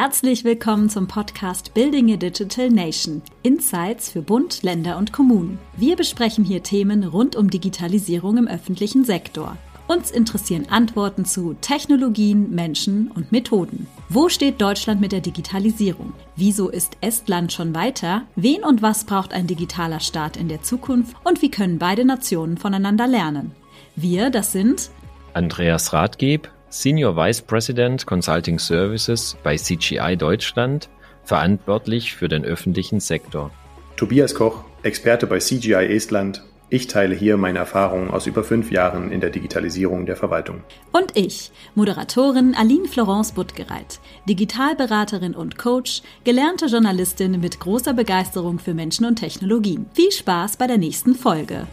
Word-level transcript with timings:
Herzlich 0.00 0.44
willkommen 0.44 0.88
zum 0.88 1.08
Podcast 1.08 1.74
Building 1.74 2.12
a 2.12 2.16
Digital 2.16 2.70
Nation. 2.70 3.20
Insights 3.42 4.12
für 4.12 4.22
Bund, 4.22 4.62
Länder 4.62 4.96
und 4.96 5.12
Kommunen. 5.12 5.58
Wir 5.76 5.96
besprechen 5.96 6.44
hier 6.44 6.62
Themen 6.62 7.02
rund 7.02 7.34
um 7.34 7.50
Digitalisierung 7.50 8.36
im 8.36 8.46
öffentlichen 8.46 9.04
Sektor. 9.04 9.56
Uns 9.88 10.12
interessieren 10.12 10.66
Antworten 10.70 11.24
zu 11.24 11.54
Technologien, 11.54 12.54
Menschen 12.54 13.10
und 13.10 13.32
Methoden. 13.32 13.88
Wo 14.08 14.28
steht 14.28 14.60
Deutschland 14.60 15.00
mit 15.00 15.10
der 15.10 15.20
Digitalisierung? 15.20 16.12
Wieso 16.36 16.68
ist 16.68 16.96
Estland 17.00 17.52
schon 17.52 17.74
weiter? 17.74 18.22
Wen 18.36 18.62
und 18.62 18.82
was 18.82 19.02
braucht 19.02 19.32
ein 19.32 19.48
digitaler 19.48 19.98
Staat 19.98 20.36
in 20.36 20.48
der 20.48 20.62
Zukunft? 20.62 21.16
Und 21.24 21.42
wie 21.42 21.50
können 21.50 21.80
beide 21.80 22.04
Nationen 22.04 22.56
voneinander 22.56 23.08
lernen? 23.08 23.50
Wir, 23.96 24.30
das 24.30 24.52
sind 24.52 24.90
Andreas 25.34 25.92
Rathgeb, 25.92 26.48
Senior 26.70 27.16
Vice 27.16 27.42
President 27.42 28.04
Consulting 28.06 28.58
Services 28.58 29.36
bei 29.42 29.56
CGI 29.56 30.16
Deutschland, 30.16 30.90
verantwortlich 31.24 32.14
für 32.14 32.28
den 32.28 32.44
öffentlichen 32.44 33.00
Sektor. 33.00 33.50
Tobias 33.96 34.34
Koch, 34.34 34.64
Experte 34.82 35.26
bei 35.26 35.38
CGI 35.38 35.86
Estland. 35.86 36.42
Ich 36.70 36.86
teile 36.86 37.14
hier 37.14 37.38
meine 37.38 37.58
Erfahrungen 37.58 38.10
aus 38.10 38.26
über 38.26 38.44
fünf 38.44 38.70
Jahren 38.70 39.10
in 39.10 39.22
der 39.22 39.30
Digitalisierung 39.30 40.04
der 40.04 40.16
Verwaltung. 40.16 40.62
Und 40.92 41.16
ich, 41.16 41.50
Moderatorin 41.74 42.54
Aline 42.54 42.86
Florence 42.86 43.32
Buttgereit, 43.32 44.00
Digitalberaterin 44.28 45.34
und 45.34 45.56
Coach, 45.56 46.02
gelernte 46.24 46.66
Journalistin 46.66 47.40
mit 47.40 47.58
großer 47.60 47.94
Begeisterung 47.94 48.58
für 48.58 48.74
Menschen 48.74 49.06
und 49.06 49.16
Technologien. 49.16 49.86
Viel 49.94 50.12
Spaß 50.12 50.58
bei 50.58 50.66
der 50.66 50.76
nächsten 50.76 51.14
Folge. 51.14 51.66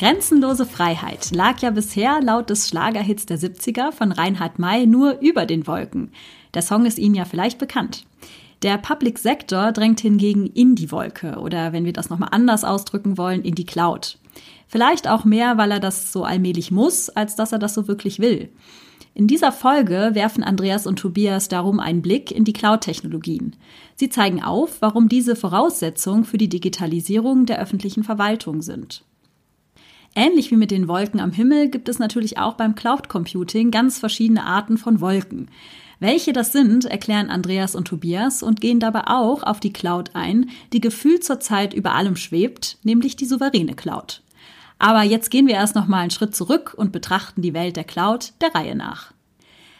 Grenzenlose 0.00 0.64
Freiheit 0.64 1.30
lag 1.30 1.60
ja 1.60 1.70
bisher 1.70 2.22
laut 2.22 2.48
des 2.48 2.70
Schlagerhits 2.70 3.26
der 3.26 3.38
70er 3.38 3.92
von 3.92 4.12
Reinhard 4.12 4.58
May 4.58 4.86
nur 4.86 5.20
über 5.20 5.44
den 5.44 5.66
Wolken. 5.66 6.12
Der 6.54 6.62
Song 6.62 6.86
ist 6.86 6.98
Ihnen 6.98 7.14
ja 7.14 7.26
vielleicht 7.26 7.58
bekannt. 7.58 8.06
Der 8.62 8.78
Public 8.78 9.18
Sector 9.18 9.72
drängt 9.72 10.00
hingegen 10.00 10.46
in 10.46 10.74
die 10.74 10.90
Wolke 10.90 11.36
oder 11.38 11.74
wenn 11.74 11.84
wir 11.84 11.92
das 11.92 12.08
nochmal 12.08 12.30
anders 12.32 12.64
ausdrücken 12.64 13.18
wollen, 13.18 13.42
in 13.42 13.54
die 13.54 13.66
Cloud. 13.66 14.16
Vielleicht 14.68 15.06
auch 15.06 15.26
mehr, 15.26 15.58
weil 15.58 15.70
er 15.70 15.80
das 15.80 16.14
so 16.14 16.24
allmählich 16.24 16.70
muss, 16.70 17.10
als 17.10 17.36
dass 17.36 17.52
er 17.52 17.58
das 17.58 17.74
so 17.74 17.86
wirklich 17.86 18.20
will. 18.20 18.48
In 19.12 19.26
dieser 19.26 19.52
Folge 19.52 20.12
werfen 20.14 20.42
Andreas 20.42 20.86
und 20.86 20.98
Tobias 20.98 21.48
darum 21.48 21.78
einen 21.78 22.00
Blick 22.00 22.30
in 22.30 22.44
die 22.44 22.54
Cloud-Technologien. 22.54 23.54
Sie 23.96 24.08
zeigen 24.08 24.42
auf, 24.42 24.80
warum 24.80 25.10
diese 25.10 25.36
Voraussetzung 25.36 26.24
für 26.24 26.38
die 26.38 26.48
Digitalisierung 26.48 27.44
der 27.44 27.60
öffentlichen 27.60 28.02
Verwaltung 28.02 28.62
sind. 28.62 29.04
Ähnlich 30.14 30.50
wie 30.50 30.56
mit 30.56 30.72
den 30.72 30.88
Wolken 30.88 31.20
am 31.20 31.30
Himmel 31.30 31.68
gibt 31.68 31.88
es 31.88 32.00
natürlich 32.00 32.36
auch 32.36 32.54
beim 32.54 32.74
Cloud 32.74 33.08
Computing 33.08 33.70
ganz 33.70 33.98
verschiedene 33.98 34.44
Arten 34.44 34.76
von 34.76 35.00
Wolken. 35.00 35.48
Welche 36.00 36.32
das 36.32 36.50
sind, 36.50 36.84
erklären 36.84 37.30
Andreas 37.30 37.76
und 37.76 37.86
Tobias 37.86 38.42
und 38.42 38.60
gehen 38.60 38.80
dabei 38.80 39.02
auch 39.06 39.44
auf 39.44 39.60
die 39.60 39.72
Cloud 39.72 40.10
ein, 40.14 40.50
die 40.72 40.80
gefühlt 40.80 41.22
zurzeit 41.22 41.74
über 41.74 41.92
allem 41.92 42.16
schwebt, 42.16 42.78
nämlich 42.82 43.16
die 43.16 43.26
souveräne 43.26 43.74
Cloud. 43.74 44.22
Aber 44.78 45.02
jetzt 45.02 45.30
gehen 45.30 45.46
wir 45.46 45.54
erst 45.54 45.76
noch 45.76 45.86
mal 45.86 46.00
einen 46.00 46.10
Schritt 46.10 46.34
zurück 46.34 46.74
und 46.76 46.90
betrachten 46.90 47.42
die 47.42 47.54
Welt 47.54 47.76
der 47.76 47.84
Cloud 47.84 48.32
der 48.40 48.54
Reihe 48.54 48.74
nach. 48.74 49.12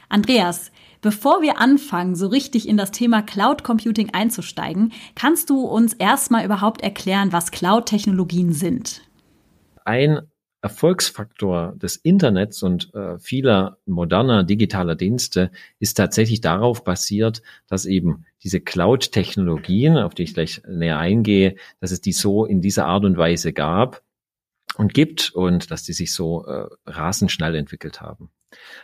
Andreas, 0.09 0.70
Bevor 1.03 1.41
wir 1.41 1.59
anfangen, 1.59 2.15
so 2.15 2.27
richtig 2.27 2.69
in 2.69 2.77
das 2.77 2.91
Thema 2.91 3.22
Cloud 3.22 3.65
Computing 3.65 4.11
einzusteigen, 4.12 4.92
kannst 5.15 5.48
du 5.48 5.61
uns 5.62 5.94
erstmal 5.94 6.44
überhaupt 6.44 6.83
erklären, 6.83 7.33
was 7.33 7.53
Cloud-Technologien 7.53 8.53
sind? 8.53 9.00
ein 9.91 10.21
Erfolgsfaktor 10.62 11.75
des 11.76 11.97
Internets 11.97 12.62
und 12.62 12.94
äh, 12.94 13.19
vieler 13.19 13.78
moderner 13.87 14.44
digitaler 14.44 14.94
Dienste 14.94 15.50
ist 15.78 15.94
tatsächlich 15.94 16.43
darauf 16.43 16.84
basiert, 16.84 17.43
dass 17.66 17.87
eben 17.87 18.26
diese 18.43 18.60
Cloud-Technologien, 18.60 19.97
auf 19.97 20.15
die 20.15 20.25
ich 20.25 20.34
gleich 20.34 20.62
näher 20.69 20.98
eingehe, 20.98 21.56
dass 21.81 21.93
es 21.93 22.03
die 22.03 22.12
so 22.12 22.44
in 22.44 22.60
dieser 22.60 22.87
Art 22.87 23.04
und 23.04 23.16
Weise 23.16 23.54
gab 23.54 24.03
und 24.76 24.93
gibt 24.93 25.31
und 25.31 25.71
dass 25.71 25.82
die 25.82 25.94
sich 25.94 26.12
so 26.12 26.44
äh, 26.47 26.66
rasend 26.87 27.32
schnell 27.32 27.54
entwickelt 27.54 28.03
haben. 28.03 28.31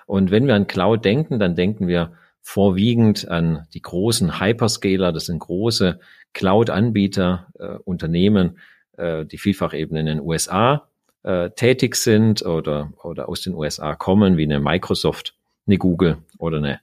Und 0.06 0.30
wenn 0.30 0.46
wir 0.46 0.54
an 0.54 0.66
Cloud 0.66 1.04
denken, 1.04 1.38
dann 1.38 1.56
denken 1.56 1.88
wir 1.88 2.12
vorwiegend 2.40 3.28
an 3.28 3.66
die 3.74 3.82
großen 3.82 4.40
Hyperscaler, 4.40 5.12
das 5.12 5.26
sind 5.26 5.40
große 5.40 6.00
Cloud-Anbieter, 6.32 7.48
äh, 7.58 7.78
Unternehmen, 7.84 8.58
äh, 8.96 9.26
die 9.26 9.36
vielfach 9.36 9.74
eben 9.74 9.96
in 9.96 10.06
den 10.06 10.20
USA 10.20 10.88
äh, 11.26 11.50
tätig 11.50 11.96
sind 11.96 12.46
oder, 12.46 12.92
oder 13.02 13.28
aus 13.28 13.42
den 13.42 13.54
USA 13.54 13.96
kommen, 13.96 14.36
wie 14.36 14.44
eine 14.44 14.60
Microsoft, 14.60 15.34
eine 15.66 15.76
Google 15.76 16.18
oder 16.38 16.58
eine 16.58 16.80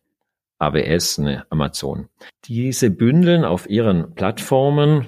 AWS, 0.59 1.19
eine 1.19 1.45
Amazon. 1.49 2.09
Diese 2.45 2.89
bündeln 2.89 3.45
auf 3.45 3.69
ihren 3.69 4.13
Plattformen, 4.15 5.07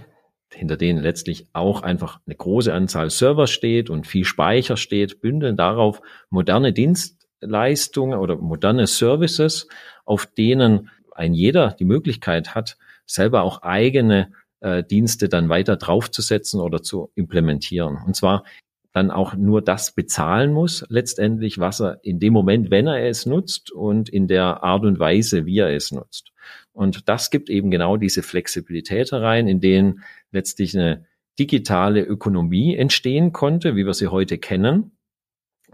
hinter 0.53 0.77
denen 0.77 1.03
letztlich 1.03 1.47
auch 1.51 1.81
einfach 1.81 2.21
eine 2.25 2.35
große 2.35 2.73
Anzahl 2.73 3.09
Server 3.09 3.47
steht 3.47 3.89
und 3.89 4.07
viel 4.07 4.23
Speicher 4.23 4.77
steht, 4.77 5.19
bündeln 5.19 5.57
darauf 5.57 6.01
moderne 6.29 6.71
Dienstleistungen 6.71 8.17
oder 8.17 8.37
moderne 8.37 8.87
Services, 8.87 9.67
auf 10.05 10.25
denen 10.25 10.89
ein 11.11 11.33
jeder 11.33 11.75
die 11.77 11.85
Möglichkeit 11.85 12.55
hat, 12.55 12.77
selber 13.05 13.43
auch 13.43 13.63
eigene 13.63 14.31
äh, 14.61 14.81
Dienste 14.81 15.27
dann 15.27 15.49
weiter 15.49 15.75
draufzusetzen 15.75 16.61
oder 16.61 16.81
zu 16.81 17.11
implementieren. 17.15 17.97
Und 18.05 18.15
zwar 18.15 18.43
dann 18.95 19.11
auch 19.11 19.35
nur 19.35 19.61
das 19.61 19.91
bezahlen 19.91 20.53
muss, 20.53 20.85
letztendlich, 20.87 21.59
was 21.59 21.81
er 21.81 21.99
in 22.01 22.17
dem 22.17 22.31
Moment, 22.31 22.71
wenn 22.71 22.87
er 22.87 23.05
es 23.09 23.25
nutzt 23.25 23.69
und 23.69 24.07
in 24.07 24.29
der 24.29 24.63
Art 24.63 24.85
und 24.85 24.99
Weise, 24.99 25.45
wie 25.45 25.59
er 25.59 25.75
es 25.75 25.91
nutzt. 25.91 26.31
Und 26.71 27.09
das 27.09 27.29
gibt 27.29 27.49
eben 27.49 27.71
genau 27.71 27.97
diese 27.97 28.23
Flexibilität 28.23 29.11
herein, 29.11 29.49
in 29.49 29.59
denen 29.59 30.01
letztlich 30.31 30.77
eine 30.77 31.05
digitale 31.37 32.03
Ökonomie 32.03 32.77
entstehen 32.77 33.33
konnte, 33.33 33.75
wie 33.75 33.85
wir 33.85 33.93
sie 33.93 34.07
heute 34.07 34.37
kennen. 34.37 34.97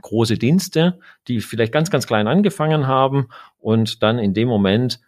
Große 0.01 0.39
Dienste, 0.39 0.97
die 1.27 1.41
vielleicht 1.41 1.73
ganz, 1.73 1.91
ganz 1.91 2.07
klein 2.07 2.27
angefangen 2.27 2.87
haben 2.87 3.27
und 3.59 4.01
dann 4.01 4.17
in 4.17 4.33
dem 4.33 4.47
Moment 4.47 4.99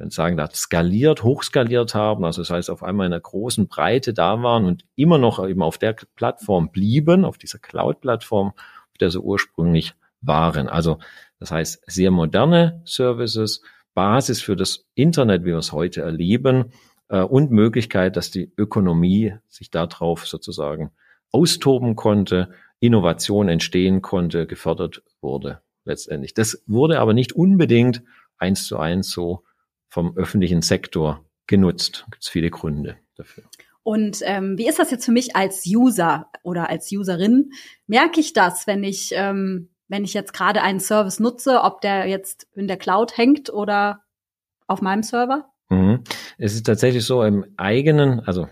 wenn 0.00 0.10
sagen, 0.10 0.38
da 0.38 0.48
skaliert, 0.50 1.22
hochskaliert 1.22 1.94
haben, 1.94 2.24
also 2.24 2.40
das 2.40 2.50
heißt 2.50 2.70
auf 2.70 2.82
einmal 2.82 3.06
in 3.06 3.12
einer 3.12 3.20
großen 3.20 3.68
Breite 3.68 4.14
da 4.14 4.42
waren 4.42 4.64
und 4.64 4.86
immer 4.96 5.18
noch 5.18 5.46
eben 5.46 5.62
auf 5.62 5.76
der 5.76 5.94
Plattform 6.16 6.72
blieben, 6.72 7.26
auf 7.26 7.36
dieser 7.36 7.58
Cloud-Plattform, 7.58 8.48
auf 8.48 8.98
der 8.98 9.10
sie 9.10 9.20
ursprünglich 9.20 9.94
waren. 10.22 10.68
Also 10.68 10.98
das 11.38 11.50
heißt 11.50 11.82
sehr 11.86 12.10
moderne 12.10 12.80
Services, 12.86 13.62
Basis 13.92 14.40
für 14.40 14.56
das 14.56 14.86
Internet, 14.94 15.42
wie 15.42 15.48
wir 15.48 15.58
es 15.58 15.72
heute 15.72 16.00
erleben, 16.00 16.72
äh, 17.08 17.20
und 17.20 17.50
Möglichkeit, 17.50 18.16
dass 18.16 18.30
die 18.30 18.50
Ökonomie 18.56 19.34
sich 19.48 19.70
darauf 19.70 20.26
sozusagen 20.26 20.92
austoben 21.30 21.94
konnte, 21.94 22.48
Innovation 22.78 23.50
entstehen 23.50 24.00
konnte, 24.00 24.46
gefördert 24.46 25.02
wurde 25.20 25.60
letztendlich. 25.84 26.32
Das 26.32 26.62
wurde 26.66 27.00
aber 27.00 27.12
nicht 27.12 27.34
unbedingt 27.34 28.02
eins 28.38 28.66
zu 28.66 28.78
eins 28.78 29.10
so 29.10 29.44
vom 29.90 30.16
öffentlichen 30.16 30.62
Sektor 30.62 31.24
genutzt. 31.46 32.06
Gibt 32.10 32.22
es 32.22 32.28
viele 32.28 32.50
Gründe 32.50 32.96
dafür. 33.16 33.44
Und 33.82 34.20
ähm, 34.22 34.56
wie 34.56 34.68
ist 34.68 34.78
das 34.78 34.90
jetzt 34.90 35.04
für 35.04 35.12
mich 35.12 35.36
als 35.36 35.66
User 35.66 36.30
oder 36.42 36.70
als 36.70 36.90
Userin? 36.92 37.50
Merke 37.86 38.20
ich 38.20 38.32
das, 38.32 38.66
wenn 38.66 38.84
ich, 38.84 39.10
ähm, 39.14 39.68
wenn 39.88 40.04
ich 40.04 40.14
jetzt 40.14 40.32
gerade 40.32 40.62
einen 40.62 40.80
Service 40.80 41.18
nutze, 41.18 41.62
ob 41.62 41.80
der 41.80 42.06
jetzt 42.06 42.46
in 42.54 42.68
der 42.68 42.76
Cloud 42.76 43.16
hängt 43.16 43.52
oder 43.52 44.02
auf 44.66 44.80
meinem 44.80 45.02
Server? 45.02 45.50
Mhm. 45.70 46.04
Es 46.38 46.54
ist 46.54 46.66
tatsächlich 46.66 47.04
so 47.04 47.22
im 47.24 47.44
eigenen, 47.56 48.20
also 48.20 48.48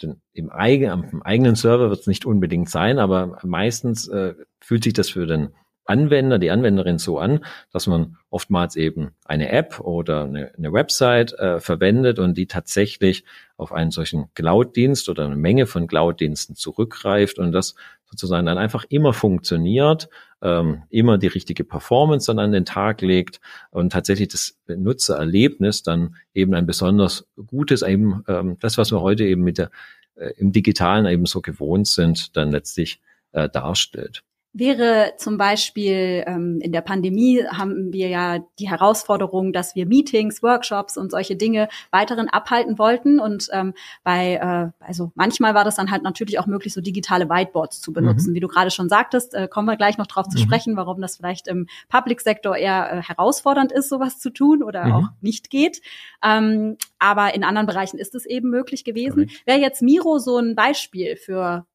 den, 0.00 0.20
im, 0.32 0.50
eigenen, 0.50 0.92
am 1.12 1.22
eigenen 1.22 1.56
Server 1.56 1.90
wird 1.90 2.00
es 2.00 2.06
nicht 2.06 2.24
unbedingt 2.24 2.70
sein, 2.70 2.98
aber 2.98 3.38
meistens 3.42 4.06
äh, 4.08 4.34
fühlt 4.60 4.84
sich 4.84 4.92
das 4.92 5.10
für 5.10 5.26
den 5.26 5.50
Anwender, 5.88 6.38
die 6.38 6.50
Anwenderin 6.50 6.98
so 6.98 7.18
an, 7.18 7.44
dass 7.72 7.86
man 7.86 8.16
oftmals 8.30 8.76
eben 8.76 9.12
eine 9.24 9.50
App 9.50 9.80
oder 9.80 10.24
eine, 10.24 10.52
eine 10.56 10.72
Website 10.72 11.32
äh, 11.34 11.60
verwendet 11.60 12.18
und 12.18 12.36
die 12.36 12.46
tatsächlich 12.46 13.24
auf 13.56 13.72
einen 13.72 13.90
solchen 13.90 14.32
Cloud-Dienst 14.34 15.08
oder 15.08 15.24
eine 15.24 15.36
Menge 15.36 15.66
von 15.66 15.86
Cloud-Diensten 15.86 16.54
zurückgreift 16.54 17.38
und 17.38 17.52
das 17.52 17.74
sozusagen 18.04 18.46
dann 18.46 18.58
einfach 18.58 18.84
immer 18.88 19.12
funktioniert, 19.12 20.08
ähm, 20.42 20.82
immer 20.90 21.18
die 21.18 21.26
richtige 21.26 21.64
Performance 21.64 22.26
dann 22.26 22.38
an 22.38 22.52
den 22.52 22.64
Tag 22.64 23.00
legt 23.00 23.40
und 23.70 23.92
tatsächlich 23.92 24.28
das 24.28 24.58
Benutzererlebnis 24.66 25.82
dann 25.82 26.16
eben 26.34 26.54
ein 26.54 26.66
besonders 26.66 27.26
gutes, 27.46 27.82
eben 27.82 28.24
ähm, 28.28 28.56
das, 28.60 28.78
was 28.78 28.92
wir 28.92 29.00
heute 29.00 29.24
eben 29.24 29.42
mit 29.42 29.58
der 29.58 29.70
äh, 30.14 30.32
im 30.36 30.52
Digitalen 30.52 31.06
eben 31.06 31.26
so 31.26 31.40
gewohnt 31.40 31.86
sind, 31.86 32.36
dann 32.36 32.50
letztlich 32.50 33.00
äh, 33.32 33.48
darstellt. 33.48 34.22
Wäre 34.58 35.14
zum 35.16 35.38
Beispiel 35.38 36.24
ähm, 36.26 36.58
in 36.60 36.72
der 36.72 36.80
Pandemie 36.80 37.44
haben 37.44 37.92
wir 37.92 38.08
ja 38.08 38.38
die 38.58 38.68
Herausforderung, 38.68 39.52
dass 39.52 39.74
wir 39.74 39.86
Meetings, 39.86 40.42
Workshops 40.42 40.96
und 40.96 41.10
solche 41.10 41.36
Dinge 41.36 41.68
weiteren 41.90 42.28
abhalten 42.28 42.78
wollten. 42.78 43.20
Und 43.20 43.48
ähm, 43.52 43.74
bei, 44.02 44.34
äh, 44.34 44.84
also 44.84 45.12
manchmal 45.14 45.54
war 45.54 45.64
das 45.64 45.76
dann 45.76 45.90
halt 45.90 46.02
natürlich 46.02 46.38
auch 46.38 46.46
möglich, 46.46 46.74
so 46.74 46.80
digitale 46.80 47.28
Whiteboards 47.28 47.80
zu 47.80 47.92
benutzen. 47.92 48.30
Mhm. 48.30 48.34
Wie 48.34 48.40
du 48.40 48.48
gerade 48.48 48.70
schon 48.70 48.88
sagtest, 48.88 49.34
äh, 49.34 49.48
kommen 49.48 49.68
wir 49.68 49.76
gleich 49.76 49.98
noch 49.98 50.06
drauf 50.06 50.28
zu 50.28 50.38
mhm. 50.38 50.42
sprechen, 50.42 50.76
warum 50.76 51.00
das 51.00 51.16
vielleicht 51.16 51.48
im 51.48 51.66
Public-Sektor 51.88 52.56
eher 52.56 52.92
äh, 52.92 53.02
herausfordernd 53.02 53.72
ist, 53.72 53.88
sowas 53.88 54.18
zu 54.18 54.30
tun 54.30 54.62
oder 54.62 54.86
mhm. 54.86 54.92
auch 54.92 55.08
nicht 55.20 55.50
geht. 55.50 55.80
Ähm, 56.22 56.76
aber 56.98 57.34
in 57.34 57.44
anderen 57.44 57.66
Bereichen 57.66 57.98
ist 57.98 58.14
es 58.14 58.26
eben 58.26 58.50
möglich 58.50 58.84
gewesen. 58.84 59.30
Wäre 59.46 59.58
jetzt 59.58 59.82
Miro 59.82 60.18
so 60.18 60.38
ein 60.38 60.54
Beispiel 60.54 61.16
für 61.16 61.66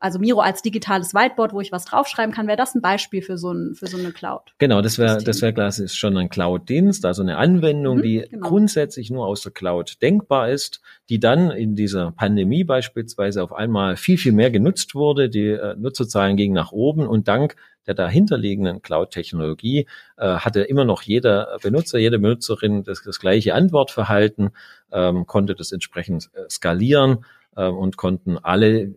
also 0.00 0.18
Miro 0.18 0.40
als 0.40 0.62
digitales 0.62 1.14
Whiteboard, 1.14 1.52
wo 1.52 1.60
ich 1.60 1.72
was 1.72 1.84
draufschreiben 1.84 2.34
kann, 2.34 2.46
wäre 2.46 2.56
das 2.56 2.74
ein 2.74 2.80
Beispiel 2.80 3.22
für 3.22 3.36
so, 3.36 3.52
ein, 3.52 3.74
für 3.74 3.86
so 3.86 3.98
eine 3.98 4.12
Cloud. 4.12 4.42
Genau, 4.58 4.80
das 4.80 4.98
wäre 4.98 5.22
das 5.22 5.42
wäre 5.42 5.52
klar, 5.52 5.68
es 5.68 5.78
ist 5.78 5.96
schon 5.96 6.16
ein 6.16 6.28
Cloud-Dienst, 6.28 7.04
also 7.04 7.22
eine 7.22 7.36
Anwendung, 7.36 7.98
mhm, 7.98 8.02
die 8.02 8.24
genau. 8.30 8.48
grundsätzlich 8.48 9.10
nur 9.10 9.26
aus 9.26 9.42
der 9.42 9.52
Cloud 9.52 10.00
denkbar 10.00 10.50
ist, 10.50 10.80
die 11.08 11.18
dann 11.18 11.50
in 11.50 11.74
dieser 11.74 12.12
Pandemie 12.12 12.64
beispielsweise 12.64 13.42
auf 13.42 13.52
einmal 13.52 13.96
viel, 13.96 14.18
viel 14.18 14.32
mehr 14.32 14.50
genutzt 14.50 14.94
wurde. 14.94 15.28
Die 15.28 15.48
äh, 15.48 15.74
Nutzerzahlen 15.76 16.36
gingen 16.36 16.54
nach 16.54 16.72
oben 16.72 17.06
und 17.06 17.28
dank 17.28 17.56
der 17.88 17.94
dahinterliegenden 17.94 18.82
Cloud-Technologie 18.82 19.86
äh, 20.18 20.26
hatte 20.26 20.60
immer 20.60 20.84
noch 20.84 21.02
jeder 21.02 21.58
Benutzer, 21.62 21.98
jede 21.98 22.18
Benutzerin 22.18 22.84
das, 22.84 23.02
das 23.02 23.18
gleiche 23.18 23.54
Antwortverhalten, 23.54 24.50
ähm, 24.92 25.26
konnte 25.26 25.54
das 25.54 25.72
entsprechend 25.72 26.30
äh, 26.34 26.48
skalieren 26.50 27.24
äh, 27.58 27.68
und 27.68 27.96
konnten 27.96 28.38
alle 28.38 28.94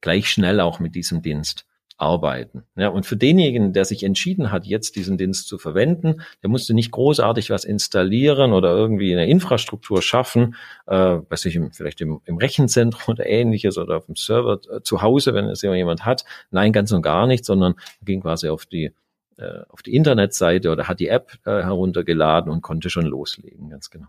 gleich 0.00 0.30
schnell 0.30 0.60
auch 0.60 0.78
mit 0.78 0.94
diesem 0.94 1.22
Dienst 1.22 1.66
arbeiten. 1.98 2.64
Ja, 2.76 2.88
und 2.88 3.06
für 3.06 3.16
denjenigen, 3.16 3.72
der 3.72 3.86
sich 3.86 4.02
entschieden 4.02 4.52
hat, 4.52 4.66
jetzt 4.66 4.96
diesen 4.96 5.16
Dienst 5.16 5.48
zu 5.48 5.56
verwenden, 5.56 6.20
der 6.42 6.50
musste 6.50 6.74
nicht 6.74 6.90
großartig 6.90 7.48
was 7.48 7.64
installieren 7.64 8.52
oder 8.52 8.70
irgendwie 8.72 9.12
eine 9.12 9.26
Infrastruktur 9.26 10.02
schaffen, 10.02 10.56
äh, 10.86 10.94
weiß 10.94 11.46
ich, 11.46 11.58
vielleicht 11.72 12.02
im, 12.02 12.20
im 12.26 12.36
Rechenzentrum 12.36 13.02
oder 13.14 13.26
ähnliches 13.26 13.78
oder 13.78 13.96
auf 13.96 14.06
dem 14.06 14.16
Server 14.16 14.60
äh, 14.70 14.82
zu 14.82 15.00
Hause, 15.00 15.32
wenn 15.32 15.46
es 15.46 15.62
jemand 15.62 16.04
hat. 16.04 16.26
Nein, 16.50 16.72
ganz 16.72 16.92
und 16.92 17.02
gar 17.02 17.26
nicht, 17.26 17.46
sondern 17.46 17.74
ging 18.02 18.20
quasi 18.20 18.48
auf 18.48 18.66
die 18.66 18.92
äh, 19.38 19.62
auf 19.68 19.82
die 19.82 19.94
Internetseite 19.94 20.70
oder 20.70 20.88
hat 20.88 20.98
die 20.98 21.08
App 21.08 21.32
äh, 21.44 21.62
heruntergeladen 21.62 22.50
und 22.50 22.62
konnte 22.62 22.88
schon 22.88 23.04
loslegen, 23.04 23.68
ganz 23.68 23.90
genau. 23.90 24.08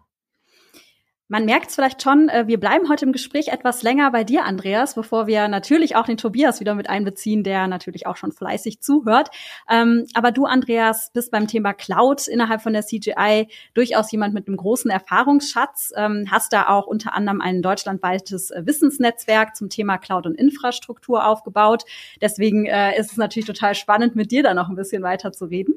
Man 1.30 1.44
merkt 1.44 1.68
es 1.70 1.76
vielleicht 1.76 2.02
schon, 2.02 2.30
äh, 2.30 2.48
wir 2.48 2.58
bleiben 2.58 2.88
heute 2.88 3.04
im 3.04 3.12
Gespräch 3.12 3.50
etwas 3.50 3.84
länger 3.84 4.12
bei 4.12 4.24
dir, 4.24 4.46
Andreas, 4.46 4.96
bevor 4.96 5.28
wir 5.28 5.50
natürlich 5.50 5.98
auch 5.98 6.06
den 6.06 6.16
Tobias 6.16 6.62
wieder 6.62 6.74
mit 6.74 6.90
einbeziehen, 6.90 7.44
der 7.44 7.68
natürlich 7.68 8.08
auch 8.08 8.16
schon 8.16 8.32
fleißig 8.32 8.80
zuhört. 8.80 9.30
Ähm, 9.70 10.06
aber 10.14 10.32
du, 10.32 10.46
Andreas, 10.46 11.12
bist 11.14 11.32
beim 11.32 11.48
Thema 11.48 11.74
Cloud 11.74 12.30
innerhalb 12.30 12.62
von 12.62 12.72
der 12.72 12.84
CGI 12.84 13.50
durchaus 13.74 14.10
jemand 14.10 14.34
mit 14.36 14.48
einem 14.48 14.56
großen 14.56 14.90
Erfahrungsschatz, 14.90 15.92
ähm, 15.98 16.28
hast 16.32 16.54
da 16.54 16.70
auch 16.70 16.88
unter 16.88 17.14
anderem 17.14 17.42
ein 17.42 17.62
deutschlandweites 17.62 18.52
äh, 18.52 18.66
Wissensnetzwerk 18.66 19.54
zum 19.58 19.68
Thema 19.68 19.98
Cloud 19.98 20.28
und 20.28 20.36
Infrastruktur 20.36 21.28
aufgebaut. 21.28 21.84
Deswegen 22.22 22.68
äh, 22.68 22.98
ist 22.98 23.12
es 23.12 23.18
natürlich 23.18 23.48
total 23.48 23.76
spannend, 23.76 24.16
mit 24.16 24.32
dir 24.32 24.44
da 24.44 24.54
noch 24.54 24.70
ein 24.70 24.76
bisschen 24.76 25.04
weiter 25.04 25.34
zu 25.34 25.44
reden. 25.44 25.74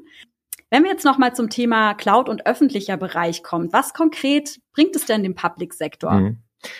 Wenn 0.71 0.83
wir 0.83 0.89
jetzt 0.89 1.03
noch 1.03 1.17
mal 1.17 1.35
zum 1.35 1.49
Thema 1.49 1.93
Cloud 1.93 2.29
und 2.29 2.47
öffentlicher 2.47 2.95
Bereich 2.95 3.43
kommen, 3.43 3.71
was 3.73 3.93
konkret 3.93 4.59
bringt 4.73 4.95
es 4.95 5.05
denn 5.05 5.21
dem 5.21 5.35
Public-Sektor? 5.35 6.13
Mhm. 6.13 6.37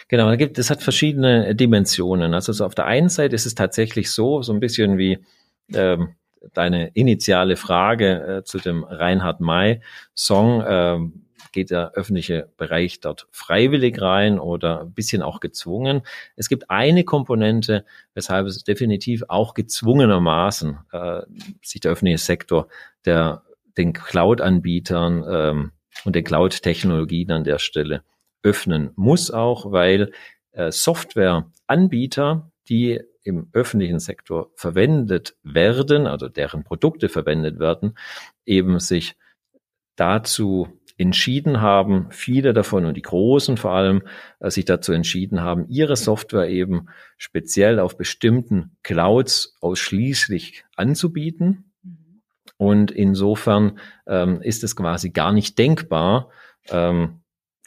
Genau, 0.07 0.31
es 0.31 0.69
hat 0.69 0.81
verschiedene 0.81 1.53
Dimensionen. 1.55 2.33
Also 2.33 2.53
so 2.53 2.65
auf 2.65 2.73
der 2.73 2.85
einen 2.85 3.09
Seite 3.09 3.35
ist 3.35 3.45
es 3.45 3.53
tatsächlich 3.53 4.11
so, 4.11 4.41
so 4.41 4.53
ein 4.53 4.59
bisschen 4.59 4.97
wie 4.97 5.19
ähm, 5.73 6.15
deine 6.53 6.89
initiale 6.93 7.57
Frage 7.57 8.37
äh, 8.37 8.43
zu 8.43 8.59
dem 8.59 8.83
Reinhard 8.83 9.41
May 9.41 9.81
Song. 10.15 10.61
Äh, 10.61 10.99
geht 11.51 11.69
der 11.69 11.91
öffentliche 11.95 12.49
Bereich 12.55 13.01
dort 13.01 13.27
freiwillig 13.31 14.01
rein 14.01 14.39
oder 14.39 14.81
ein 14.81 14.93
bisschen 14.93 15.21
auch 15.21 15.41
gezwungen. 15.41 16.03
Es 16.37 16.47
gibt 16.47 16.69
eine 16.69 17.03
Komponente, 17.03 17.83
weshalb 18.13 18.47
es 18.47 18.63
definitiv 18.63 19.23
auch 19.27 19.53
gezwungenermaßen 19.53 20.77
äh, 20.93 21.21
sich 21.61 21.81
der 21.81 21.91
öffentliche 21.91 22.19
Sektor 22.19 22.67
der 23.03 23.43
den 23.77 23.93
Cloud-Anbietern 23.93 25.23
ähm, 25.27 25.71
und 26.05 26.15
den 26.15 26.23
Cloud-Technologien 26.23 27.31
an 27.31 27.43
der 27.43 27.59
Stelle 27.59 28.03
öffnen 28.43 28.91
muss 28.95 29.31
auch, 29.31 29.71
weil 29.71 30.11
äh, 30.51 30.71
Softwareanbieter, 30.71 32.51
die 32.69 33.01
im 33.23 33.49
öffentlichen 33.53 33.99
Sektor 33.99 34.51
verwendet 34.55 35.35
werden, 35.43 36.07
also 36.07 36.27
deren 36.27 36.63
Produkte 36.63 37.07
verwendet 37.07 37.59
werden, 37.59 37.97
eben 38.45 38.79
sich 38.79 39.15
dazu 39.95 40.67
entschieden 40.97 41.61
haben, 41.61 42.07
viele 42.11 42.53
davon 42.53 42.85
und 42.85 42.95
die 42.95 43.01
Großen 43.01 43.57
vor 43.57 43.71
allem, 43.71 44.03
äh, 44.39 44.49
sich 44.49 44.65
dazu 44.65 44.91
entschieden 44.91 45.41
haben, 45.41 45.67
ihre 45.67 45.95
Software 45.95 46.49
eben 46.49 46.87
speziell 47.17 47.79
auf 47.79 47.97
bestimmten 47.97 48.77
Clouds 48.83 49.55
ausschließlich 49.61 50.63
anzubieten 50.75 51.70
und 52.61 52.91
insofern 52.91 53.79
ähm, 54.05 54.39
ist 54.39 54.63
es 54.63 54.75
quasi 54.75 55.09
gar 55.09 55.31
nicht 55.31 55.57
denkbar 55.57 56.29
ähm, 56.69 57.21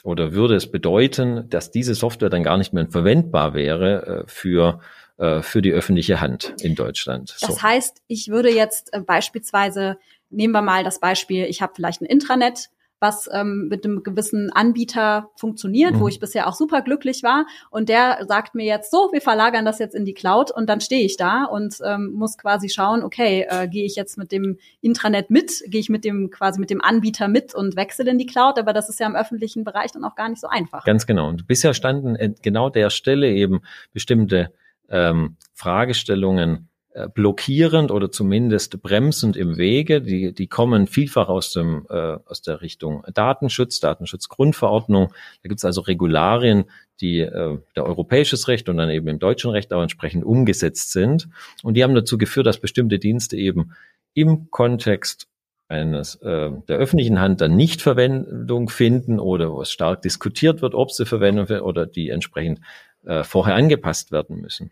oder 0.04 0.34
würde 0.34 0.54
es 0.54 0.70
bedeuten, 0.70 1.48
dass 1.48 1.72
diese 1.72 1.96
Software 1.96 2.30
dann 2.30 2.44
gar 2.44 2.56
nicht 2.58 2.72
mehr 2.72 2.86
verwendbar 2.88 3.54
wäre 3.54 4.22
äh, 4.22 4.24
für 4.28 4.78
äh, 5.16 5.42
für 5.42 5.62
die 5.62 5.72
öffentliche 5.72 6.20
Hand 6.20 6.54
in 6.60 6.76
Deutschland. 6.76 7.34
Das 7.40 7.56
so. 7.56 7.62
heißt, 7.62 8.02
ich 8.06 8.28
würde 8.28 8.54
jetzt 8.54 8.94
äh, 8.94 9.00
beispielsweise 9.00 9.98
nehmen 10.30 10.52
wir 10.52 10.62
mal 10.62 10.84
das 10.84 11.00
Beispiel, 11.00 11.46
ich 11.46 11.60
habe 11.60 11.72
vielleicht 11.74 12.00
ein 12.00 12.06
Intranet, 12.06 12.70
was 13.04 13.28
ähm, 13.30 13.68
mit 13.68 13.84
einem 13.84 14.02
gewissen 14.02 14.50
Anbieter 14.50 15.28
funktioniert, 15.36 15.94
mhm. 15.94 16.00
wo 16.00 16.08
ich 16.08 16.20
bisher 16.20 16.48
auch 16.48 16.54
super 16.54 16.80
glücklich 16.80 17.22
war. 17.22 17.44
Und 17.70 17.90
der 17.90 18.24
sagt 18.26 18.54
mir 18.54 18.64
jetzt 18.64 18.90
so, 18.90 19.10
wir 19.12 19.20
verlagern 19.20 19.66
das 19.66 19.78
jetzt 19.78 19.94
in 19.94 20.06
die 20.06 20.14
Cloud 20.14 20.50
und 20.50 20.70
dann 20.70 20.80
stehe 20.80 21.04
ich 21.04 21.18
da 21.18 21.44
und 21.44 21.76
ähm, 21.84 22.12
muss 22.14 22.38
quasi 22.38 22.70
schauen, 22.70 23.02
okay, 23.02 23.46
äh, 23.48 23.68
gehe 23.68 23.84
ich 23.84 23.94
jetzt 23.94 24.16
mit 24.16 24.32
dem 24.32 24.56
Intranet 24.80 25.28
mit, 25.28 25.62
gehe 25.66 25.80
ich 25.80 25.90
mit 25.90 26.04
dem 26.04 26.30
quasi 26.30 26.58
mit 26.58 26.70
dem 26.70 26.80
Anbieter 26.80 27.28
mit 27.28 27.54
und 27.54 27.76
wechsle 27.76 28.10
in 28.10 28.16
die 28.16 28.26
Cloud, 28.26 28.58
aber 28.58 28.72
das 28.72 28.88
ist 28.88 28.98
ja 29.00 29.06
im 29.06 29.16
öffentlichen 29.16 29.64
Bereich 29.64 29.92
dann 29.92 30.04
auch 30.04 30.14
gar 30.14 30.30
nicht 30.30 30.40
so 30.40 30.48
einfach. 30.48 30.84
Ganz 30.84 31.06
genau. 31.06 31.28
Und 31.28 31.46
bisher 31.46 31.74
standen 31.74 32.16
genau 32.40 32.70
der 32.70 32.88
Stelle 32.88 33.28
eben 33.28 33.60
bestimmte 33.92 34.50
ähm, 34.88 35.36
Fragestellungen 35.52 36.70
blockierend 37.14 37.90
oder 37.90 38.10
zumindest 38.10 38.80
bremsend 38.80 39.36
im 39.36 39.56
Wege. 39.56 40.00
Die, 40.00 40.32
die 40.32 40.46
kommen 40.46 40.86
vielfach 40.86 41.28
aus, 41.28 41.52
dem, 41.52 41.86
äh, 41.90 42.18
aus 42.24 42.42
der 42.42 42.60
Richtung 42.60 43.04
Datenschutz, 43.12 43.80
Datenschutzgrundverordnung. 43.80 45.08
Da 45.42 45.48
gibt 45.48 45.58
es 45.58 45.64
also 45.64 45.80
Regularien, 45.80 46.64
die 47.00 47.20
äh, 47.20 47.58
der 47.74 47.84
europäisches 47.84 48.46
Recht 48.46 48.68
und 48.68 48.76
dann 48.76 48.90
eben 48.90 49.08
im 49.08 49.18
deutschen 49.18 49.50
Recht 49.50 49.72
auch 49.72 49.82
entsprechend 49.82 50.24
umgesetzt 50.24 50.92
sind. 50.92 51.28
Und 51.62 51.74
die 51.74 51.82
haben 51.82 51.94
dazu 51.94 52.16
geführt, 52.16 52.46
dass 52.46 52.60
bestimmte 52.60 52.98
Dienste 52.98 53.36
eben 53.36 53.72
im 54.14 54.50
Kontext 54.50 55.26
eines 55.66 56.14
äh, 56.16 56.50
der 56.68 56.76
öffentlichen 56.76 57.20
Hand 57.20 57.40
dann 57.40 57.56
nicht 57.56 57.82
Verwendung 57.82 58.68
finden 58.68 59.18
oder 59.18 59.50
wo 59.52 59.62
es 59.62 59.72
stark 59.72 60.02
diskutiert 60.02 60.62
wird, 60.62 60.74
ob 60.74 60.92
sie 60.92 61.06
Verwendung 61.06 61.46
oder 61.60 61.86
die 61.86 62.10
entsprechend 62.10 62.60
äh, 63.04 63.24
vorher 63.24 63.56
angepasst 63.56 64.12
werden 64.12 64.40
müssen. 64.40 64.70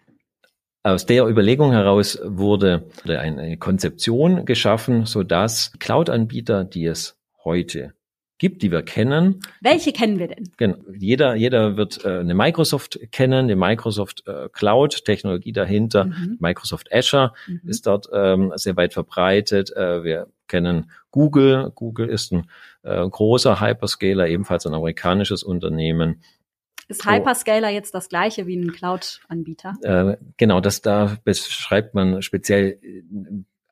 Aus 0.85 1.07
der 1.07 1.29
Überlegung 1.29 1.71
heraus 1.71 2.19
wurde 2.25 2.89
eine 3.07 3.57
Konzeption 3.57 4.45
geschaffen, 4.45 5.07
so 5.07 5.23
dass 5.23 5.73
Cloud-Anbieter, 5.79 6.65
die 6.65 6.87
es 6.87 7.17
heute 7.45 7.95
gibt, 8.39 8.63
die 8.63 8.73
wir 8.73 8.83
kennen. 8.83 9.41
Welche 9.61 9.93
kennen 9.93 10.19
wir 10.19 10.27
denn? 10.27 10.51
Genau. 10.57 10.77
Jeder, 10.93 11.37
jeder 11.37 11.77
wird 11.77 12.05
äh, 12.05 12.19
eine 12.19 12.35
Microsoft 12.35 12.99
kennen, 13.13 13.47
die 13.47 13.55
Microsoft 13.55 14.25
äh, 14.27 14.49
Cloud, 14.53 15.05
Technologie 15.05 15.53
dahinter. 15.53 16.07
Mhm. 16.07 16.39
Microsoft 16.41 16.93
Azure 16.93 17.33
mhm. 17.47 17.61
ist 17.67 17.87
dort 17.87 18.09
ähm, 18.13 18.53
sehr 18.57 18.77
weit 18.77 18.95
verbreitet. 18.95 19.71
Äh, 19.77 20.03
wir 20.03 20.27
kennen 20.49 20.91
Google. 21.13 21.71
Google 21.75 22.09
ist 22.09 22.33
ein 22.33 22.47
großer 22.85 23.61
Hyperscaler, 23.61 24.27
ebenfalls 24.27 24.67
ein 24.67 24.75
amerikanisches 24.75 25.45
Unternehmen. 25.45 26.21
Ist 26.93 27.07
Hyperscaler 27.07 27.69
oh. 27.69 27.73
jetzt 27.73 27.95
das 27.95 28.09
gleiche 28.09 28.47
wie 28.47 28.57
ein 28.57 28.73
Cloud-Anbieter? 28.73 29.75
Äh, 29.83 30.17
genau, 30.37 30.61
das 30.61 30.83
da 30.83 31.17
beschreibt 31.25 31.95
man 31.95 32.21
speziell 32.21 32.79
äh, 32.83 33.03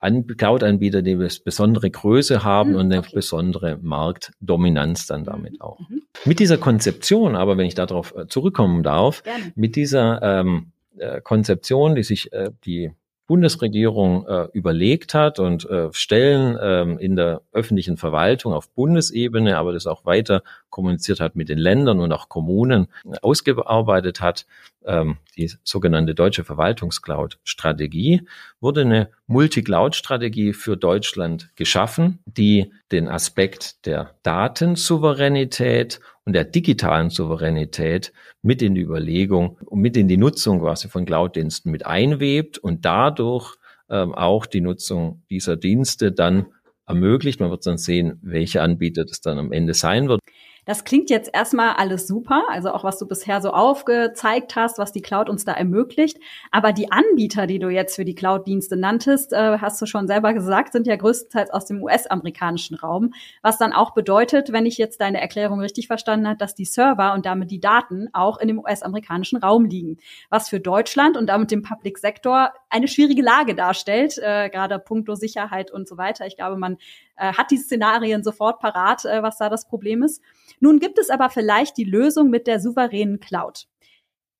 Cloud-Anbieter, 0.00 1.02
die 1.02 1.16
besondere 1.44 1.90
Größe 1.90 2.42
haben 2.42 2.70
hm, 2.70 2.76
und 2.76 2.86
eine 2.86 3.00
okay. 3.00 3.10
besondere 3.12 3.78
Marktdominanz 3.82 5.06
dann 5.06 5.24
damit 5.24 5.54
mhm. 5.54 5.60
auch. 5.60 5.78
Mhm. 5.80 6.02
Mit 6.24 6.40
dieser 6.40 6.56
Konzeption, 6.56 7.36
aber 7.36 7.58
wenn 7.58 7.66
ich 7.66 7.74
darauf 7.74 8.14
äh, 8.16 8.26
zurückkommen 8.26 8.82
darf, 8.82 9.22
Gerne. 9.22 9.52
mit 9.54 9.76
dieser 9.76 10.22
ähm, 10.22 10.72
äh, 10.96 11.20
Konzeption, 11.20 11.94
die 11.94 12.02
sich 12.02 12.32
äh, 12.32 12.50
die 12.64 12.92
Bundesregierung 13.30 14.26
äh, 14.26 14.48
überlegt 14.54 15.14
hat 15.14 15.38
und 15.38 15.64
äh, 15.70 15.90
Stellen 15.92 16.58
ähm, 16.60 16.98
in 16.98 17.14
der 17.14 17.42
öffentlichen 17.52 17.96
Verwaltung 17.96 18.52
auf 18.52 18.68
Bundesebene, 18.70 19.56
aber 19.56 19.72
das 19.72 19.86
auch 19.86 20.04
weiter 20.04 20.42
kommuniziert 20.68 21.20
hat 21.20 21.36
mit 21.36 21.48
den 21.48 21.58
Ländern 21.58 22.00
und 22.00 22.10
auch 22.10 22.28
Kommunen, 22.28 22.88
ausgearbeitet 23.22 24.20
hat. 24.20 24.46
Ähm, 24.84 25.18
die 25.36 25.48
sogenannte 25.62 26.16
Deutsche 26.16 26.42
Verwaltungscloud-Strategie 26.42 28.22
wurde 28.58 28.80
eine 28.80 29.10
Multi-Cloud-Strategie 29.28 30.52
für 30.52 30.76
Deutschland 30.76 31.50
geschaffen, 31.54 32.18
die 32.24 32.72
den 32.90 33.06
Aspekt 33.06 33.86
der 33.86 34.16
Datensouveränität 34.24 36.00
und 36.30 36.34
der 36.34 36.44
digitalen 36.44 37.10
Souveränität 37.10 38.12
mit 38.40 38.62
in 38.62 38.76
die 38.76 38.82
Überlegung 38.82 39.58
und 39.66 39.80
mit 39.80 39.96
in 39.96 40.06
die 40.06 40.16
Nutzung 40.16 40.60
quasi 40.60 40.86
von 40.86 41.04
Cloud-Diensten 41.04 41.72
mit 41.72 41.86
einwebt 41.86 42.56
und 42.56 42.84
dadurch 42.84 43.56
ähm, 43.88 44.14
auch 44.14 44.46
die 44.46 44.60
Nutzung 44.60 45.24
dieser 45.28 45.56
Dienste 45.56 46.12
dann 46.12 46.46
ermöglicht. 46.86 47.40
Man 47.40 47.50
wird 47.50 47.66
dann 47.66 47.78
sehen, 47.78 48.20
welche 48.22 48.62
Anbieter 48.62 49.04
das 49.04 49.20
dann 49.20 49.40
am 49.40 49.50
Ende 49.50 49.74
sein 49.74 50.08
wird. 50.08 50.20
Das 50.70 50.84
klingt 50.84 51.10
jetzt 51.10 51.28
erstmal 51.34 51.72
alles 51.72 52.06
super, 52.06 52.44
also 52.48 52.70
auch 52.70 52.84
was 52.84 52.96
du 52.96 53.08
bisher 53.08 53.40
so 53.40 53.50
aufgezeigt 53.50 54.54
hast, 54.54 54.78
was 54.78 54.92
die 54.92 55.02
Cloud 55.02 55.28
uns 55.28 55.44
da 55.44 55.50
ermöglicht. 55.50 56.18
Aber 56.52 56.72
die 56.72 56.92
Anbieter, 56.92 57.48
die 57.48 57.58
du 57.58 57.70
jetzt 57.70 57.96
für 57.96 58.04
die 58.04 58.14
Cloud-Dienste 58.14 58.76
nanntest, 58.76 59.32
äh, 59.32 59.58
hast 59.58 59.82
du 59.82 59.86
schon 59.86 60.06
selber 60.06 60.32
gesagt, 60.32 60.70
sind 60.70 60.86
ja 60.86 60.94
größtenteils 60.94 61.50
aus 61.50 61.66
dem 61.66 61.82
US-amerikanischen 61.82 62.76
Raum. 62.76 63.14
Was 63.42 63.58
dann 63.58 63.72
auch 63.72 63.94
bedeutet, 63.94 64.52
wenn 64.52 64.64
ich 64.64 64.78
jetzt 64.78 65.00
deine 65.00 65.20
Erklärung 65.20 65.58
richtig 65.58 65.88
verstanden 65.88 66.28
habe, 66.28 66.38
dass 66.38 66.54
die 66.54 66.66
Server 66.66 67.14
und 67.14 67.26
damit 67.26 67.50
die 67.50 67.58
Daten 67.58 68.06
auch 68.12 68.38
in 68.38 68.46
dem 68.46 68.60
US-amerikanischen 68.60 69.38
Raum 69.38 69.64
liegen. 69.64 69.96
Was 70.28 70.48
für 70.48 70.60
Deutschland 70.60 71.16
und 71.16 71.26
damit 71.26 71.50
dem 71.50 71.62
Public 71.62 71.98
Sektor 71.98 72.52
eine 72.68 72.86
schwierige 72.86 73.22
Lage 73.22 73.56
darstellt, 73.56 74.18
äh, 74.18 74.48
gerade 74.48 74.78
puncto 74.78 75.16
Sicherheit 75.16 75.72
und 75.72 75.88
so 75.88 75.96
weiter. 75.96 76.28
Ich 76.28 76.36
glaube, 76.36 76.56
man 76.56 76.76
äh, 77.20 77.32
hat 77.34 77.50
die 77.50 77.58
Szenarien 77.58 78.24
sofort 78.24 78.58
parat, 78.58 79.04
äh, 79.04 79.22
was 79.22 79.38
da 79.38 79.48
das 79.48 79.68
Problem 79.68 80.02
ist. 80.02 80.22
Nun 80.58 80.80
gibt 80.80 80.98
es 80.98 81.10
aber 81.10 81.30
vielleicht 81.30 81.76
die 81.76 81.84
Lösung 81.84 82.30
mit 82.30 82.46
der 82.46 82.60
souveränen 82.60 83.20
Cloud. 83.20 83.66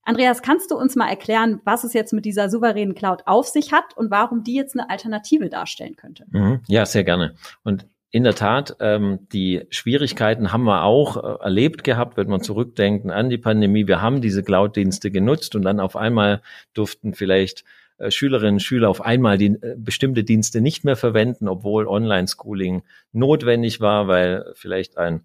Andreas, 0.03 0.43
kannst 0.43 0.71
du 0.71 0.77
uns 0.77 0.97
mal 0.97 1.09
erklären, 1.09 1.61
was 1.65 1.85
es 1.85 1.93
jetzt 1.93 2.13
mit 2.13 2.25
dieser 2.25 2.49
souveränen 2.49 2.95
Cloud 2.95 3.23
auf 3.27 3.47
sich 3.47 3.73
hat 3.73 3.97
und 3.97 4.11
warum 4.11 4.43
die 4.43 4.55
jetzt 4.55 4.77
eine 4.77 4.89
Alternative 4.89 5.51
darstellen 5.51 5.95
könnte? 5.95 6.25
Mhm. 6.31 6.61
Ja, 6.69 6.87
sehr 6.87 7.05
gerne. 7.05 7.35
Und 7.63 7.87
in 8.11 8.25
der 8.25 8.35
Tat, 8.35 8.77
ähm, 8.81 9.29
die 9.33 9.67
Schwierigkeiten 9.71 10.53
haben 10.53 10.65
wir 10.65 10.83
auch 10.83 11.17
äh, 11.17 11.45
erlebt 11.45 11.85
gehabt, 11.85 12.17
wenn 12.17 12.29
wir 12.29 12.41
zurückdenken 12.41 13.11
an 13.11 13.31
die 13.31 13.39
Pandemie. 13.39 13.87
Wir 13.87 14.03
haben 14.03 14.21
diese 14.21 14.43
Cloud-Dienste 14.43 15.13
genutzt 15.13 15.55
und 15.55 15.63
dann 15.63 15.79
auf 15.79 15.95
einmal 15.95 16.43
durften 16.75 17.15
vielleicht 17.15 17.65
Schülerinnen 18.09 18.55
und 18.55 18.61
Schüler 18.61 18.89
auf 18.89 19.03
einmal 19.03 19.37
die 19.37 19.57
äh, 19.61 19.77
bestimmte 19.77 20.25
Dienste 20.25 20.61
nicht 20.61 20.85
mehr 20.85 20.97
verwenden, 20.97 21.49
obwohl 21.49 21.87
Online-Schooling 21.87 22.83
notwendig 23.13 23.81
war, 23.81 24.09
weil 24.09 24.53
vielleicht 24.55 24.97
ein 24.97 25.23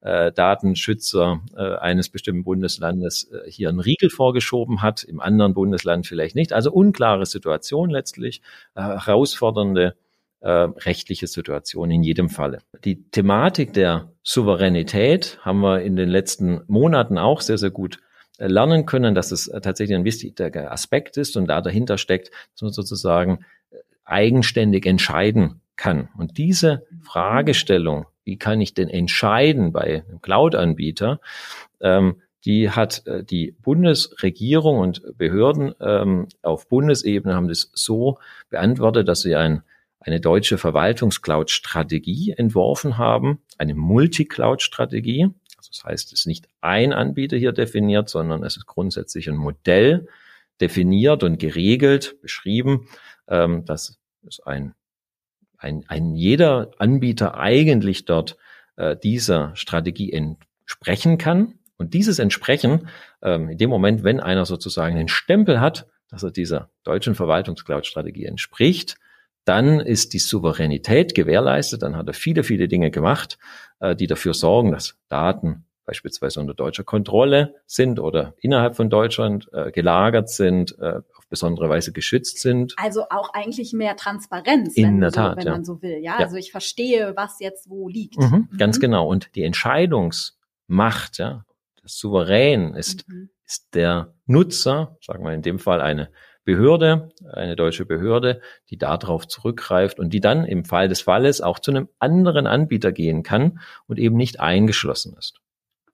äh, 0.00 0.32
Datenschützer 0.32 1.40
äh, 1.56 1.76
eines 1.76 2.08
bestimmten 2.08 2.44
Bundeslandes 2.44 3.30
äh, 3.30 3.50
hier 3.50 3.68
einen 3.68 3.80
Riegel 3.80 4.10
vorgeschoben 4.10 4.82
hat, 4.82 5.02
im 5.04 5.20
anderen 5.20 5.54
Bundesland 5.54 6.06
vielleicht 6.06 6.34
nicht. 6.34 6.52
Also 6.52 6.72
unklare 6.72 7.26
Situation 7.26 7.90
letztlich, 7.90 8.42
äh, 8.74 8.82
herausfordernde 8.82 9.94
äh, 10.40 10.50
rechtliche 10.50 11.26
Situation 11.26 11.90
in 11.90 12.02
jedem 12.02 12.28
Falle. 12.28 12.58
Die 12.84 13.02
Thematik 13.10 13.72
der 13.72 14.12
Souveränität 14.22 15.38
haben 15.42 15.60
wir 15.60 15.80
in 15.80 15.96
den 15.96 16.10
letzten 16.10 16.60
Monaten 16.66 17.16
auch 17.16 17.40
sehr, 17.40 17.58
sehr 17.58 17.70
gut 17.70 17.96
äh, 17.96 18.00
lernen 18.38 18.86
können, 18.86 19.14
dass 19.14 19.32
es 19.32 19.48
äh, 19.48 19.60
tatsächlich 19.60 19.96
ein 19.96 20.04
wichtiger 20.04 20.72
Aspekt 20.72 21.16
ist 21.16 21.36
und 21.36 21.46
da 21.46 21.60
dahinter 21.60 21.98
steckt, 21.98 22.30
dass 22.52 22.62
man 22.62 22.72
sozusagen 22.72 23.44
äh, 23.70 23.76
eigenständig 24.04 24.86
entscheiden 24.86 25.60
kann. 25.76 26.08
Und 26.16 26.38
diese 26.38 26.86
Fragestellung, 27.02 28.06
wie 28.24 28.36
kann 28.36 28.60
ich 28.60 28.74
denn 28.74 28.88
entscheiden 28.88 29.72
bei 29.72 30.04
einem 30.06 30.20
Cloud-Anbieter, 30.20 31.20
ähm, 31.80 32.16
die 32.44 32.70
hat 32.70 33.06
äh, 33.06 33.24
die 33.24 33.52
Bundesregierung 33.52 34.78
und 34.78 35.16
Behörden 35.16 35.74
ähm, 35.80 36.28
auf 36.42 36.68
Bundesebene 36.68 37.34
haben 37.34 37.48
das 37.48 37.70
so 37.72 38.18
beantwortet, 38.50 39.08
dass 39.08 39.22
sie 39.22 39.34
ein, 39.34 39.62
eine 39.98 40.20
deutsche 40.20 40.58
Verwaltungscloud-Strategie 40.58 42.34
entworfen 42.36 42.98
haben, 42.98 43.40
eine 43.56 43.74
Multi-Cloud-Strategie. 43.74 45.30
Das 45.74 45.84
heißt, 45.84 46.12
es 46.12 46.20
ist 46.20 46.26
nicht 46.26 46.46
ein 46.60 46.92
Anbieter 46.92 47.36
hier 47.36 47.52
definiert, 47.52 48.08
sondern 48.08 48.44
es 48.44 48.56
ist 48.56 48.66
grundsätzlich 48.66 49.28
ein 49.28 49.36
Modell 49.36 50.06
definiert 50.60 51.24
und 51.24 51.38
geregelt, 51.38 52.20
beschrieben, 52.22 52.88
ähm, 53.26 53.64
dass 53.64 53.98
es 54.26 54.40
ein, 54.40 54.74
ein, 55.58 55.84
ein 55.88 56.14
jeder 56.14 56.70
Anbieter 56.78 57.36
eigentlich 57.36 58.04
dort 58.04 58.36
äh, 58.76 58.96
dieser 58.96 59.56
Strategie 59.56 60.12
entsprechen 60.12 61.18
kann. 61.18 61.58
Und 61.76 61.92
dieses 61.92 62.20
Entsprechen, 62.20 62.88
ähm, 63.20 63.48
in 63.48 63.58
dem 63.58 63.68
Moment, 63.68 64.04
wenn 64.04 64.20
einer 64.20 64.44
sozusagen 64.44 64.94
den 64.94 65.08
Stempel 65.08 65.60
hat, 65.60 65.88
dass 66.08 66.22
er 66.22 66.30
dieser 66.30 66.70
deutschen 66.84 67.16
Verwaltungscloud-Strategie 67.16 68.26
entspricht, 68.26 68.96
dann 69.44 69.80
ist 69.80 70.12
die 70.12 70.18
Souveränität 70.18 71.14
gewährleistet, 71.14 71.82
dann 71.82 71.96
hat 71.96 72.06
er 72.06 72.14
viele, 72.14 72.44
viele 72.44 72.68
Dinge 72.68 72.90
gemacht, 72.90 73.38
äh, 73.80 73.94
die 73.94 74.06
dafür 74.06 74.34
sorgen, 74.34 74.72
dass 74.72 74.96
Daten 75.08 75.66
beispielsweise 75.84 76.40
unter 76.40 76.54
deutscher 76.54 76.84
Kontrolle 76.84 77.56
sind 77.66 78.00
oder 78.00 78.34
innerhalb 78.38 78.76
von 78.76 78.88
Deutschland 78.88 79.48
äh, 79.52 79.70
gelagert 79.70 80.30
sind, 80.30 80.78
äh, 80.78 81.00
auf 81.16 81.28
besondere 81.28 81.68
Weise 81.68 81.92
geschützt 81.92 82.40
sind. 82.40 82.74
Also 82.76 83.02
auch 83.10 83.32
eigentlich 83.34 83.72
mehr 83.72 83.96
Transparenz, 83.96 84.74
In 84.76 85.00
der 85.00 85.10
so, 85.10 85.16
Tat, 85.16 85.36
wenn 85.36 85.46
ja. 85.46 85.52
man 85.52 85.64
so 85.64 85.82
will. 85.82 85.98
Ja? 85.98 86.18
ja? 86.18 86.24
also 86.24 86.36
ich 86.36 86.50
verstehe, 86.50 87.12
was 87.16 87.38
jetzt 87.40 87.68
wo 87.68 87.88
liegt. 87.88 88.18
Mhm, 88.18 88.48
mhm. 88.50 88.58
Ganz 88.58 88.80
genau. 88.80 89.08
Und 89.08 89.34
die 89.34 89.42
Entscheidungsmacht, 89.42 91.18
ja, 91.18 91.44
das 91.82 91.98
Souverän 91.98 92.74
ist, 92.74 93.06
mhm. 93.08 93.28
ist 93.46 93.74
der 93.74 94.14
Nutzer, 94.26 94.96
sagen 95.02 95.24
wir 95.24 95.32
in 95.32 95.42
dem 95.42 95.58
Fall 95.58 95.82
eine 95.82 96.08
Behörde, 96.44 97.10
eine 97.32 97.56
deutsche 97.56 97.86
Behörde, 97.86 98.40
die 98.70 98.76
darauf 98.76 99.26
zurückgreift 99.26 99.98
und 99.98 100.12
die 100.12 100.20
dann 100.20 100.44
im 100.44 100.64
Fall 100.64 100.88
des 100.88 101.00
Falles 101.00 101.40
auch 101.40 101.58
zu 101.58 101.70
einem 101.70 101.88
anderen 101.98 102.46
Anbieter 102.46 102.92
gehen 102.92 103.22
kann 103.22 103.60
und 103.86 103.98
eben 103.98 104.16
nicht 104.16 104.40
eingeschlossen 104.40 105.16
ist. 105.18 105.40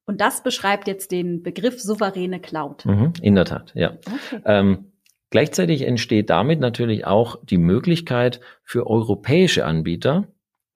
Und 0.06 0.20
das 0.20 0.42
beschreibt 0.42 0.88
jetzt 0.88 1.12
den 1.12 1.42
Begriff 1.42 1.80
souveräne 1.80 2.40
Cloud. 2.40 2.84
Mhm, 2.84 3.12
in 3.22 3.36
der 3.36 3.44
Tat, 3.44 3.72
ja. 3.76 3.92
Okay. 3.92 4.42
Ähm, 4.44 4.92
gleichzeitig 5.30 5.82
entsteht 5.82 6.30
damit 6.30 6.58
natürlich 6.58 7.06
auch 7.06 7.38
die 7.44 7.58
Möglichkeit 7.58 8.40
für 8.64 8.88
europäische 8.88 9.64
Anbieter, 9.64 10.26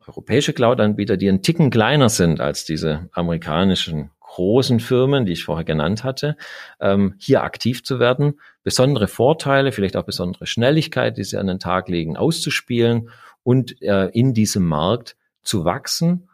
europäische 0.06 0.52
Cloud-Anbieter, 0.52 1.16
die 1.16 1.28
einen 1.28 1.42
Ticken 1.42 1.70
kleiner 1.70 2.10
sind 2.10 2.40
als 2.40 2.64
diese 2.64 3.08
amerikanischen 3.12 4.10
großen 4.34 4.80
Firmen, 4.80 5.26
die 5.26 5.32
ich 5.32 5.44
vorher 5.44 5.64
genannt 5.64 6.02
hatte, 6.02 6.36
ähm, 6.80 7.14
hier 7.18 7.44
aktiv 7.44 7.84
zu 7.84 8.00
werden, 8.00 8.40
besondere 8.64 9.06
Vorteile, 9.06 9.70
vielleicht 9.70 9.96
auch 9.96 10.02
besondere 10.02 10.46
Schnelligkeit, 10.46 11.16
die 11.16 11.22
sie 11.22 11.38
an 11.38 11.46
den 11.46 11.60
Tag 11.60 11.88
legen, 11.88 12.16
auszuspielen 12.16 13.10
und 13.44 13.80
äh, 13.80 14.06
in 14.08 14.34
diesem 14.34 14.66
Markt 14.66 15.16
zu 15.44 15.64
wachsen 15.64 16.28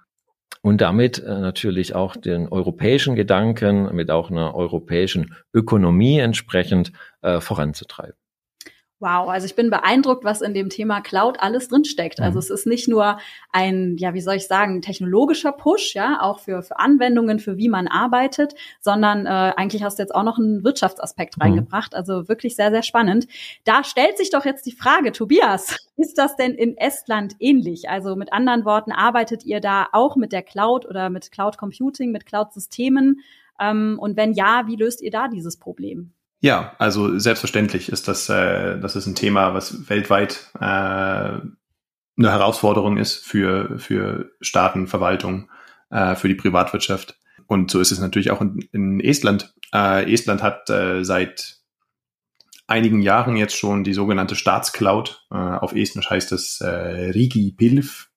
und 0.63 0.81
damit 0.81 1.19
äh, 1.19 1.41
natürlich 1.41 1.95
auch 1.95 2.17
den 2.17 2.49
europäischen 2.49 3.17
Gedanken 3.17 3.95
mit 3.95 4.11
auch 4.11 4.31
einer 4.31 4.55
europäischen 4.55 5.35
Ökonomie 5.53 6.21
entsprechend 6.21 6.93
äh, 7.21 7.41
voranzutreiben. 7.41 8.20
Wow, 9.01 9.31
also 9.31 9.47
ich 9.47 9.55
bin 9.55 9.71
beeindruckt, 9.71 10.25
was 10.25 10.43
in 10.43 10.53
dem 10.53 10.69
Thema 10.69 11.01
Cloud 11.01 11.41
alles 11.41 11.69
drinsteckt. 11.69 12.19
Mhm. 12.19 12.25
Also 12.27 12.39
es 12.39 12.51
ist 12.51 12.67
nicht 12.67 12.87
nur 12.87 13.19
ein, 13.51 13.97
ja, 13.97 14.13
wie 14.13 14.21
soll 14.21 14.35
ich 14.35 14.47
sagen, 14.47 14.83
technologischer 14.83 15.53
Push, 15.53 15.95
ja, 15.95 16.21
auch 16.21 16.41
für, 16.41 16.63
für 16.63 16.79
Anwendungen, 16.79 17.39
für 17.39 17.57
wie 17.57 17.71
man 17.71 17.89
arbeitet, 17.89 18.55
sondern 18.81 19.25
äh, 19.25 19.55
eigentlich 19.57 19.83
hast 19.83 19.99
du 19.99 20.03
jetzt 20.03 20.15
auch 20.15 20.23
noch 20.23 20.39
einen 20.39 20.65
Wirtschaftsaspekt 20.65 21.39
mhm. 21.39 21.43
reingebracht. 21.43 21.95
Also 21.95 22.29
wirklich 22.29 22.57
sehr, 22.57 22.71
sehr 22.71 22.83
spannend. 22.83 23.27
Da 23.65 23.85
stellt 23.85 24.19
sich 24.19 24.29
doch 24.29 24.45
jetzt 24.45 24.67
die 24.67 24.73
Frage, 24.73 25.13
Tobias, 25.13 25.79
ist 25.97 26.19
das 26.19 26.37
denn 26.37 26.53
in 26.53 26.77
Estland 26.77 27.37
ähnlich? 27.39 27.89
Also 27.89 28.17
mit 28.17 28.35
anderen 28.35 28.67
Worten, 28.67 28.93
arbeitet 28.93 29.47
ihr 29.47 29.61
da 29.61 29.87
auch 29.93 30.17
mit 30.17 30.31
der 30.31 30.43
Cloud 30.43 30.85
oder 30.85 31.09
mit 31.09 31.33
Cloud 31.33 31.57
Computing, 31.57 32.13
mit 32.13 32.27
Cloud-Systemen? 32.27 33.21
Ähm, 33.59 33.99
und 33.99 34.19
wenn 34.19 34.35
ja, 34.35 34.65
wie 34.67 34.77
löst 34.77 35.01
ihr 35.01 35.11
da 35.11 35.29
dieses 35.29 35.57
Problem? 35.59 36.13
Ja, 36.41 36.75
also 36.79 37.19
selbstverständlich 37.19 37.91
ist 37.91 38.09
das, 38.09 38.29
äh, 38.29 38.79
das 38.81 38.97
ist 38.97 39.07
ein 39.07 39.15
Thema, 39.15 39.53
was 39.53 39.91
weltweit 39.91 40.51
äh, 40.59 40.61
eine 42.21 42.31
Herausforderung 42.31 42.97
ist 42.97 43.25
für, 43.25 43.79
für 43.79 44.31
Staaten, 44.41 44.87
Verwaltung, 44.87 45.51
äh, 45.91 46.15
für 46.15 46.29
die 46.29 46.35
Privatwirtschaft. 46.35 47.19
Und 47.47 47.71
so 47.71 47.81
ist 47.81 47.93
es 47.93 47.99
natürlich 47.99 48.31
auch 48.31 48.41
in, 48.41 48.61
in 48.73 49.01
Estland. 49.01 49.55
Äh, 49.75 50.11
Estland 50.13 50.43
hat 50.43 50.71
äh, 50.71 51.05
seit 51.05 51.57
einigen 52.67 53.03
Jahren 53.03 53.37
jetzt 53.37 53.57
schon 53.57 53.85
die 53.85 53.95
sogenannte 53.95 54.37
Staatscloud. 54.37 55.27
Äh, 55.31 55.35
auf 55.35 55.75
Estnisch 55.75 56.09
heißt 56.09 56.33
es 56.33 56.61
äh, 56.61 56.69
Rigi 56.69 57.53
Pilf. 57.53 58.09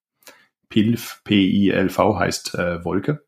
Pilf, 0.69 1.21
P-I-L-V 1.25 2.19
heißt 2.19 2.55
äh, 2.55 2.85
Wolke. 2.85 3.25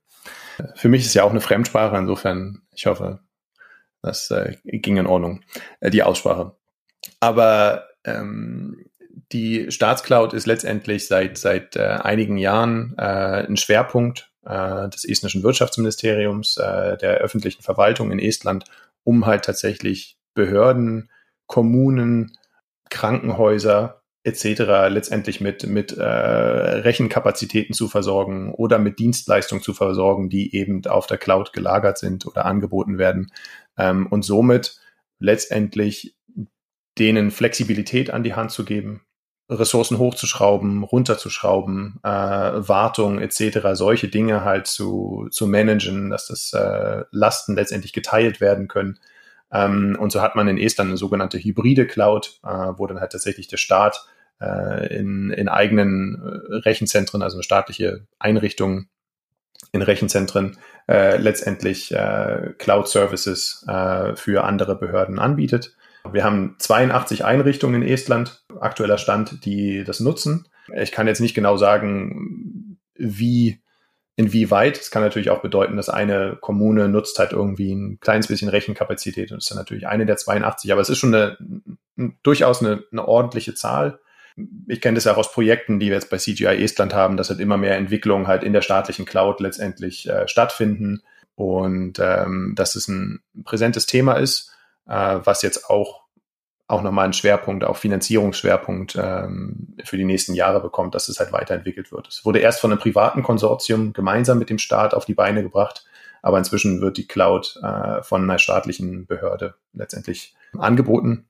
Für 0.75 0.87
mich 0.87 1.05
ist 1.05 1.13
ja 1.13 1.23
auch 1.23 1.31
eine 1.31 1.41
Fremdsprache, 1.41 1.97
insofern, 1.97 2.61
ich 2.71 2.85
hoffe, 2.85 3.19
das 4.05 4.31
äh, 4.31 4.55
ging 4.63 4.97
in 4.97 5.07
Ordnung, 5.07 5.41
äh, 5.79 5.89
die 5.89 6.03
Aussprache. 6.03 6.55
Aber 7.19 7.88
ähm, 8.03 8.85
die 9.31 9.71
Staatscloud 9.71 10.33
ist 10.33 10.45
letztendlich 10.45 11.07
seit, 11.07 11.38
seit 11.38 11.75
äh, 11.75 11.81
einigen 11.81 12.38
Jahren 12.38 12.95
äh, 12.97 13.45
ein 13.47 13.57
Schwerpunkt 13.57 14.31
äh, 14.45 14.89
des 14.89 15.05
estnischen 15.05 15.43
Wirtschaftsministeriums, 15.43 16.57
äh, 16.57 16.97
der 16.97 17.17
öffentlichen 17.17 17.63
Verwaltung 17.63 18.12
in 18.12 18.19
Estland, 18.19 18.65
um 19.03 19.25
halt 19.25 19.45
tatsächlich 19.45 20.17
Behörden, 20.33 21.09
Kommunen, 21.47 22.38
Krankenhäuser 22.89 24.01
etc. 24.24 24.89
letztendlich 24.89 25.39
mit, 25.39 25.67
mit 25.67 25.95
äh, 25.95 26.03
Rechenkapazitäten 26.03 27.74
zu 27.74 27.88
versorgen 27.88 28.53
oder 28.53 28.79
mit 28.79 28.97
Dienstleistungen 28.97 29.63
zu 29.63 29.74
versorgen, 29.74 30.29
die 30.29 30.55
eben 30.55 30.85
auf 30.88 31.05
der 31.05 31.19
Cloud 31.19 31.53
gelagert 31.53 32.00
sind 32.00 32.25
oder 32.25 32.45
angeboten 32.45 32.97
werden 32.97 33.31
ähm, 33.77 34.08
und 34.08 34.24
somit 34.24 34.79
letztendlich 35.20 36.15
denen 36.98 37.32
Flexibilität 37.32 38.10
an 38.10 38.24
die 38.24 38.36
Hand 38.36 38.51
zu 38.51 38.65
geben, 38.65 39.01
Ressourcen 39.50 40.00
hochzuschrauben, 40.00 40.84
runterzuschrauben, 40.84 42.00
äh, 42.03 42.08
Wartung 42.10 43.20
etc., 43.20 43.60
solche 43.74 44.08
Dinge 44.08 44.44
halt 44.44 44.65
zu, 44.65 45.27
zu 45.29 45.46
managen, 45.46 46.10
dass 46.10 46.27
das 46.27 46.51
äh, 46.53 47.03
Lasten 47.12 47.55
letztendlich 47.55 47.94
geteilt 47.94 48.41
werden 48.41 48.67
können. 48.67 49.00
Ähm, 49.51 49.98
und 50.00 50.12
so 50.12 50.22
hat 50.22 50.36
man 50.36 50.48
in 50.48 50.58
Estland 50.58 50.89
eine 50.89 50.98
sogenannte 50.98 51.38
hybride 51.38 51.86
Cloud, 51.86 52.39
äh, 52.44 52.48
wo 52.48 52.88
dann 52.88 53.00
halt 53.00 53.12
tatsächlich 53.12 53.48
der 53.48 53.58
Staat 53.58 54.08
äh, 54.41 54.96
in, 54.98 55.29
in 55.29 55.48
eigenen 55.48 56.15
äh, 56.15 56.55
Rechenzentren, 56.55 57.22
also 57.22 57.38
eine 57.38 57.44
staatliche 57.44 58.08
Einrichtung 58.17 58.88
in 59.72 59.84
Rechenzentren, 59.84 60.58
äh, 60.87 61.17
letztendlich 61.17 61.91
äh, 61.91 62.53
Cloud-Services 62.57 63.65
äh, 63.67 64.15
für 64.15 64.43
andere 64.43 64.75
Behörden 64.75 65.19
anbietet. 65.19 65.75
Wir 66.11 66.23
haben 66.23 66.55
82 66.59 67.25
Einrichtungen 67.25 67.81
in 67.81 67.87
Estland, 67.87 68.43
aktueller 68.59 68.97
Stand, 68.97 69.45
die 69.45 69.83
das 69.83 69.99
nutzen. 69.99 70.47
Ich 70.75 70.91
kann 70.91 71.07
jetzt 71.07 71.21
nicht 71.21 71.33
genau 71.33 71.57
sagen, 71.57 72.77
wie, 72.95 73.59
inwieweit. 74.15 74.79
Es 74.79 74.91
kann 74.91 75.01
natürlich 75.01 75.29
auch 75.29 75.41
bedeuten, 75.41 75.77
dass 75.77 75.89
eine 75.89 76.37
Kommune 76.39 76.87
nutzt 76.87 77.19
halt 77.19 77.33
irgendwie 77.33 77.73
ein 77.73 77.99
kleines 77.99 78.27
bisschen 78.27 78.49
Rechenkapazität 78.49 79.31
und 79.31 79.39
ist 79.39 79.49
dann 79.51 79.57
natürlich 79.57 79.87
eine 79.87 80.05
der 80.05 80.17
82. 80.17 80.71
Aber 80.71 80.81
es 80.81 80.89
ist 80.89 80.99
schon 80.99 81.13
eine, 81.13 81.37
durchaus 82.23 82.61
eine, 82.61 82.83
eine 82.91 83.07
ordentliche 83.07 83.55
Zahl. 83.55 83.99
Ich 84.67 84.81
kenne 84.81 84.95
das 84.95 85.05
ja 85.05 85.13
auch 85.13 85.17
aus 85.17 85.31
Projekten, 85.31 85.79
die 85.79 85.87
wir 85.87 85.95
jetzt 85.95 86.09
bei 86.09 86.17
CGI 86.17 86.63
Estland 86.63 86.93
haben, 86.93 87.17
dass 87.17 87.29
halt 87.29 87.39
immer 87.39 87.57
mehr 87.57 87.77
Entwicklungen 87.77 88.27
halt 88.27 88.43
in 88.43 88.53
der 88.53 88.61
staatlichen 88.61 89.05
Cloud 89.05 89.39
letztendlich 89.39 90.09
äh, 90.09 90.27
stattfinden 90.27 91.01
und 91.35 91.99
ähm, 91.99 92.53
dass 92.55 92.75
es 92.75 92.87
ein 92.87 93.21
präsentes 93.43 93.85
Thema 93.85 94.13
ist 94.13 94.51
äh, 94.87 95.19
was 95.23 95.41
jetzt 95.41 95.69
auch 95.69 96.05
auch 96.67 96.81
nochmal 96.81 97.03
einen 97.03 97.13
Schwerpunkt, 97.13 97.63
auch 97.63 97.77
Finanzierungsschwerpunkt 97.77 98.97
ähm, 98.99 99.75
für 99.83 99.97
die 99.97 100.03
nächsten 100.03 100.33
Jahre 100.33 100.59
bekommt, 100.59 100.95
dass 100.95 101.09
es 101.09 101.19
halt 101.19 101.31
weiterentwickelt 101.31 101.91
wird. 101.91 102.07
Es 102.07 102.25
wurde 102.25 102.39
erst 102.39 102.59
von 102.59 102.71
einem 102.71 102.79
privaten 102.79 103.21
Konsortium 103.21 103.93
gemeinsam 103.93 104.39
mit 104.39 104.49
dem 104.49 104.57
Staat 104.57 104.95
auf 104.95 105.05
die 105.05 105.13
Beine 105.13 105.43
gebracht, 105.43 105.85
aber 106.23 106.39
inzwischen 106.39 106.81
wird 106.81 106.97
die 106.97 107.07
Cloud 107.07 107.59
äh, 107.61 108.01
von 108.01 108.23
einer 108.23 108.39
staatlichen 108.39 109.05
Behörde 109.05 109.53
letztendlich 109.73 110.33
angeboten. 110.57 111.27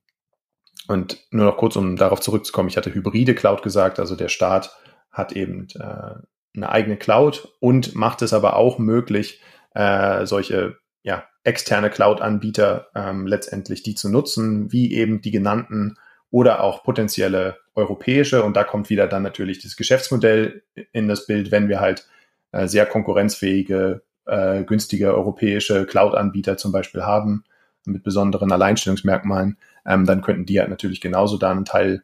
Und 0.88 1.20
nur 1.32 1.46
noch 1.46 1.58
kurz, 1.58 1.76
um 1.76 1.96
darauf 1.96 2.20
zurückzukommen, 2.20 2.70
ich 2.70 2.78
hatte 2.78 2.94
hybride 2.94 3.36
Cloud 3.36 3.64
gesagt, 3.64 4.00
also 4.00 4.16
der 4.16 4.30
Staat 4.30 4.76
hat 5.12 5.32
eben 5.32 5.68
äh, 5.80 6.16
eine 6.56 6.70
eigene 6.70 6.98
Cloud 6.98 7.54
und 7.60 7.96
macht 7.96 8.22
es 8.22 8.34
aber 8.34 8.56
auch 8.56 8.78
möglich, 8.78 9.42
äh, 9.74 10.26
solche 10.26 10.78
ja, 11.04 11.24
externe 11.44 11.90
Cloud-Anbieter 11.90 12.88
ähm, 12.96 13.28
letztendlich 13.28 13.84
die 13.84 13.96
zu 13.96 14.10
nutzen, 14.10 14.72
wie 14.72 14.94
eben 14.94 15.22
die 15.22 15.32
genannten 15.32 15.98
oder 16.32 16.62
auch 16.62 16.84
potenzielle 16.84 17.58
europäische. 17.76 18.44
Und 18.44 18.56
da 18.56 18.64
kommt 18.64 18.90
wieder 18.90 19.08
dann 19.08 19.24
natürlich 19.24 19.62
das 19.62 19.76
Geschäftsmodell 19.76 20.64
in 20.92 21.08
das 21.08 21.28
Bild, 21.28 21.52
wenn 21.52 21.70
wir 21.70 21.80
halt 21.80 22.08
äh, 22.52 22.68
sehr 22.68 22.86
konkurrenzfähige, 22.86 24.02
äh, 24.26 24.64
günstige 24.64 25.14
europäische 25.14 25.86
Cloud-Anbieter 25.86 26.58
zum 26.58 26.72
Beispiel 26.72 27.04
haben 27.04 27.44
mit 27.86 28.04
besonderen 28.04 28.52
Alleinstellungsmerkmalen, 28.52 29.58
ähm, 29.86 30.06
dann 30.06 30.22
könnten 30.22 30.46
die 30.46 30.60
halt 30.60 30.70
natürlich 30.70 31.02
genauso 31.02 31.38
da 31.38 31.52
ein 31.52 31.66
Teil 31.66 32.04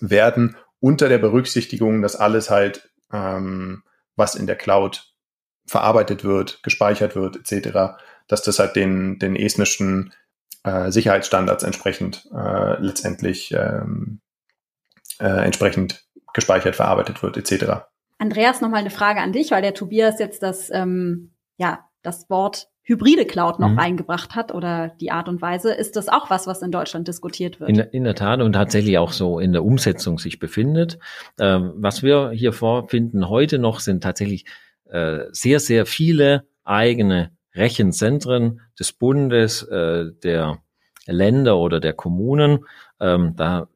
werden, 0.00 0.56
unter 0.80 1.08
der 1.08 1.18
Berücksichtigung, 1.18 2.02
dass 2.02 2.16
alles 2.16 2.50
halt, 2.50 2.90
ähm, 3.12 3.82
was 4.16 4.34
in 4.34 4.46
der 4.46 4.56
Cloud 4.56 5.14
verarbeitet 5.66 6.24
wird, 6.24 6.62
gespeichert 6.62 7.16
wird, 7.16 7.36
etc., 7.36 7.96
dass 8.28 8.42
das 8.42 8.58
halt 8.58 8.76
den, 8.76 9.18
den 9.18 9.36
estnischen 9.36 10.12
äh, 10.62 10.90
Sicherheitsstandards 10.90 11.62
entsprechend 11.62 12.28
äh, 12.34 12.80
letztendlich 12.80 13.52
ähm, 13.52 14.20
äh, 15.18 15.44
entsprechend 15.44 16.04
gespeichert, 16.32 16.76
verarbeitet 16.76 17.22
wird, 17.22 17.36
etc. 17.36 17.86
Andreas, 18.18 18.60
nochmal 18.60 18.80
eine 18.80 18.90
Frage 18.90 19.20
an 19.20 19.32
dich, 19.32 19.50
weil 19.50 19.62
der 19.62 19.74
Tobias 19.74 20.18
jetzt 20.18 20.42
das, 20.42 20.70
ähm, 20.70 21.32
ja, 21.56 21.88
das 22.02 22.28
Wort 22.28 22.68
hybride 22.84 23.24
Cloud 23.24 23.58
noch 23.58 23.70
mhm. 23.70 23.78
eingebracht 23.78 24.34
hat 24.34 24.54
oder 24.54 24.92
die 25.00 25.10
Art 25.10 25.28
und 25.28 25.42
Weise. 25.42 25.72
Ist 25.72 25.96
das 25.96 26.08
auch 26.08 26.30
was, 26.30 26.46
was 26.46 26.62
in 26.62 26.70
Deutschland 26.70 27.08
diskutiert 27.08 27.58
wird? 27.58 27.70
In, 27.70 27.78
in 27.78 28.04
der 28.04 28.14
Tat 28.14 28.40
und 28.40 28.52
tatsächlich 28.52 28.98
auch 28.98 29.12
so 29.12 29.38
in 29.40 29.52
der 29.52 29.64
Umsetzung 29.64 30.18
sich 30.18 30.38
befindet. 30.38 30.98
Ähm, 31.40 31.72
was 31.76 32.02
wir 32.02 32.30
hier 32.30 32.52
vorfinden 32.52 33.28
heute 33.28 33.58
noch 33.58 33.80
sind 33.80 34.02
tatsächlich 34.02 34.44
äh, 34.90 35.24
sehr, 35.32 35.60
sehr 35.60 35.86
viele 35.86 36.46
eigene 36.62 37.30
Rechenzentren 37.54 38.60
des 38.78 38.92
Bundes, 38.92 39.62
äh, 39.62 40.12
der 40.22 40.58
Länder 41.06 41.58
oder 41.58 41.80
der 41.80 41.94
Kommunen. 41.94 42.66
Ähm, 43.00 43.34
da 43.36 43.68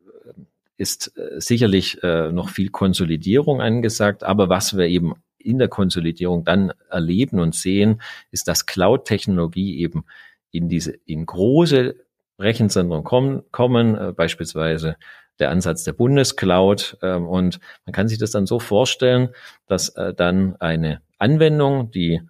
ist 0.77 1.16
äh, 1.16 1.40
sicherlich 1.40 2.03
äh, 2.03 2.31
noch 2.31 2.51
viel 2.51 2.68
Konsolidierung 2.68 3.61
angesagt, 3.61 4.23
aber 4.23 4.49
was 4.49 4.77
wir 4.77 4.87
eben 4.87 5.14
in 5.38 5.59
der 5.59 5.68
Konsolidierung 5.68 6.44
dann 6.44 6.72
erleben 6.90 7.40
und 7.40 7.55
sehen, 7.55 8.01
ist, 8.31 8.48
dass 8.48 8.66
Cloud-Technologie 8.66 9.79
eben 9.79 10.05
in 10.51 10.68
diese 10.68 10.92
in 11.05 11.27
große 11.27 11.96
Rechenzentren 12.38 13.05
kommen, 13.05 13.42
kommen 13.51 13.96
äh, 13.96 14.12
beispielsweise 14.12 14.96
der 15.38 15.51
Ansatz 15.51 15.85
der 15.85 15.92
Bundescloud. 15.92 16.98
Ähm, 17.03 17.27
und 17.27 17.61
man 17.87 17.92
kann 17.92 18.09
sich 18.09 18.18
das 18.18 18.31
dann 18.31 18.46
so 18.46 18.59
vorstellen, 18.59 19.31
dass 19.66 19.90
äh, 19.90 20.14
dann 20.14 20.57
eine 20.57 21.01
Anwendung, 21.18 21.90
die, 21.90 22.22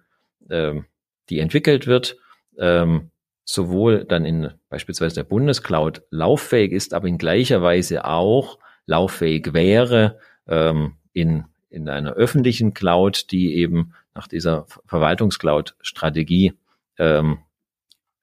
ähm, 0.49 0.85
die 1.29 1.39
entwickelt 1.39 1.87
wird, 1.87 2.17
ähm, 2.57 3.11
sowohl 3.45 4.05
dann 4.05 4.25
in 4.25 4.51
beispielsweise 4.69 5.15
der 5.15 5.23
Bundescloud 5.23 6.03
lauffähig 6.11 6.71
ist, 6.71 6.93
aber 6.93 7.07
in 7.07 7.17
gleicher 7.17 7.61
Weise 7.61 8.05
auch 8.05 8.59
lauffähig 8.85 9.53
wäre 9.53 10.19
ähm, 10.47 10.95
in, 11.13 11.45
in 11.69 11.87
einer 11.89 12.13
öffentlichen 12.13 12.73
Cloud, 12.73 13.31
die 13.31 13.55
eben 13.55 13.93
nach 14.13 14.27
dieser 14.27 14.65
Verwaltungscloud-Strategie 14.85 16.53
ähm, 16.97 17.39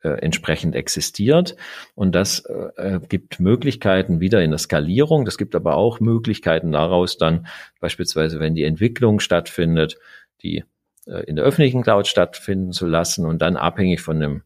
äh, 0.02 0.20
entsprechend 0.20 0.74
existiert. 0.74 1.56
Und 1.94 2.14
das 2.14 2.44
äh, 2.44 3.00
gibt 3.08 3.40
Möglichkeiten 3.40 4.20
wieder 4.20 4.42
in 4.42 4.50
der 4.50 4.58
Skalierung. 4.58 5.24
Das 5.24 5.38
gibt 5.38 5.54
aber 5.54 5.76
auch 5.76 6.00
Möglichkeiten 6.00 6.72
daraus 6.72 7.18
dann 7.18 7.46
beispielsweise, 7.80 8.38
wenn 8.38 8.54
die 8.54 8.64
Entwicklung 8.64 9.20
stattfindet, 9.20 9.98
die 10.42 10.64
äh, 11.06 11.24
in 11.24 11.36
der 11.36 11.44
öffentlichen 11.44 11.82
Cloud 11.82 12.06
stattfinden 12.06 12.72
zu 12.72 12.86
lassen 12.86 13.26
und 13.26 13.42
dann 13.42 13.56
abhängig 13.56 14.00
von 14.00 14.20
dem 14.20 14.42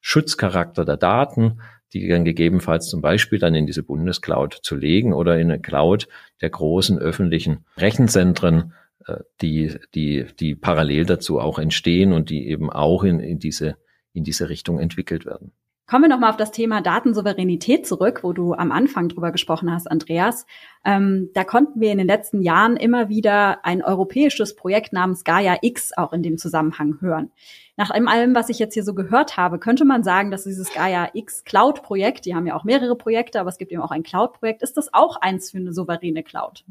Schutzcharakter 0.00 0.84
der 0.84 0.96
Daten, 0.96 1.60
die 1.92 2.06
dann 2.08 2.24
gegebenenfalls 2.24 2.88
zum 2.88 3.00
Beispiel 3.00 3.38
dann 3.38 3.54
in 3.54 3.66
diese 3.66 3.82
Bundescloud 3.82 4.60
zu 4.62 4.76
legen 4.76 5.12
oder 5.12 5.38
in 5.38 5.50
eine 5.50 5.60
Cloud 5.60 6.08
der 6.40 6.50
großen 6.50 6.98
öffentlichen 6.98 7.64
Rechenzentren, 7.76 8.74
äh, 9.06 9.18
die, 9.40 9.76
die, 9.94 10.26
die 10.38 10.54
parallel 10.54 11.06
dazu 11.06 11.40
auch 11.40 11.58
entstehen 11.58 12.12
und 12.12 12.30
die 12.30 12.48
eben 12.48 12.70
auch 12.70 13.04
in, 13.04 13.20
in 13.20 13.38
diese, 13.38 13.76
in 14.12 14.24
diese 14.24 14.48
Richtung 14.48 14.78
entwickelt 14.78 15.26
werden. 15.26 15.52
Kommen 15.90 16.04
wir 16.04 16.08
nochmal 16.08 16.30
auf 16.30 16.36
das 16.36 16.52
Thema 16.52 16.82
Datensouveränität 16.82 17.84
zurück, 17.84 18.20
wo 18.22 18.32
du 18.32 18.54
am 18.54 18.70
Anfang 18.70 19.08
drüber 19.08 19.32
gesprochen 19.32 19.72
hast, 19.72 19.90
Andreas. 19.90 20.46
Ähm, 20.84 21.30
da 21.34 21.42
konnten 21.42 21.80
wir 21.80 21.90
in 21.90 21.98
den 21.98 22.06
letzten 22.06 22.42
Jahren 22.42 22.76
immer 22.76 23.08
wieder 23.08 23.64
ein 23.64 23.82
europäisches 23.82 24.54
Projekt 24.54 24.92
namens 24.92 25.24
Gaia 25.24 25.56
X 25.62 25.90
auch 25.96 26.12
in 26.12 26.22
dem 26.22 26.38
Zusammenhang 26.38 26.98
hören. 27.00 27.32
Nach 27.76 27.90
allem, 27.90 28.36
was 28.36 28.50
ich 28.50 28.60
jetzt 28.60 28.74
hier 28.74 28.84
so 28.84 28.94
gehört 28.94 29.36
habe, 29.36 29.58
könnte 29.58 29.84
man 29.84 30.04
sagen, 30.04 30.30
dass 30.30 30.44
dieses 30.44 30.72
Gaia 30.72 31.10
X 31.12 31.42
Cloud-Projekt, 31.42 32.24
die 32.24 32.36
haben 32.36 32.46
ja 32.46 32.54
auch 32.54 32.62
mehrere 32.62 32.94
Projekte, 32.94 33.40
aber 33.40 33.48
es 33.48 33.58
gibt 33.58 33.72
eben 33.72 33.82
auch 33.82 33.90
ein 33.90 34.04
Cloud-Projekt, 34.04 34.62
ist 34.62 34.76
das 34.76 34.94
auch 34.94 35.16
eins 35.16 35.50
für 35.50 35.58
eine 35.58 35.72
souveräne 35.72 36.22
Cloud? 36.22 36.62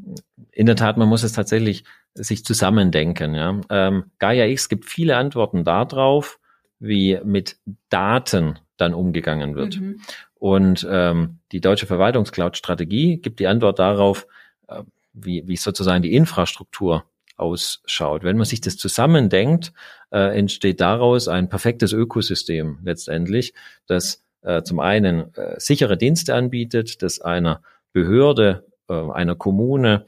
In 0.50 0.64
der 0.64 0.76
Tat, 0.76 0.96
man 0.96 1.10
muss 1.10 1.24
es 1.24 1.32
tatsächlich 1.32 1.84
sich 2.14 2.42
zusammendenken. 2.42 3.34
Ja. 3.34 3.60
Ähm, 3.68 4.04
Gaia 4.18 4.46
X 4.46 4.70
gibt 4.70 4.86
viele 4.86 5.18
Antworten 5.18 5.62
darauf, 5.62 6.40
wie 6.78 7.20
mit 7.22 7.58
Daten 7.90 8.58
dann 8.80 8.94
umgegangen 8.94 9.54
wird. 9.54 9.80
Mhm. 9.80 10.00
Und 10.34 10.86
ähm, 10.90 11.38
die 11.52 11.60
deutsche 11.60 11.86
Verwaltungscloud-Strategie 11.86 13.18
gibt 13.18 13.40
die 13.40 13.46
Antwort 13.46 13.78
darauf, 13.78 14.26
äh, 14.68 14.82
wie, 15.12 15.46
wie 15.46 15.56
sozusagen 15.56 16.02
die 16.02 16.14
Infrastruktur 16.14 17.04
ausschaut. 17.36 18.22
Wenn 18.22 18.36
man 18.36 18.46
sich 18.46 18.60
das 18.60 18.76
zusammendenkt, 18.76 19.72
äh, 20.10 20.36
entsteht 20.38 20.80
daraus 20.80 21.28
ein 21.28 21.48
perfektes 21.48 21.92
Ökosystem 21.92 22.78
letztendlich, 22.82 23.54
das 23.86 24.22
äh, 24.42 24.62
zum 24.62 24.80
einen 24.80 25.34
äh, 25.34 25.58
sichere 25.58 25.96
Dienste 25.96 26.34
anbietet, 26.34 27.02
das 27.02 27.20
einer 27.20 27.62
Behörde, 27.92 28.66
äh, 28.88 28.94
einer 28.94 29.34
Kommune, 29.34 30.06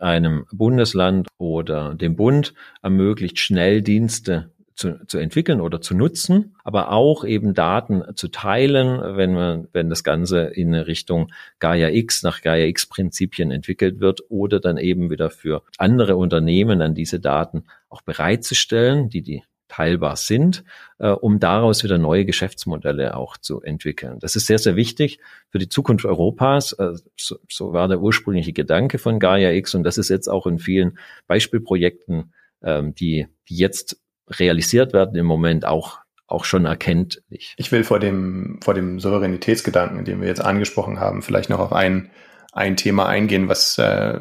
einem 0.00 0.46
Bundesland 0.50 1.28
oder 1.38 1.94
dem 1.94 2.16
Bund 2.16 2.54
ermöglicht, 2.82 3.38
schnell 3.38 3.82
Dienste 3.82 4.50
zu, 4.78 5.04
zu 5.06 5.18
entwickeln 5.18 5.60
oder 5.60 5.80
zu 5.80 5.96
nutzen, 5.96 6.54
aber 6.62 6.92
auch 6.92 7.24
eben 7.24 7.52
Daten 7.52 8.04
zu 8.14 8.28
teilen, 8.28 9.16
wenn 9.16 9.34
man, 9.34 9.68
wenn 9.72 9.90
das 9.90 10.04
Ganze 10.04 10.42
in 10.44 10.72
Richtung 10.72 11.32
Gaia 11.58 11.88
X 11.88 12.22
nach 12.22 12.42
Gaia 12.42 12.66
X 12.66 12.86
Prinzipien 12.86 13.50
entwickelt 13.50 13.98
wird 13.98 14.20
oder 14.28 14.60
dann 14.60 14.76
eben 14.76 15.10
wieder 15.10 15.30
für 15.30 15.64
andere 15.78 16.16
Unternehmen 16.16 16.78
dann 16.78 16.94
diese 16.94 17.18
Daten 17.18 17.64
auch 17.88 18.02
bereitzustellen, 18.02 19.08
die 19.08 19.22
die 19.22 19.42
teilbar 19.66 20.14
sind, 20.14 20.62
äh, 20.98 21.08
um 21.08 21.40
daraus 21.40 21.82
wieder 21.82 21.98
neue 21.98 22.24
Geschäftsmodelle 22.24 23.16
auch 23.16 23.36
zu 23.36 23.60
entwickeln. 23.60 24.18
Das 24.20 24.36
ist 24.36 24.46
sehr, 24.46 24.58
sehr 24.58 24.76
wichtig 24.76 25.18
für 25.50 25.58
die 25.58 25.68
Zukunft 25.68 26.04
Europas. 26.04 26.72
Äh, 26.74 26.94
so, 27.16 27.38
so 27.50 27.72
war 27.72 27.88
der 27.88 28.00
ursprüngliche 28.00 28.52
Gedanke 28.52 28.98
von 28.98 29.18
Gaia 29.18 29.50
X 29.50 29.74
und 29.74 29.82
das 29.82 29.98
ist 29.98 30.08
jetzt 30.08 30.28
auch 30.28 30.46
in 30.46 30.60
vielen 30.60 30.98
Beispielprojekten, 31.26 32.32
ähm, 32.62 32.94
die, 32.94 33.26
die 33.48 33.56
jetzt 33.56 34.00
realisiert 34.30 34.92
werden, 34.92 35.16
im 35.16 35.26
Moment 35.26 35.64
auch 35.66 35.98
auch 36.28 36.44
schon 36.44 36.66
erkenntlich. 36.66 37.54
Ich 37.56 37.72
will 37.72 37.84
vor 37.84 37.98
dem, 37.98 38.60
vor 38.62 38.74
dem 38.74 39.00
Souveränitätsgedanken, 39.00 40.04
den 40.04 40.20
wir 40.20 40.28
jetzt 40.28 40.44
angesprochen 40.44 41.00
haben, 41.00 41.22
vielleicht 41.22 41.48
noch 41.48 41.58
auf 41.58 41.72
ein, 41.72 42.10
ein 42.52 42.76
Thema 42.76 43.06
eingehen, 43.06 43.48
was, 43.48 43.78
äh, 43.78 44.18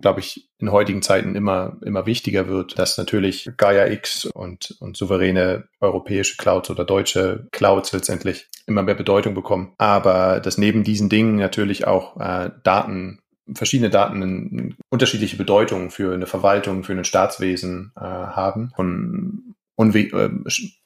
glaube 0.00 0.20
ich, 0.20 0.50
in 0.58 0.70
heutigen 0.70 1.00
Zeiten 1.02 1.34
immer, 1.34 1.78
immer 1.82 2.04
wichtiger 2.04 2.46
wird, 2.46 2.78
dass 2.78 2.98
natürlich 2.98 3.50
Gaia 3.56 3.86
X 3.86 4.26
und, 4.26 4.76
und 4.80 4.96
souveräne 4.96 5.64
europäische 5.80 6.36
Clouds 6.36 6.68
oder 6.68 6.84
deutsche 6.84 7.48
Clouds 7.52 7.92
letztendlich 7.92 8.48
immer 8.66 8.82
mehr 8.82 8.94
Bedeutung 8.94 9.34
bekommen. 9.34 9.72
Aber 9.78 10.40
dass 10.40 10.58
neben 10.58 10.84
diesen 10.84 11.08
Dingen 11.08 11.36
natürlich 11.36 11.86
auch 11.86 12.20
äh, 12.20 12.50
Daten 12.64 13.20
verschiedene 13.54 13.90
Daten 13.90 14.76
unterschiedliche 14.90 15.36
Bedeutungen 15.36 15.90
für 15.90 16.12
eine 16.12 16.26
Verwaltung, 16.26 16.82
für 16.82 16.94
ein 16.94 17.04
Staatswesen 17.04 17.92
äh, 17.96 18.00
haben, 18.00 18.72
von 18.74 19.45
äh, 19.78 20.30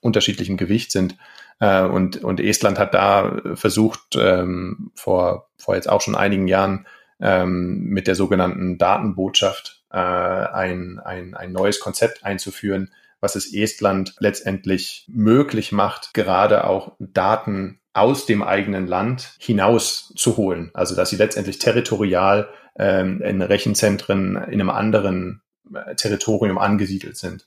unterschiedlichem 0.01 0.57
Gewicht 0.57 0.93
sind. 0.93 1.17
Äh, 1.61 1.83
und, 1.83 2.23
und 2.25 2.41
Estland 2.41 2.79
hat 2.79 2.95
da 2.95 3.41
versucht, 3.55 4.17
ähm, 4.17 4.91
vor, 4.95 5.51
vor 5.57 5.75
jetzt 5.75 5.89
auch 5.89 6.01
schon 6.01 6.17
einigen 6.17 6.49
Jahren 6.49 6.87
ähm, 7.21 7.85
mit 7.85 8.07
der 8.07 8.15
sogenannten 8.15 8.79
Datenbotschaft 8.79 9.83
äh, 9.93 9.99
ein, 9.99 10.99
ein, 10.99 11.35
ein 11.35 11.53
neues 11.53 11.81
Konzept 11.81 12.25
einzuführen, 12.25 12.91
was 13.21 13.37
es 13.37 13.53
Estland 13.53 14.15
letztendlich 14.19 15.07
möglich 15.09 15.73
macht, 15.73 16.15
gerade 16.15 16.65
auch 16.65 16.93
Daten 16.99 17.81
aus 17.93 18.25
dem 18.25 18.43
eigenen 18.43 18.87
Land 18.87 19.35
hinaus 19.39 20.13
zu 20.17 20.37
holen. 20.37 20.71
Also 20.75 20.95
dass 20.95 21.11
sie 21.11 21.17
letztendlich 21.17 21.59
territorial 21.59 22.49
ähm, 22.79 23.21
in 23.21 23.43
Rechenzentren 23.43 24.37
in 24.37 24.61
einem 24.61 24.71
anderen 24.71 25.43
äh, 25.75 25.95
Territorium 25.97 26.57
angesiedelt 26.57 27.17
sind. 27.17 27.47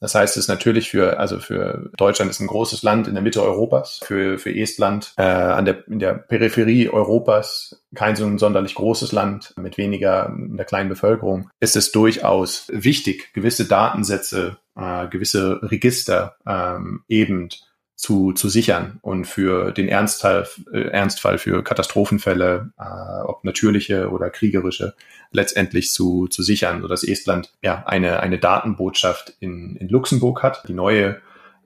Das 0.00 0.14
heißt, 0.14 0.36
es 0.36 0.44
ist 0.44 0.48
natürlich 0.48 0.90
für, 0.90 1.18
also 1.18 1.38
für 1.38 1.90
Deutschland 1.96 2.30
ist 2.30 2.40
ein 2.40 2.46
großes 2.46 2.82
Land 2.82 3.08
in 3.08 3.14
der 3.14 3.22
Mitte 3.22 3.42
Europas, 3.42 4.00
für, 4.04 4.38
für 4.38 4.54
Estland 4.54 5.14
äh, 5.16 5.22
an 5.22 5.64
der, 5.64 5.88
in 5.88 5.98
der 5.98 6.14
Peripherie 6.14 6.90
Europas 6.90 7.82
kein 7.94 8.14
so 8.14 8.26
ein 8.26 8.38
sonderlich 8.38 8.74
großes 8.74 9.12
Land 9.12 9.54
mit 9.56 9.78
weniger, 9.78 10.26
einer 10.26 10.64
kleinen 10.64 10.90
Bevölkerung, 10.90 11.48
ist 11.60 11.76
es 11.76 11.92
durchaus 11.92 12.66
wichtig, 12.68 13.32
gewisse 13.32 13.66
Datensätze, 13.66 14.58
äh, 14.76 15.08
gewisse 15.08 15.60
Register 15.62 16.36
ähm, 16.46 17.02
eben 17.08 17.48
zu, 17.96 18.32
zu 18.32 18.50
sichern 18.50 18.98
und 19.00 19.24
für 19.24 19.72
den 19.72 19.88
Ernstfall, 19.88 20.46
äh, 20.72 20.88
Ernstfall 20.88 21.38
für 21.38 21.64
Katastrophenfälle, 21.64 22.70
äh, 22.78 23.26
ob 23.26 23.42
natürliche 23.42 24.10
oder 24.10 24.28
kriegerische, 24.28 24.94
letztendlich 25.32 25.90
zu, 25.92 26.28
zu 26.28 26.42
sichern, 26.42 26.82
sodass 26.82 27.02
Estland 27.02 27.52
ja 27.62 27.84
eine, 27.86 28.20
eine 28.20 28.38
Datenbotschaft 28.38 29.34
in, 29.40 29.76
in 29.76 29.88
Luxemburg 29.88 30.42
hat. 30.42 30.68
Die 30.68 30.74
neue, 30.74 31.20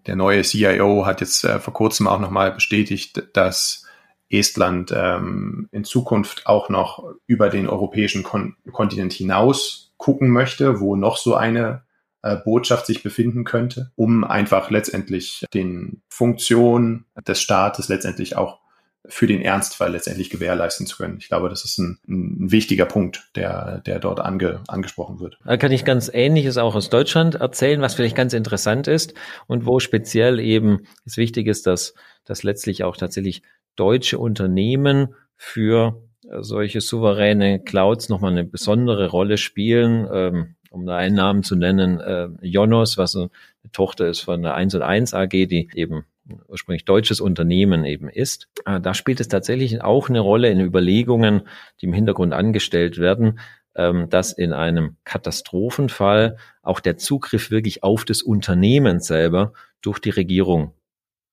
der 0.07 0.15
neue 0.15 0.43
CIO 0.43 1.05
hat 1.05 1.21
jetzt 1.21 1.43
äh, 1.45 1.59
vor 1.59 1.75
kurzem 1.75 2.07
auch 2.07 2.21
nochmal 2.21 2.53
bestätigt, 2.53 3.25
dass 3.33 3.87
Estland 4.31 4.95
ähm, 4.97 5.69
in 5.73 5.83
Zukunft 5.83 6.47
auch 6.47 6.69
noch 6.69 7.05
über 7.27 7.49
den 7.49 7.69
europäischen 7.69 8.23
Kon 8.23 8.55
Kontinent 8.71 9.13
hinaus 9.13 9.93
gucken 9.97 10.31
möchte, 10.31 10.79
wo 10.79 10.95
noch 10.95 11.17
so 11.17 11.35
eine 11.35 11.83
äh, 12.23 12.37
Botschaft 12.37 12.87
sich 12.87 13.03
befinden 13.03 13.45
könnte, 13.45 13.91
um 13.97 14.25
einfach 14.25 14.71
letztendlich 14.71 15.45
den 15.55 16.03
Funktionen 16.09 17.07
des 17.27 17.41
Staates 17.41 17.89
letztendlich 17.89 18.37
auch 18.37 18.61
für 19.07 19.27
den 19.27 19.41
Ernstfall 19.41 19.93
letztendlich 19.93 20.31
gewährleisten 20.31 20.87
zu 20.87 20.97
können. 20.97 21.17
Ich 21.19 21.29
glaube, 21.29 21.49
das 21.49 21.65
ist 21.65 21.79
ein, 21.79 21.99
ein 22.07 22.53
wichtiger 22.53 22.85
Punkt, 22.85 23.31
der, 23.35 23.79
der 23.81 23.99
dort 23.99 24.21
ange, 24.21 24.61
angesprochen 24.69 25.21
wird. 25.21 25.39
Da 25.45 25.57
kann 25.57 25.73
ich 25.73 25.85
ganz 25.85 26.11
Ähnliches 26.13 26.59
auch 26.59 26.75
aus 26.75 26.91
Deutschland 26.91 27.37
erzählen, 27.37 27.81
was 27.81 27.95
vielleicht 27.95 28.17
ganz 28.17 28.35
interessant 28.35 28.89
ist 28.89 29.15
und 29.47 29.65
wo 29.65 29.81
speziell 29.81 30.39
eben 30.39 30.87
es 31.07 31.17
wichtig 31.17 31.47
ist, 31.47 31.67
dass, 31.67 31.95
dass 32.25 32.43
letztlich 32.43 32.85
auch 32.85 32.97
tatsächlich 32.97 33.43
deutsche 33.75 34.19
Unternehmen 34.19 35.15
für 35.37 36.03
solche 36.41 36.81
souveräne 36.81 37.61
Clouds 37.61 38.09
nochmal 38.09 38.33
eine 38.33 38.45
besondere 38.45 39.09
Rolle 39.09 39.39
spielen. 39.39 40.07
Ähm, 40.13 40.55
um 40.71 40.87
da 40.87 40.97
einen 40.97 41.17
Namen 41.17 41.43
zu 41.43 41.57
nennen, 41.57 42.01
äh, 42.01 42.29
Jonos, 42.41 42.97
was 42.97 43.17
eine 43.17 43.31
Tochter 43.73 44.09
ist 44.09 44.21
von 44.21 44.43
der 44.43 44.55
1 44.55 44.75
und 44.77 44.83
1 44.83 45.13
AG, 45.13 45.29
die 45.29 45.69
eben 45.75 46.05
ursprünglich 46.49 46.85
deutsches 46.85 47.21
Unternehmen 47.21 47.85
eben 47.85 48.09
ist. 48.09 48.49
Äh, 48.65 48.81
da 48.81 48.95
spielt 48.95 49.21
es 49.21 49.29
tatsächlich 49.29 49.83
auch 49.83 50.09
eine 50.09 50.21
Rolle 50.21 50.49
in 50.49 50.61
Überlegungen, 50.61 51.43
die 51.81 51.87
im 51.87 51.93
Hintergrund 51.93 52.33
angestellt 52.33 52.99
werden, 52.99 53.41
ähm, 53.75 54.09
dass 54.09 54.33
in 54.33 54.53
einem 54.53 54.97
Katastrophenfall 55.05 56.37
auch 56.63 56.81
der 56.81 56.97
Zugriff 56.97 57.51
wirklich 57.51 57.83
auf 57.83 58.05
das 58.05 58.23
Unternehmen 58.23 59.01
selber 59.01 59.53
durch 59.83 59.99
die 59.99 60.11
Regierung 60.11 60.73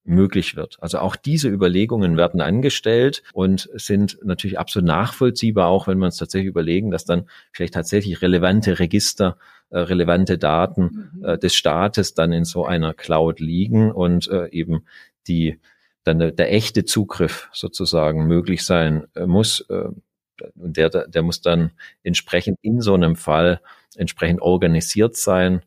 möglich 0.04 0.56
wird. 0.56 0.78
Also 0.80 0.98
auch 0.98 1.16
diese 1.16 1.48
Überlegungen 1.48 2.16
werden 2.16 2.40
angestellt 2.40 3.22
und 3.32 3.68
sind 3.74 4.18
natürlich 4.24 4.58
absolut 4.58 4.86
nachvollziehbar, 4.86 5.68
auch 5.68 5.86
wenn 5.86 5.98
wir 5.98 6.06
uns 6.06 6.16
tatsächlich 6.16 6.48
überlegen, 6.48 6.90
dass 6.90 7.04
dann 7.04 7.28
vielleicht 7.52 7.74
tatsächlich 7.74 8.22
relevante 8.22 8.78
Register, 8.78 9.36
äh, 9.70 9.78
relevante 9.78 10.38
Daten 10.38 11.10
mhm. 11.12 11.24
äh, 11.24 11.38
des 11.38 11.54
Staates 11.54 12.14
dann 12.14 12.32
in 12.32 12.44
so 12.44 12.64
einer 12.64 12.94
Cloud 12.94 13.38
liegen 13.38 13.92
und 13.92 14.28
äh, 14.28 14.48
eben 14.48 14.86
die 15.26 15.60
dann 16.04 16.18
der, 16.18 16.32
der, 16.32 16.52
echte 16.54 16.86
Zugriff 16.86 17.50
sozusagen 17.52 18.26
möglich 18.26 18.64
sein 18.64 19.04
muss. 19.26 19.60
Und 19.60 20.76
der, 20.78 20.88
der 20.88 21.22
muss 21.22 21.42
dann 21.42 21.72
entsprechend 22.02 22.58
in 22.62 22.80
so 22.80 22.94
einem 22.94 23.14
Fall 23.14 23.60
entsprechend 23.94 24.40
organisiert 24.40 25.16
sein. 25.16 25.60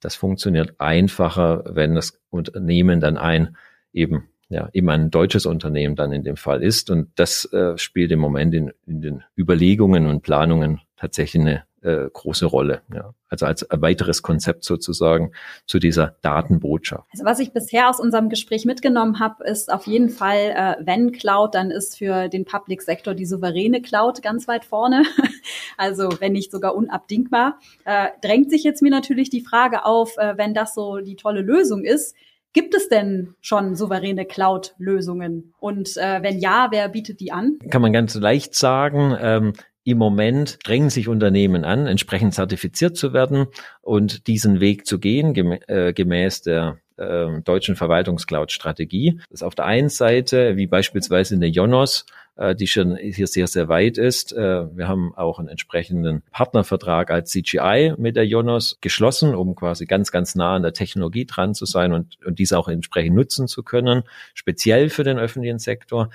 Das 0.00 0.14
funktioniert 0.14 0.80
einfacher, 0.80 1.64
wenn 1.66 1.94
das 1.94 2.18
Unternehmen 2.30 3.00
dann 3.00 3.18
ein 3.18 3.54
eben 3.92 4.28
ja, 4.52 4.68
eben 4.74 4.90
ein 4.90 5.10
deutsches 5.10 5.46
Unternehmen 5.46 5.96
dann 5.96 6.12
in 6.12 6.24
dem 6.24 6.36
Fall 6.36 6.62
ist. 6.62 6.90
Und 6.90 7.08
das 7.16 7.50
äh, 7.52 7.78
spielt 7.78 8.12
im 8.12 8.18
Moment 8.18 8.54
in, 8.54 8.72
in 8.86 9.00
den 9.00 9.24
Überlegungen 9.36 10.06
und 10.06 10.22
Planungen 10.22 10.80
tatsächlich 10.96 11.40
eine 11.40 11.62
äh, 11.80 12.08
große 12.12 12.44
Rolle. 12.46 12.82
Ja. 12.94 13.14
Also 13.28 13.46
als 13.46 13.66
weiteres 13.70 14.22
Konzept 14.22 14.64
sozusagen 14.64 15.32
zu 15.66 15.78
dieser 15.78 16.16
Datenbotschaft. 16.20 17.08
Also 17.12 17.24
was 17.24 17.38
ich 17.38 17.52
bisher 17.52 17.88
aus 17.88 17.98
unserem 17.98 18.28
Gespräch 18.28 18.66
mitgenommen 18.66 19.20
habe, 19.20 19.42
ist 19.44 19.72
auf 19.72 19.86
jeden 19.86 20.10
Fall, 20.10 20.52
äh, 20.54 20.76
wenn 20.84 21.12
Cloud, 21.12 21.54
dann 21.54 21.70
ist 21.70 21.96
für 21.96 22.28
den 22.28 22.44
Public 22.44 22.82
Sektor 22.82 23.14
die 23.14 23.26
souveräne 23.26 23.80
Cloud 23.80 24.22
ganz 24.22 24.48
weit 24.48 24.66
vorne. 24.66 25.04
also 25.78 26.10
wenn 26.20 26.32
nicht 26.32 26.52
sogar 26.52 26.74
unabdingbar. 26.74 27.58
Äh, 27.86 28.08
drängt 28.20 28.50
sich 28.50 28.64
jetzt 28.64 28.82
mir 28.82 28.90
natürlich 28.90 29.30
die 29.30 29.40
Frage 29.40 29.86
auf, 29.86 30.18
äh, 30.18 30.36
wenn 30.36 30.52
das 30.52 30.74
so 30.74 30.98
die 30.98 31.16
tolle 31.16 31.40
Lösung 31.40 31.84
ist, 31.84 32.14
Gibt 32.52 32.74
es 32.74 32.88
denn 32.88 33.34
schon 33.40 33.74
souveräne 33.74 34.26
Cloud-Lösungen? 34.26 35.54
Und 35.58 35.96
äh, 35.96 36.22
wenn 36.22 36.38
ja, 36.38 36.68
wer 36.70 36.88
bietet 36.88 37.20
die 37.20 37.32
an? 37.32 37.58
Kann 37.70 37.82
man 37.82 37.92
ganz 37.92 38.14
leicht 38.14 38.54
sagen. 38.54 39.16
Ähm, 39.18 39.52
im 39.84 39.98
Moment 39.98 40.58
drängen 40.64 40.90
sich 40.90 41.08
Unternehmen 41.08 41.64
an, 41.64 41.86
entsprechend 41.86 42.34
zertifiziert 42.34 42.96
zu 42.96 43.12
werden 43.12 43.46
und 43.80 44.26
diesen 44.26 44.60
Weg 44.60 44.86
zu 44.86 45.00
gehen, 45.00 45.34
äh, 45.66 45.92
gemäß 45.92 46.42
der 46.42 46.78
äh, 46.98 47.40
deutschen 47.42 47.74
Verwaltungscloud-Strategie. 47.74 49.18
Das 49.30 49.40
ist 49.40 49.42
auf 49.42 49.54
der 49.54 49.64
einen 49.64 49.88
Seite, 49.88 50.56
wie 50.56 50.66
beispielsweise 50.66 51.34
in 51.34 51.40
der 51.40 51.50
Jonos, 51.50 52.06
äh, 52.36 52.54
die 52.54 52.66
schon 52.66 52.96
hier 52.96 53.26
sehr, 53.26 53.46
sehr 53.46 53.68
weit 53.68 53.98
ist. 53.98 54.32
Äh, 54.32 54.74
wir 54.74 54.88
haben 54.88 55.14
auch 55.14 55.38
einen 55.38 55.48
entsprechenden 55.48 56.22
Partnervertrag 56.30 57.10
als 57.10 57.30
CGI 57.30 57.92
mit 57.98 58.16
der 58.16 58.26
Jonos 58.26 58.78
geschlossen, 58.80 59.34
um 59.34 59.54
quasi 59.54 59.84
ganz, 59.84 60.10
ganz 60.10 60.34
nah 60.34 60.56
an 60.56 60.62
der 60.62 60.72
Technologie 60.72 61.26
dran 61.26 61.54
zu 61.54 61.66
sein 61.66 61.92
und, 61.92 62.24
und 62.24 62.38
diese 62.38 62.58
auch 62.58 62.68
entsprechend 62.68 63.16
nutzen 63.16 63.48
zu 63.48 63.62
können, 63.62 64.04
speziell 64.32 64.88
für 64.88 65.04
den 65.04 65.18
öffentlichen 65.18 65.58
Sektor. 65.58 66.08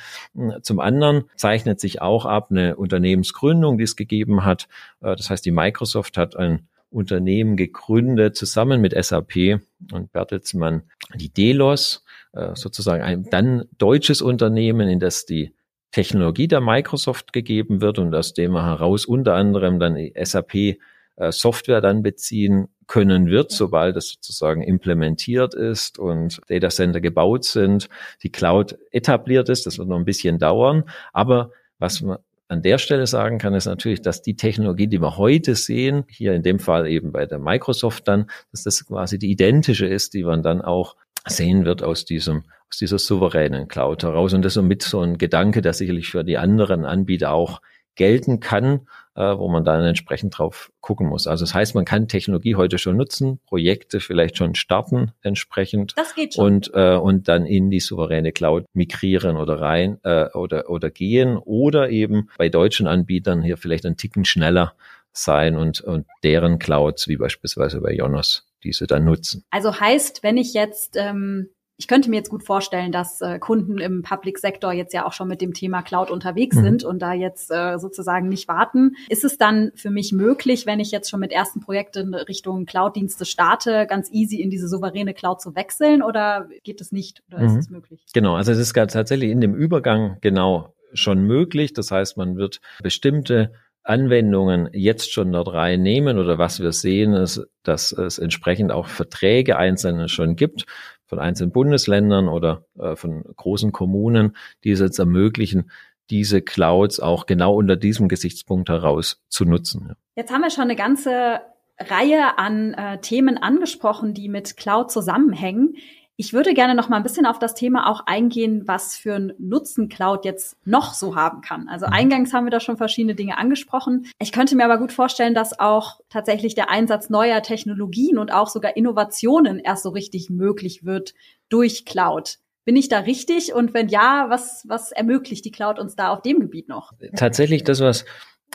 Zum 0.64 0.80
anderen 0.80 1.26
zeichnet 1.36 1.80
sich 1.80 2.02
auch 2.02 2.26
ab 2.26 2.48
eine 2.50 2.78
Unternehmensgründung, 2.78 3.78
die 3.78 3.84
es 3.84 3.96
gegeben 3.96 4.44
hat. 4.44 4.68
Äh, 5.02 5.16
das 5.16 5.30
heißt, 5.30 5.46
die 5.46 5.52
Microsoft 5.52 6.18
hat 6.18 6.36
ein 6.36 6.68
Unternehmen 6.90 7.58
gegründet, 7.58 8.36
zusammen 8.36 8.82
mit 8.82 8.96
SAP 9.00 9.60
und 9.92 10.12
Bertelsmann, 10.14 10.84
die 11.16 11.30
Delos, 11.30 12.06
sozusagen 12.54 13.04
ein 13.04 13.30
dann 13.30 13.66
deutsches 13.78 14.22
Unternehmen, 14.22 14.88
in 14.88 15.00
das 15.00 15.26
die 15.26 15.52
Technologie 15.92 16.48
der 16.48 16.62
Microsoft 16.62 17.34
gegeben 17.34 17.82
wird 17.82 18.00
und 18.00 18.14
aus 18.14 18.34
dem 18.34 18.56
heraus 18.56 19.06
unter 19.06 19.36
anderem 19.36 19.80
dann 19.80 19.98
SAP 20.22 20.56
äh, 20.56 21.32
Software 21.32 21.82
dann 21.82 22.04
beziehen 22.04 22.68
können 22.88 23.28
wird, 23.28 23.52
sobald 23.52 23.98
es 23.98 24.10
sozusagen 24.10 24.62
implementiert 24.62 25.54
ist 25.54 26.00
und 26.00 26.40
Datacenter 26.48 27.02
gebaut 27.02 27.44
sind, 27.44 27.90
die 28.24 28.32
Cloud 28.32 28.78
etabliert 28.92 29.50
ist. 29.50 29.66
Das 29.66 29.78
wird 29.78 29.90
noch 29.90 29.98
ein 29.98 30.06
bisschen 30.06 30.40
dauern. 30.40 30.84
Aber 31.12 31.52
was 31.80 32.02
man 32.02 32.18
an 32.48 32.62
der 32.62 32.78
Stelle 32.78 33.08
sagen 33.08 33.40
kann, 33.40 33.54
ist 33.54 33.66
natürlich, 33.66 34.02
dass 34.02 34.22
die 34.22 34.36
Technologie, 34.36 34.88
die 34.88 35.02
wir 35.02 35.18
heute 35.18 35.56
sehen, 35.56 36.06
hier 36.08 36.34
in 36.34 36.44
dem 36.44 36.60
Fall 36.60 36.88
eben 36.88 37.12
bei 37.12 37.26
der 37.26 37.40
Microsoft 37.40 38.08
dann, 38.08 38.30
dass 38.52 38.64
das 38.64 38.86
quasi 38.86 39.20
die 39.20 39.32
identische 39.32 39.86
ist, 39.86 40.14
die 40.14 40.24
man 40.24 40.44
dann 40.44 40.62
auch 40.62 40.96
sehen 41.28 41.66
wird 41.66 41.84
aus 41.84 42.06
diesem, 42.06 42.44
aus 42.70 42.78
dieser 42.78 43.00
souveränen 43.00 43.68
Cloud 43.68 44.04
heraus. 44.04 44.34
Und 44.34 44.42
das 44.42 44.52
ist 44.52 44.56
somit 44.56 44.84
so 44.84 45.02
ein 45.02 45.18
Gedanke, 45.18 45.62
der 45.62 45.74
sicherlich 45.74 46.10
für 46.10 46.24
die 46.24 46.38
anderen 46.38 46.86
Anbieter 46.86 47.32
auch 47.32 47.62
gelten 47.96 48.40
kann, 48.40 48.88
äh, 49.16 49.38
wo 49.38 49.50
man 49.50 49.66
dann 49.66 49.84
entsprechend 49.84 50.38
drauf 50.38 50.72
gucken 50.80 51.08
muss. 51.08 51.28
Also 51.28 51.44
das 51.44 51.54
heißt, 51.54 51.76
man 51.76 51.84
kann 51.84 52.08
Technologie 52.08 52.56
heute 52.56 52.78
schon 52.78 52.96
nutzen, 52.96 53.40
Projekte 53.48 54.00
vielleicht 54.00 54.38
schon 54.38 54.56
starten 54.56 55.12
entsprechend. 55.22 55.94
Das 55.98 56.16
geht 56.16 56.36
schon. 56.36 56.46
Und, 56.46 56.72
äh, 56.74 56.96
und 56.96 57.28
dann 57.28 57.46
in 57.46 57.70
die 57.70 57.80
souveräne 57.80 58.32
Cloud 58.32 58.66
migrieren 58.74 59.36
oder 59.36 59.60
rein 59.60 59.98
äh, 60.04 60.28
oder, 60.34 60.70
oder 60.70 60.90
gehen 60.90 61.38
oder 61.38 61.90
eben 61.90 62.30
bei 62.38 62.48
deutschen 62.48 62.88
Anbietern 62.88 63.42
hier 63.42 63.58
vielleicht 63.58 63.86
einen 63.86 63.98
Ticken 63.98 64.24
schneller 64.24 64.76
sein 65.12 65.56
und, 65.56 65.82
und 65.82 66.06
deren 66.24 66.60
Clouds, 66.60 67.08
wie 67.08 67.18
beispielsweise 67.18 67.82
bei 67.82 67.94
Jonas, 67.94 68.46
diese 68.64 68.86
dann 68.86 69.06
nutzen. 69.06 69.44
Also 69.50 69.80
heißt, 69.80 70.22
wenn 70.22 70.38
ich 70.38 70.54
jetzt 70.54 70.96
ähm, 70.96 71.50
ich 71.78 71.88
könnte 71.88 72.10
mir 72.10 72.16
jetzt 72.16 72.30
gut 72.30 72.44
vorstellen, 72.44 72.92
dass 72.92 73.22
äh, 73.22 73.38
Kunden 73.38 73.78
im 73.78 74.02
Public 74.02 74.40
Sektor 74.40 74.74
jetzt 74.74 74.94
ja 74.94 75.06
auch 75.06 75.14
schon 75.14 75.28
mit 75.28 75.42
dem 75.42 75.54
Thema 75.54 75.84
Cloud 75.84 76.10
unterwegs 76.10 76.58
mhm. 76.58 76.64
sind 76.64 76.84
und 76.84 77.02
da 77.02 77.14
jetzt 77.14 77.52
äh, 77.52 77.78
sozusagen 77.78 78.28
nicht 78.28 78.48
warten. 78.48 78.96
Ist 79.10 79.24
es 79.24 79.38
dann 79.38 79.72
für 79.76 79.92
mich 79.92 80.12
möglich, 80.12 80.66
wenn 80.66 80.80
ich 80.80 80.92
jetzt 80.92 81.10
schon 81.10 81.20
mit 81.20 81.32
ersten 81.32 81.60
Projekten 81.60 82.16
Richtung 82.16 82.66
Cloud-Dienste 82.66 83.26
starte, 83.26 83.86
ganz 83.88 84.12
easy 84.12 84.42
in 84.42 84.50
diese 84.50 84.68
souveräne 84.68 85.14
Cloud 85.14 85.40
zu 85.40 85.56
wechseln 85.56 86.02
oder 86.02 86.50
geht 86.64 86.82
es 86.82 86.92
nicht 86.92 87.22
oder 87.28 87.40
mhm. 87.40 87.46
ist 87.46 87.56
es 87.56 87.70
möglich? 87.70 88.04
Genau, 88.12 88.36
also 88.36 88.52
es 88.52 88.58
ist 88.58 88.74
tatsächlich 88.74 89.30
in 89.30 89.42
dem 89.42 89.54
Übergang 89.54 90.18
genau 90.22 90.74
schon 90.94 91.22
möglich. 91.24 91.74
Das 91.74 91.92
heißt, 91.92 92.18
man 92.18 92.38
wird 92.38 92.60
bestimmte 92.82 93.52
Anwendungen 93.84 94.68
jetzt 94.74 95.14
schon 95.14 95.32
dort 95.32 95.54
reinnehmen 95.54 96.18
oder 96.18 96.38
was 96.38 96.60
wir 96.60 96.72
sehen, 96.72 97.14
ist, 97.14 97.48
dass 97.64 97.92
es 97.92 98.18
entsprechend 98.18 98.72
auch 98.72 98.88
Verträge 98.88 99.58
einzelne 99.58 100.10
schon 100.10 100.36
gibt 100.36 100.66
von 101.08 101.20
einzelnen 101.20 101.52
Bundesländern 101.52 102.28
oder 102.28 102.66
äh, 102.78 102.96
von 102.96 103.24
großen 103.36 103.72
Kommunen, 103.72 104.36
die 104.64 104.72
es 104.72 104.80
jetzt 104.80 105.00
ermöglichen, 105.00 105.72
diese 106.10 106.42
Clouds 106.42 107.00
auch 107.00 107.26
genau 107.26 107.56
unter 107.56 107.76
diesem 107.76 108.08
Gesichtspunkt 108.08 108.70
heraus 108.70 109.22
zu 109.28 109.46
nutzen. 109.46 109.94
Jetzt 110.16 110.32
haben 110.32 110.42
wir 110.42 110.52
schon 110.52 110.64
eine 110.66 110.76
ganze 110.76 111.42
Reihe 111.80 112.38
an 112.38 112.74
äh, 112.74 113.00
Themen 113.00 113.38
angesprochen, 113.38 114.14
die 114.14 114.30
mit 114.30 114.58
Cloud 114.58 114.92
zusammenhängen. 114.92 115.76
Ich 116.20 116.34
würde 116.34 116.56
gerne 116.56 116.74
noch 116.74 116.90
mal 116.90 116.98
ein 116.98 117.04
bisschen 117.04 117.28
auf 117.28 117.38
das 117.38 117.54
Thema 117.54 117.88
auch 117.88 118.08
eingehen, 118.08 118.64
was 118.66 118.98
für 118.98 119.14
einen 119.14 119.34
Nutzen 119.38 119.88
Cloud 119.88 120.26
jetzt 120.26 120.58
noch 120.66 120.96
so 120.96 121.16
haben 121.16 121.42
kann. 121.42 121.70
Also 121.70 121.86
mhm. 121.86 121.94
eingangs 121.94 122.34
haben 122.34 122.48
wir 122.48 122.52
da 122.52 122.60
schon 122.60 122.76
verschiedene 122.76 123.14
Dinge 123.14 123.38
angesprochen. 123.38 124.08
Ich 124.18 124.32
könnte 124.32 124.56
mir 124.56 124.66
aber 124.66 124.80
gut 124.80 124.92
vorstellen, 124.92 125.36
dass 125.36 125.60
auch 125.60 126.00
tatsächlich 126.10 126.56
der 126.56 126.72
Einsatz 126.72 127.12
neuer 127.12 127.44
Technologien 127.44 128.18
und 128.18 128.34
auch 128.34 128.48
sogar 128.48 128.76
Innovationen 128.76 129.60
erst 129.60 129.84
so 129.84 129.90
richtig 129.90 130.32
möglich 130.32 130.84
wird 130.84 131.14
durch 131.50 131.86
Cloud. 131.86 132.40
Bin 132.66 132.76
ich 132.76 132.90
da 132.90 133.00
richtig? 133.00 133.54
Und 133.54 133.76
wenn 133.76 133.88
ja, 133.88 134.26
was, 134.30 134.66
was 134.68 134.92
ermöglicht 134.92 135.46
die 135.46 135.52
Cloud 135.52 135.78
uns 135.78 135.96
da 135.96 136.10
auf 136.10 136.24
dem 136.24 136.40
Gebiet 136.40 136.68
noch? 136.68 136.94
Tatsächlich 137.16 137.64
das, 137.64 137.80
was 137.80 138.06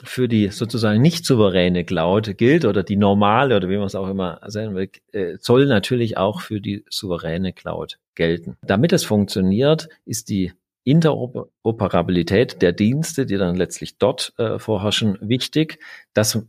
für 0.02 0.28
die 0.28 0.48
sozusagen 0.48 1.00
nicht 1.00 1.24
souveräne 1.24 1.84
Cloud 1.84 2.36
gilt 2.38 2.64
oder 2.64 2.82
die 2.82 2.96
normale 2.96 3.56
oder 3.56 3.68
wie 3.68 3.76
man 3.76 3.86
es 3.86 3.94
auch 3.94 4.08
immer 4.08 4.40
sagen 4.46 4.74
will, 4.74 4.90
äh, 5.12 5.36
soll 5.38 5.66
natürlich 5.66 6.16
auch 6.16 6.40
für 6.40 6.60
die 6.60 6.84
souveräne 6.90 7.52
Cloud 7.52 7.98
gelten. 8.14 8.56
Damit 8.62 8.92
es 8.92 9.04
funktioniert, 9.04 9.88
ist 10.04 10.28
die 10.28 10.52
Interoperabilität 10.84 12.60
der 12.60 12.72
Dienste, 12.72 13.26
die 13.26 13.36
dann 13.36 13.54
letztlich 13.54 13.98
dort 13.98 14.32
äh, 14.38 14.58
vorherrschen, 14.58 15.16
wichtig. 15.20 15.78
Das 16.12 16.44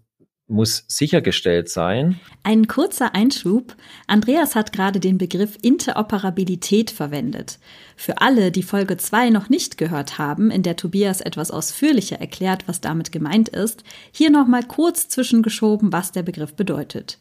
muss 0.54 0.86
sichergestellt 0.88 1.70
sein. 1.70 2.20
Ein 2.44 2.68
kurzer 2.68 3.14
Einschub. 3.14 3.76
Andreas 4.08 4.56
hat 4.56 4.72
gerade 4.72 5.00
den 5.00 5.18
Begriff 5.18 5.58
Interoperabilität 5.62 6.92
verwendet. 6.92 7.60
Für 7.98 8.22
alle, 8.22 8.52
die 8.52 8.64
Folge 8.64 8.98
2 8.98 9.30
noch 9.30 9.50
nicht 9.50 9.78
gehört 9.78 10.18
haben, 10.18 10.52
in 10.52 10.64
der 10.64 10.78
Tobias 10.78 11.20
etwas 11.20 11.52
ausführlicher 11.52 12.20
erklärt, 12.20 12.68
was 12.68 12.80
damit 12.80 13.12
gemeint 13.12 13.50
ist, 13.50 13.84
hier 14.12 14.30
nochmal 14.30 14.64
kurz 14.64 15.10
zwischengeschoben, 15.10 15.92
was 15.92 16.12
der 16.12 16.24
Begriff 16.24 16.54
bedeutet. 16.54 17.18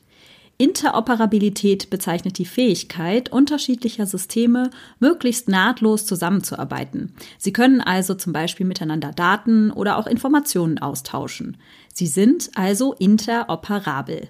Interoperabilität 0.59 1.91
bezeichnet 1.91 2.39
die 2.39 2.45
Fähigkeit 2.45 3.31
unterschiedlicher 3.31 4.07
Systeme 4.07 4.71
möglichst 5.01 5.49
nahtlos 5.49 6.07
zusammenzuarbeiten. 6.07 7.15
Sie 7.39 7.53
können 7.53 7.81
also 7.81 8.15
zum 8.15 8.33
Beispiel 8.33 8.67
miteinander 8.67 9.13
Daten 9.13 9.71
oder 9.71 9.99
auch 9.99 10.07
Informationen 10.07 10.79
austauschen. 10.79 11.57
Sie 11.93 12.07
sind 12.07 12.51
also 12.55 12.93
interoperabel. 12.95 14.29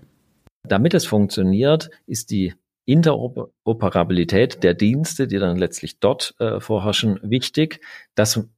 Damit 0.66 0.94
es 0.94 1.06
funktioniert, 1.06 1.90
ist 2.06 2.30
die 2.30 2.54
Interoperabilität 2.84 4.62
der 4.62 4.74
Dienste, 4.74 5.26
die 5.26 5.38
dann 5.38 5.56
letztlich 5.56 6.00
dort 6.00 6.34
äh, 6.38 6.60
vorherrschen, 6.60 7.20
wichtig. 7.22 7.80
Das 8.14 8.48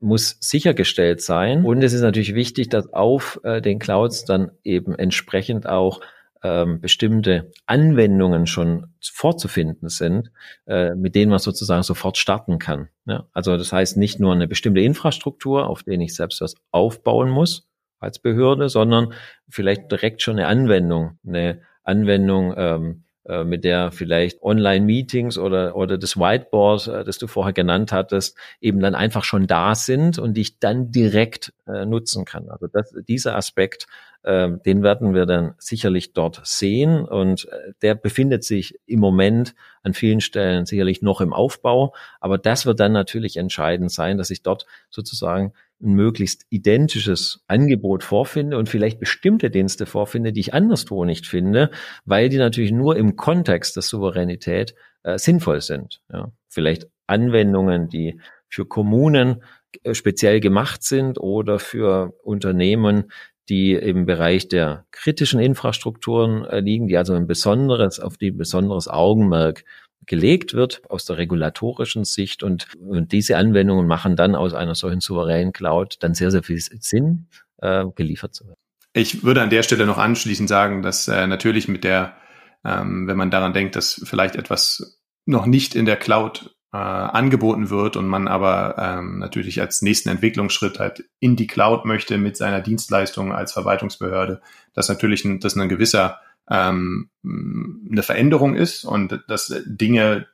muss 0.00 0.36
sichergestellt 0.40 1.22
sein. 1.22 1.64
Und 1.64 1.82
es 1.82 1.92
ist 1.92 2.02
natürlich 2.02 2.34
wichtig, 2.34 2.68
dass 2.68 2.92
auf 2.92 3.40
äh, 3.42 3.60
den 3.60 3.78
Clouds 3.78 4.24
dann 4.24 4.52
eben 4.62 4.94
entsprechend 4.94 5.66
auch 5.66 6.00
ähm, 6.44 6.80
bestimmte 6.80 7.50
Anwendungen 7.66 8.46
schon 8.46 8.88
vorzufinden 9.00 9.88
sind, 9.88 10.30
äh, 10.66 10.94
mit 10.94 11.14
denen 11.14 11.30
man 11.30 11.38
sozusagen 11.38 11.82
sofort 11.82 12.18
starten 12.18 12.58
kann. 12.58 12.88
Ja? 13.06 13.26
Also 13.32 13.56
das 13.56 13.72
heißt 13.72 13.96
nicht 13.96 14.20
nur 14.20 14.32
eine 14.32 14.46
bestimmte 14.46 14.82
Infrastruktur, 14.82 15.66
auf 15.66 15.82
denen 15.82 16.02
ich 16.02 16.14
selbst 16.14 16.42
was 16.42 16.54
aufbauen 16.70 17.30
muss 17.30 17.66
als 17.98 18.18
Behörde, 18.18 18.68
sondern 18.68 19.14
vielleicht 19.48 19.90
direkt 19.90 20.20
schon 20.20 20.38
eine 20.38 20.46
Anwendung, 20.46 21.18
eine 21.26 21.62
Anwendung, 21.82 22.54
ähm, 22.56 23.04
äh, 23.26 23.42
mit 23.42 23.64
der 23.64 23.90
vielleicht 23.90 24.42
Online-Meetings 24.42 25.38
oder, 25.38 25.76
oder 25.76 25.96
das 25.96 26.18
Whiteboard, 26.18 26.88
äh, 26.88 27.04
das 27.04 27.16
du 27.16 27.26
vorher 27.26 27.54
genannt 27.54 27.90
hattest, 27.90 28.36
eben 28.60 28.80
dann 28.80 28.94
einfach 28.94 29.24
schon 29.24 29.46
da 29.46 29.74
sind 29.74 30.18
und 30.18 30.36
ich 30.36 30.58
dann 30.58 30.90
direkt 30.90 31.54
äh, 31.66 31.86
nutzen 31.86 32.26
kann. 32.26 32.50
Also 32.50 32.66
das, 32.66 32.94
dieser 33.08 33.34
Aspekt 33.34 33.86
den 34.24 34.82
werden 34.82 35.14
wir 35.14 35.26
dann 35.26 35.54
sicherlich 35.58 36.12
dort 36.14 36.40
sehen 36.44 37.04
und 37.04 37.46
äh, 37.50 37.72
der 37.82 37.94
befindet 37.94 38.44
sich 38.44 38.78
im 38.86 39.00
Moment 39.00 39.54
an 39.82 39.92
vielen 39.92 40.20
Stellen 40.20 40.64
sicherlich 40.64 41.02
noch 41.02 41.20
im 41.20 41.32
Aufbau, 41.32 41.94
aber 42.20 42.38
das 42.38 42.64
wird 42.64 42.80
dann 42.80 42.92
natürlich 42.92 43.36
entscheidend 43.36 43.92
sein, 43.92 44.16
dass 44.16 44.30
ich 44.30 44.42
dort 44.42 44.66
sozusagen 44.90 45.52
ein 45.82 45.92
möglichst 45.92 46.46
identisches 46.48 47.44
Angebot 47.48 48.02
vorfinde 48.02 48.56
und 48.56 48.68
vielleicht 48.68 48.98
bestimmte 48.98 49.50
Dienste 49.50 49.86
vorfinde, 49.86 50.32
die 50.32 50.40
ich 50.40 50.54
anderswo 50.54 51.04
nicht 51.04 51.26
finde, 51.26 51.70
weil 52.04 52.28
die 52.28 52.38
natürlich 52.38 52.72
nur 52.72 52.96
im 52.96 53.16
Kontext 53.16 53.76
der 53.76 53.82
Souveränität 53.82 54.74
äh, 55.02 55.18
sinnvoll 55.18 55.60
sind. 55.60 56.00
Ja. 56.10 56.32
Vielleicht 56.48 56.88
Anwendungen, 57.06 57.88
die 57.88 58.20
für 58.48 58.64
Kommunen 58.66 59.42
äh, 59.82 59.94
speziell 59.94 60.40
gemacht 60.40 60.82
sind 60.82 61.18
oder 61.18 61.58
für 61.58 62.14
Unternehmen, 62.22 63.10
die 63.48 63.72
im 63.74 64.06
Bereich 64.06 64.48
der 64.48 64.86
kritischen 64.90 65.40
Infrastrukturen 65.40 66.44
äh, 66.44 66.60
liegen, 66.60 66.88
die 66.88 66.96
also 66.96 67.14
ein 67.14 67.26
besonderes, 67.26 68.00
auf 68.00 68.16
die 68.16 68.30
besonderes 68.30 68.88
Augenmerk 68.88 69.64
gelegt 70.06 70.54
wird 70.54 70.82
aus 70.90 71.04
der 71.04 71.16
regulatorischen 71.18 72.04
Sicht 72.04 72.42
und, 72.42 72.68
und 72.78 73.12
diese 73.12 73.36
Anwendungen 73.36 73.86
machen 73.86 74.16
dann 74.16 74.34
aus 74.34 74.54
einer 74.54 74.74
solchen 74.74 75.00
souveränen 75.00 75.52
Cloud 75.52 75.96
dann 76.00 76.14
sehr, 76.14 76.30
sehr 76.30 76.42
viel 76.42 76.58
Sinn, 76.58 77.26
äh, 77.58 77.84
geliefert 77.94 78.34
zu 78.34 78.46
werden. 78.46 78.58
Ich 78.92 79.24
würde 79.24 79.42
an 79.42 79.50
der 79.50 79.62
Stelle 79.62 79.86
noch 79.86 79.98
anschließend 79.98 80.48
sagen, 80.48 80.82
dass 80.82 81.08
äh, 81.08 81.26
natürlich 81.26 81.68
mit 81.68 81.84
der, 81.84 82.16
ähm, 82.64 83.06
wenn 83.08 83.16
man 83.16 83.30
daran 83.30 83.52
denkt, 83.52 83.76
dass 83.76 84.00
vielleicht 84.04 84.36
etwas 84.36 85.00
noch 85.26 85.46
nicht 85.46 85.74
in 85.74 85.86
der 85.86 85.96
Cloud 85.96 86.53
äh, 86.74 86.76
angeboten 86.76 87.70
wird 87.70 87.96
und 87.96 88.08
man 88.08 88.26
aber 88.26 88.74
ähm, 88.78 89.20
natürlich 89.20 89.60
als 89.60 89.80
nächsten 89.80 90.08
Entwicklungsschritt 90.08 90.80
halt 90.80 91.04
in 91.20 91.36
die 91.36 91.46
Cloud 91.46 91.84
möchte 91.84 92.18
mit 92.18 92.36
seiner 92.36 92.60
Dienstleistung 92.60 93.32
als 93.32 93.52
Verwaltungsbehörde, 93.52 94.40
dass 94.72 94.88
natürlich 94.88 95.24
ein, 95.24 95.38
dass 95.38 95.54
ein 95.56 95.68
gewisser 95.68 96.18
ähm, 96.50 97.10
eine 97.22 98.02
Veränderung 98.02 98.56
ist 98.56 98.84
und 98.84 99.22
dass 99.28 99.54
Dinge, 99.66 100.26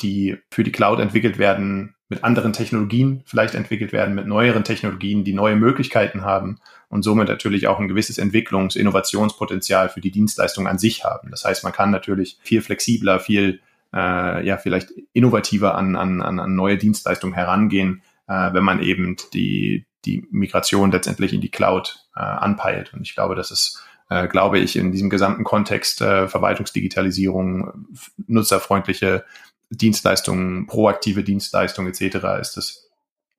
die 0.00 0.36
für 0.52 0.62
die 0.62 0.70
Cloud 0.70 1.00
entwickelt 1.00 1.36
werden, 1.36 1.96
mit 2.08 2.22
anderen 2.22 2.52
Technologien 2.52 3.24
vielleicht 3.26 3.56
entwickelt 3.56 3.92
werden, 3.92 4.14
mit 4.14 4.28
neueren 4.28 4.62
Technologien, 4.62 5.24
die 5.24 5.34
neue 5.34 5.56
Möglichkeiten 5.56 6.22
haben 6.22 6.60
und 6.88 7.02
somit 7.02 7.26
natürlich 7.26 7.66
auch 7.66 7.80
ein 7.80 7.88
gewisses 7.88 8.20
Entwicklungs-, 8.20 8.76
Innovationspotenzial 8.76 9.88
für 9.88 10.00
die 10.00 10.12
Dienstleistung 10.12 10.68
an 10.68 10.78
sich 10.78 11.04
haben. 11.04 11.32
Das 11.32 11.44
heißt, 11.44 11.64
man 11.64 11.72
kann 11.72 11.90
natürlich 11.90 12.38
viel 12.40 12.62
flexibler, 12.62 13.18
viel 13.18 13.60
äh, 13.94 14.46
ja 14.46 14.56
vielleicht 14.56 14.90
innovativer 15.12 15.74
an, 15.74 15.96
an, 15.96 16.20
an 16.20 16.54
neue 16.54 16.78
Dienstleistungen 16.78 17.34
herangehen, 17.34 18.02
äh, 18.26 18.52
wenn 18.52 18.64
man 18.64 18.82
eben 18.82 19.16
die, 19.32 19.86
die 20.04 20.26
Migration 20.30 20.90
letztendlich 20.90 21.32
in 21.32 21.40
die 21.40 21.50
Cloud 21.50 22.06
äh, 22.16 22.20
anpeilt. 22.20 22.92
Und 22.94 23.02
ich 23.02 23.14
glaube, 23.14 23.34
das 23.34 23.50
ist 23.50 23.82
äh, 24.10 24.26
glaube 24.26 24.58
ich, 24.58 24.76
in 24.76 24.92
diesem 24.92 25.10
gesamten 25.10 25.44
Kontext 25.44 26.00
äh, 26.00 26.28
Verwaltungsdigitalisierung, 26.28 27.88
nutzerfreundliche 28.26 29.24
Dienstleistungen, 29.70 30.66
proaktive 30.66 31.22
Dienstleistungen 31.22 31.92
etc. 31.92 32.40
ist 32.40 32.56
das 32.56 32.87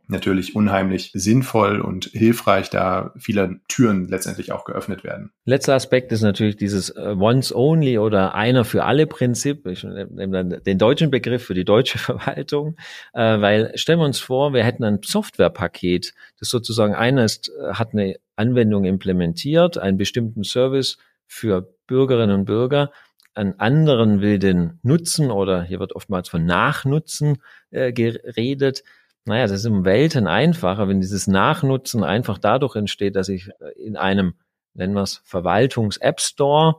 natürlich 0.10 0.56
unheimlich 0.56 1.12
sinnvoll 1.14 1.80
und 1.82 2.06
hilfreich, 2.06 2.70
da 2.70 3.14
viele 3.18 3.60
Türen 3.68 4.08
letztendlich 4.08 4.52
auch 4.52 4.66
geöffnet 4.66 5.04
werden. 5.04 5.32
Letzter 5.46 5.76
Aspekt 5.76 6.12
ist 6.12 6.22
natürlich 6.22 6.58
dieses 6.58 6.90
äh, 6.90 7.16
Once 7.18 7.54
Only 7.54 8.00
oder 8.00 8.34
einer 8.34 8.66
für 8.66 8.84
alle 8.84 9.06
Prinzip. 9.06 9.68
Ich 9.68 9.84
nehme 9.84 10.32
dann 10.32 10.64
den 10.64 10.78
deutschen 10.78 11.12
Begriff 11.12 11.44
für 11.46 11.54
die 11.54 11.66
deutsche 11.66 11.98
Verwaltung, 12.00 12.76
äh, 13.14 13.40
weil 13.40 13.72
stellen 13.76 14.00
wir 14.00 14.06
uns 14.06 14.20
vor, 14.20 14.54
wir 14.54 14.64
hätten 14.64 14.84
ein 14.84 15.00
Softwarepaket, 15.04 16.14
das 16.40 16.50
sozusagen 16.50 16.96
einer 16.96 17.24
ist, 17.24 17.50
äh, 17.50 17.74
hat 17.74 17.94
eine 17.94 18.16
Anwendung 18.36 18.86
implementiert, 18.86 19.78
einen 19.78 19.98
bestimmten 19.98 20.44
Service 20.44 20.98
für 21.28 21.74
Bürgerinnen 21.86 22.40
und 22.40 22.46
Bürger, 22.46 22.92
einen 23.36 23.60
anderen 23.60 24.22
will 24.22 24.40
den 24.40 24.80
nutzen 24.82 25.30
oder 25.30 25.62
hier 25.64 25.80
wird 25.80 25.96
oftmals 25.96 26.30
von 26.30 26.46
Nachnutzen 26.46 27.38
äh, 27.70 27.94
geredet 27.94 28.84
naja, 29.26 29.44
das 29.44 29.52
ist 29.52 29.66
um 29.66 29.86
Welten 29.86 30.28
einfacher, 30.28 30.88
wenn 30.88 31.02
dieses 31.02 31.28
Nachnutzen 31.28 32.04
einfach 32.04 32.38
dadurch 32.38 32.76
entsteht, 32.76 33.16
dass 33.16 33.30
ich 33.30 33.50
äh, 33.60 33.72
in 33.78 33.98
einem, 33.98 34.34
nennen 34.74 34.94
wir 34.94 35.04
es, 35.04 35.22
Verwaltungs-App 35.26 36.20
Store, 36.20 36.78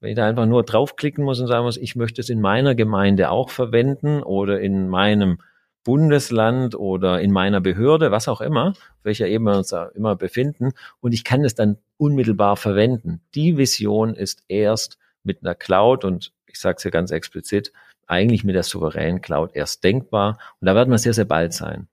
wenn 0.00 0.10
ich 0.10 0.16
da 0.16 0.26
einfach 0.26 0.46
nur 0.46 0.64
draufklicken 0.64 1.24
muss 1.24 1.38
und 1.38 1.46
sagen 1.46 1.64
muss, 1.64 1.76
ich 1.76 1.94
möchte 1.94 2.20
es 2.20 2.28
in 2.28 2.40
meiner 2.40 2.74
Gemeinde 2.74 3.30
auch 3.30 3.50
verwenden 3.50 4.22
oder 4.22 4.60
in 4.60 4.88
meinem 4.88 5.38
Bundesland 5.84 6.74
oder 6.74 7.20
in 7.20 7.32
meiner 7.32 7.60
Behörde, 7.60 8.10
was 8.10 8.28
auch 8.28 8.40
immer, 8.40 8.74
welcher 9.02 9.26
Ebene 9.26 9.52
wir 9.52 9.58
uns 9.58 9.72
immer 9.94 10.16
befinden, 10.16 10.72
und 11.00 11.12
ich 11.12 11.24
kann 11.24 11.44
es 11.44 11.54
dann 11.54 11.78
unmittelbar 11.98 12.56
verwenden. 12.56 13.20
Die 13.34 13.56
Vision 13.56 14.14
ist 14.14 14.44
erst 14.48 14.98
mit 15.24 15.42
einer 15.42 15.54
Cloud 15.54 16.04
und 16.04 16.32
ich 16.46 16.58
sage 16.58 16.76
es 16.76 16.82
hier 16.82 16.90
ganz 16.90 17.10
explizit, 17.10 17.72
eigentlich 18.12 18.44
mit 18.44 18.54
der 18.54 18.62
souveränen 18.62 19.22
Cloud 19.22 19.50
erst 19.54 19.82
denkbar. 19.82 20.38
Und 20.60 20.66
da 20.66 20.74
werden 20.74 20.90
wir 20.90 20.98
sehr, 20.98 21.14
sehr 21.14 21.24
bald 21.24 21.54
sein. 21.54 21.88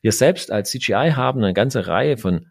Wir 0.00 0.12
selbst 0.12 0.50
als 0.50 0.70
CGI 0.70 1.12
haben 1.14 1.44
eine 1.44 1.52
ganze 1.52 1.86
Reihe 1.86 2.16
von 2.16 2.46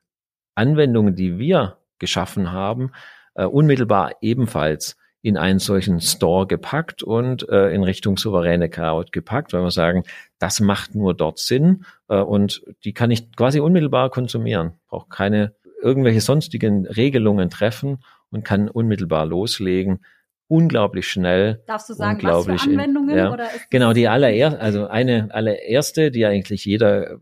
Anwendungen, 0.56 1.16
die 1.16 1.40
wir 1.40 1.78
geschaffen 1.98 2.52
haben, 2.52 2.92
äh, 3.34 3.46
unmittelbar 3.46 4.14
ebenfalls 4.22 4.96
in 5.22 5.38
einen 5.38 5.60
solchen 5.60 6.00
Store 6.00 6.48
gepackt 6.48 7.04
und 7.04 7.50
äh, 7.50 7.74
in 7.74 7.84
Richtung 7.84 8.18
souveräne 8.18 8.70
Cloud 8.70 9.12
gepackt, 9.12 9.52
weil 9.52 9.64
wir 9.64 9.72
sagen, 9.72 10.04
das 10.38 10.60
macht 10.60 10.96
nur 10.96 11.14
dort 11.14 11.40
Sinn 11.40 11.84
äh, 12.08 12.20
und 12.20 12.62
die 12.86 12.94
kann 12.94 13.12
ich 13.12 13.36
quasi 13.36 13.60
unmittelbar 13.60 14.12
konsumieren. 14.12 14.74
Brauche 14.88 15.10
keine 15.10 15.56
irgendwelche 15.82 16.22
sonstigen 16.22 16.86
Regelungen 16.86 17.50
treffen 17.50 18.04
und 18.30 18.46
kann 18.46 18.70
unmittelbar 18.70 19.26
loslegen 19.26 20.00
unglaublich 20.50 21.08
schnell. 21.08 21.62
Darfst 21.68 21.90
du 21.90 21.94
sagen, 21.94 22.16
unglaublich 22.16 22.56
was 22.56 22.64
für 22.64 22.72
Anwendungen? 22.72 23.12
In, 23.12 23.18
ja, 23.18 23.32
oder 23.32 23.54
ist 23.54 23.70
genau, 23.70 23.94
die 23.94 24.08
allererste, 24.08 24.60
also 24.60 24.88
eine 24.88 25.30
allererste, 25.32 26.12
die 26.12 26.26
eigentlich 26.26 26.66
jeder 26.66 27.20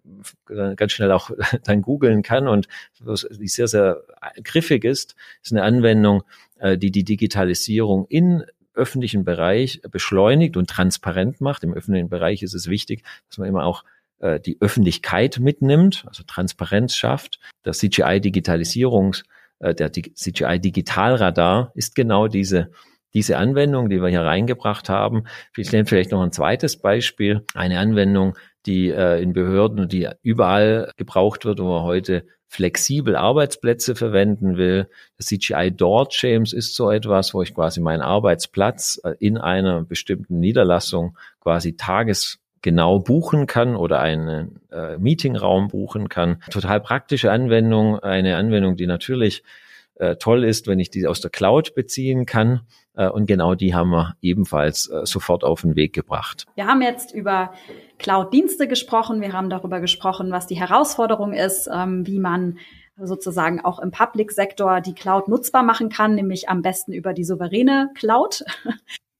äh, 0.49 0.75
ganz 0.75 0.93
schnell 0.93 1.11
auch 1.11 1.29
dann 1.63 1.81
googeln 1.81 2.23
kann 2.23 2.47
und 2.47 2.67
die 2.99 3.47
sehr, 3.47 3.67
sehr 3.67 4.01
griffig 4.43 4.85
ist, 4.85 5.15
ist 5.43 5.51
eine 5.51 5.63
Anwendung, 5.63 6.23
äh, 6.57 6.77
die 6.77 6.89
die 6.89 7.03
Digitalisierung 7.03 8.07
in 8.07 8.43
öffentlichen 8.73 9.25
Bereich 9.25 9.81
beschleunigt 9.91 10.55
und 10.55 10.69
transparent 10.69 11.41
macht. 11.41 11.63
Im 11.63 11.73
öffentlichen 11.73 12.09
Bereich 12.09 12.43
ist 12.43 12.53
es 12.53 12.69
wichtig, 12.69 13.03
dass 13.27 13.39
man 13.39 13.49
immer 13.49 13.65
auch 13.65 13.83
äh, 14.19 14.39
die 14.39 14.57
Öffentlichkeit 14.61 15.39
mitnimmt, 15.39 16.05
also 16.07 16.23
Transparenz 16.23 16.95
schafft. 16.95 17.39
Das 17.63 17.79
CGI 17.79 18.21
Digitalisierungs, 18.21 19.23
der 19.59 19.91
CGI 19.91 20.59
Digitalradar 20.59 21.71
ist 21.73 21.95
genau 21.95 22.27
diese 22.27 22.69
diese 23.13 23.37
Anwendung, 23.37 23.89
die 23.89 24.01
wir 24.01 24.09
hier 24.09 24.21
reingebracht 24.21 24.89
haben. 24.89 25.23
Ich 25.55 25.71
nenne 25.71 25.85
vielleicht 25.85 26.11
noch 26.11 26.21
ein 26.21 26.31
zweites 26.31 26.77
Beispiel. 26.77 27.45
Eine 27.53 27.79
Anwendung, 27.79 28.37
die 28.65 28.89
äh, 28.89 29.21
in 29.21 29.33
Behörden 29.33 29.87
die 29.87 30.09
überall 30.21 30.91
gebraucht 30.97 31.45
wird, 31.45 31.59
wo 31.59 31.69
man 31.69 31.83
heute 31.83 32.25
flexibel 32.47 33.15
Arbeitsplätze 33.15 33.95
verwenden 33.95 34.57
will. 34.57 34.89
Das 35.17 35.27
CGI 35.27 35.71
Door 35.75 36.07
James 36.11 36.53
ist 36.53 36.75
so 36.75 36.89
etwas, 36.91 37.33
wo 37.33 37.41
ich 37.41 37.53
quasi 37.53 37.81
meinen 37.81 38.01
Arbeitsplatz 38.01 38.99
äh, 39.03 39.15
in 39.19 39.37
einer 39.37 39.83
bestimmten 39.83 40.39
Niederlassung 40.39 41.17
quasi 41.41 41.75
tagesgenau 41.75 42.99
buchen 42.99 43.47
kann 43.47 43.75
oder 43.75 43.99
einen 43.99 44.59
äh, 44.71 44.97
Meetingraum 44.97 45.67
buchen 45.67 46.07
kann. 46.07 46.41
Total 46.49 46.79
praktische 46.79 47.31
Anwendung, 47.31 47.99
eine 47.99 48.37
Anwendung, 48.37 48.77
die 48.77 48.87
natürlich 48.87 49.43
äh, 49.99 50.15
toll 50.17 50.43
ist, 50.43 50.67
wenn 50.67 50.79
ich 50.79 50.89
die 50.89 51.07
aus 51.07 51.21
der 51.21 51.31
Cloud 51.31 51.75
beziehen 51.75 52.25
kann. 52.25 52.61
Äh, 52.95 53.09
und 53.09 53.25
genau 53.25 53.55
die 53.55 53.73
haben 53.73 53.89
wir 53.89 54.15
ebenfalls 54.21 54.89
äh, 54.89 55.05
sofort 55.05 55.43
auf 55.43 55.61
den 55.61 55.75
Weg 55.75 55.93
gebracht. 55.93 56.45
Wir 56.55 56.67
haben 56.67 56.81
jetzt 56.81 57.13
über 57.13 57.53
Cloud-Dienste 57.97 58.67
gesprochen. 58.67 59.21
Wir 59.21 59.33
haben 59.33 59.49
darüber 59.49 59.79
gesprochen, 59.79 60.31
was 60.31 60.47
die 60.47 60.59
Herausforderung 60.59 61.33
ist, 61.33 61.69
ähm, 61.73 62.05
wie 62.05 62.19
man 62.19 62.57
sozusagen 62.99 63.63
auch 63.63 63.79
im 63.79 63.91
Public-Sektor 63.91 64.81
die 64.81 64.93
Cloud 64.95 65.27
nutzbar 65.27 65.63
machen 65.63 65.89
kann, 65.89 66.15
nämlich 66.15 66.49
am 66.49 66.61
besten 66.61 66.93
über 66.93 67.13
die 67.13 67.23
souveräne 67.23 67.91
Cloud. 67.95 68.43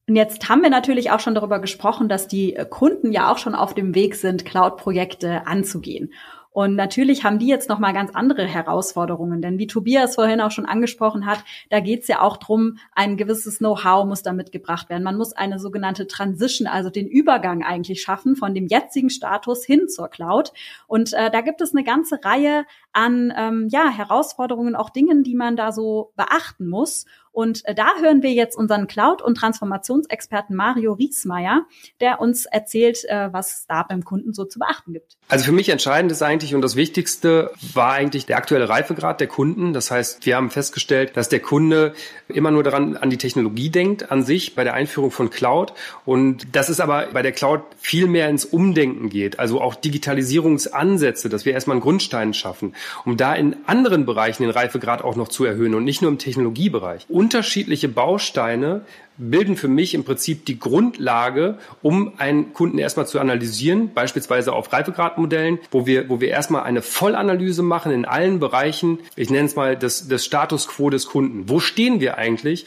Und 0.08 0.16
jetzt 0.16 0.48
haben 0.48 0.62
wir 0.62 0.70
natürlich 0.70 1.12
auch 1.12 1.20
schon 1.20 1.36
darüber 1.36 1.60
gesprochen, 1.60 2.08
dass 2.08 2.28
die 2.28 2.58
Kunden 2.70 3.12
ja 3.12 3.32
auch 3.32 3.38
schon 3.38 3.56
auf 3.56 3.74
dem 3.74 3.94
Weg 3.94 4.16
sind, 4.16 4.46
Cloud-Projekte 4.46 5.46
anzugehen. 5.46 6.14
Und 6.58 6.74
natürlich 6.74 7.24
haben 7.24 7.38
die 7.38 7.46
jetzt 7.46 7.70
noch 7.70 7.78
mal 7.78 7.92
ganz 7.92 8.16
andere 8.16 8.44
Herausforderungen, 8.44 9.44
denn 9.44 9.60
wie 9.60 9.68
Tobias 9.68 10.16
vorhin 10.16 10.42
auch 10.42 10.50
schon 10.50 10.66
angesprochen 10.66 11.28
hat, 11.28 11.44
da 11.70 11.82
geht 11.82 12.02
es 12.02 12.08
ja 12.08 12.20
auch 12.20 12.38
drum, 12.38 12.80
ein 12.96 13.16
gewisses 13.16 13.60
Know-how 13.60 14.08
muss 14.08 14.24
da 14.24 14.34
mitgebracht 14.34 14.90
werden. 14.90 15.04
Man 15.04 15.18
muss 15.18 15.34
eine 15.34 15.60
sogenannte 15.60 16.08
Transition, 16.08 16.68
also 16.68 16.90
den 16.90 17.08
Übergang 17.08 17.64
eigentlich 17.64 18.02
schaffen 18.02 18.36
von 18.36 18.56
dem 18.56 18.66
jetzigen 18.66 19.12
Status 19.12 19.66
hin 19.66 19.88
zur 19.88 20.08
Cloud. 20.08 20.52
Und 20.88 21.14
äh, 21.14 21.30
da 21.30 21.42
gibt 21.42 21.62
es 21.62 21.76
eine 21.76 21.84
ganze 21.84 22.26
Reihe 22.26 22.66
an 22.98 23.32
ähm, 23.38 23.68
ja, 23.70 23.90
Herausforderungen, 23.90 24.76
auch 24.76 24.90
Dingen, 24.90 25.22
die 25.22 25.36
man 25.36 25.56
da 25.56 25.72
so 25.72 26.14
beachten 26.16 26.68
muss. 26.68 27.06
Und 27.38 27.64
äh, 27.66 27.76
da 27.76 27.90
hören 28.02 28.24
wir 28.24 28.32
jetzt 28.32 28.58
unseren 28.58 28.88
Cloud- 28.88 29.22
und 29.22 29.36
Transformationsexperten 29.36 30.56
Mario 30.56 30.94
Riesmeier, 30.94 31.68
der 32.02 32.20
uns 32.20 32.48
erzählt, 32.48 33.06
äh, 33.08 33.32
was 33.32 33.68
da 33.68 33.84
beim 33.84 34.04
Kunden 34.04 34.34
so 34.34 34.46
zu 34.46 34.58
beachten 34.58 34.94
gibt. 34.94 35.18
Also 35.28 35.46
für 35.46 35.52
mich 35.52 35.70
entscheidend 35.70 36.12
ist 36.12 36.24
eigentlich 36.24 36.56
und 36.56 36.64
das 36.64 36.76
Wichtigste 36.76 37.52
war 37.76 37.92
eigentlich 37.92 38.26
der 38.26 38.38
aktuelle 38.38 38.68
Reifegrad 38.68 39.20
der 39.20 39.28
Kunden. 39.28 39.74
Das 39.74 39.92
heißt, 39.92 40.26
wir 40.26 40.36
haben 40.36 40.50
festgestellt, 40.50 41.16
dass 41.16 41.30
der 41.30 41.40
Kunde 41.40 41.94
immer 42.28 42.50
nur 42.50 42.64
daran 42.64 42.98
an 42.98 43.12
die 43.12 43.18
Technologie 43.18 43.70
denkt 43.70 44.10
an 44.10 44.24
sich 44.24 44.56
bei 44.56 44.64
der 44.64 44.74
Einführung 44.74 45.12
von 45.12 45.30
Cloud 45.30 45.74
und 46.06 46.56
dass 46.56 46.70
es 46.70 46.80
aber 46.80 47.10
bei 47.14 47.22
der 47.22 47.34
Cloud 47.34 47.62
viel 47.78 48.08
mehr 48.08 48.30
ins 48.30 48.46
Umdenken 48.46 49.10
geht. 49.10 49.38
Also 49.38 49.62
auch 49.62 49.76
Digitalisierungsansätze, 49.76 51.30
dass 51.30 51.46
wir 51.46 51.54
erstmal 51.54 51.76
einen 51.76 51.84
Grundstein 51.84 52.34
schaffen, 52.34 52.74
um 53.06 53.18
da 53.18 53.34
in 53.34 53.56
anderen 53.66 54.06
Bereichen 54.06 54.44
den 54.44 54.52
Reifegrad 54.52 55.04
auch 55.04 55.16
noch 55.16 55.28
zu 55.28 55.46
erhöhen 55.46 55.76
und 55.76 55.84
nicht 55.84 56.02
nur 56.02 56.12
im 56.12 56.18
Technologiebereich. 56.18 57.06
Unterschiedliche 57.10 57.90
Bausteine 57.90 58.82
bilden 59.18 59.56
für 59.56 59.68
mich 59.68 59.94
im 59.94 60.04
Prinzip 60.04 60.46
die 60.46 60.60
Grundlage, 60.60 61.58
um 61.82 62.14
einen 62.18 62.54
Kunden 62.54 62.78
erstmal 62.78 63.08
zu 63.08 63.20
analysieren, 63.20 63.94
beispielsweise 63.94 64.54
auf 64.54 64.72
Reifegradmodellen, 64.72 65.60
wo 65.72 65.86
wir, 65.86 66.10
wo 66.10 66.22
wir 66.22 66.30
erstmal 66.30 66.64
eine 66.64 66.82
Vollanalyse 66.82 67.64
machen 67.64 67.92
in 67.92 68.06
allen 68.06 68.40
Bereichen. 68.40 69.00
Ich 69.16 69.30
nenne 69.30 69.48
es 69.48 69.56
mal 69.56 69.76
das, 69.76 70.08
das 70.08 70.24
Status 70.24 70.68
quo 70.68 70.90
des 70.90 71.08
Kunden. 71.08 71.50
Wo 71.50 71.60
stehen 71.60 72.00
wir 72.00 72.18
eigentlich? 72.18 72.66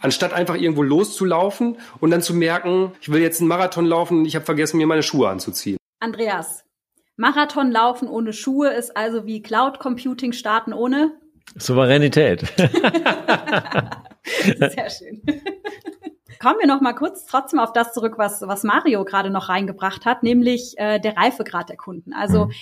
Anstatt 0.00 0.32
einfach 0.32 0.56
irgendwo 0.56 0.82
loszulaufen 0.82 1.76
und 2.00 2.10
dann 2.10 2.22
zu 2.22 2.34
merken, 2.34 2.90
ich 3.00 3.12
will 3.12 3.22
jetzt 3.22 3.40
einen 3.40 3.48
Marathon 3.48 3.86
laufen 3.86 4.18
und 4.18 4.24
ich 4.24 4.34
habe 4.34 4.44
vergessen, 4.44 4.78
mir 4.78 4.86
meine 4.86 5.04
Schuhe 5.04 5.28
anzuziehen. 5.28 5.76
Andreas, 6.00 6.64
Marathon 7.16 7.70
laufen 7.70 8.08
ohne 8.08 8.32
Schuhe 8.32 8.72
ist 8.72 8.96
also 8.96 9.26
wie 9.26 9.42
Cloud 9.42 9.78
Computing 9.78 10.32
starten 10.32 10.72
ohne 10.72 11.12
Souveränität. 11.56 12.40
Sehr 14.24 14.90
schön. 14.90 15.22
Kommen 16.40 16.58
wir 16.60 16.66
noch 16.66 16.80
mal 16.80 16.94
kurz 16.94 17.26
trotzdem 17.26 17.60
auf 17.60 17.72
das 17.72 17.92
zurück, 17.92 18.14
was, 18.16 18.42
was 18.42 18.64
Mario 18.64 19.04
gerade 19.04 19.30
noch 19.30 19.48
reingebracht 19.48 20.04
hat, 20.04 20.22
nämlich 20.22 20.74
äh, 20.76 20.98
der 20.98 21.16
Reifegrad 21.16 21.68
der 21.68 21.76
Kunden. 21.76 22.12
Also 22.12 22.46
mhm. 22.46 22.52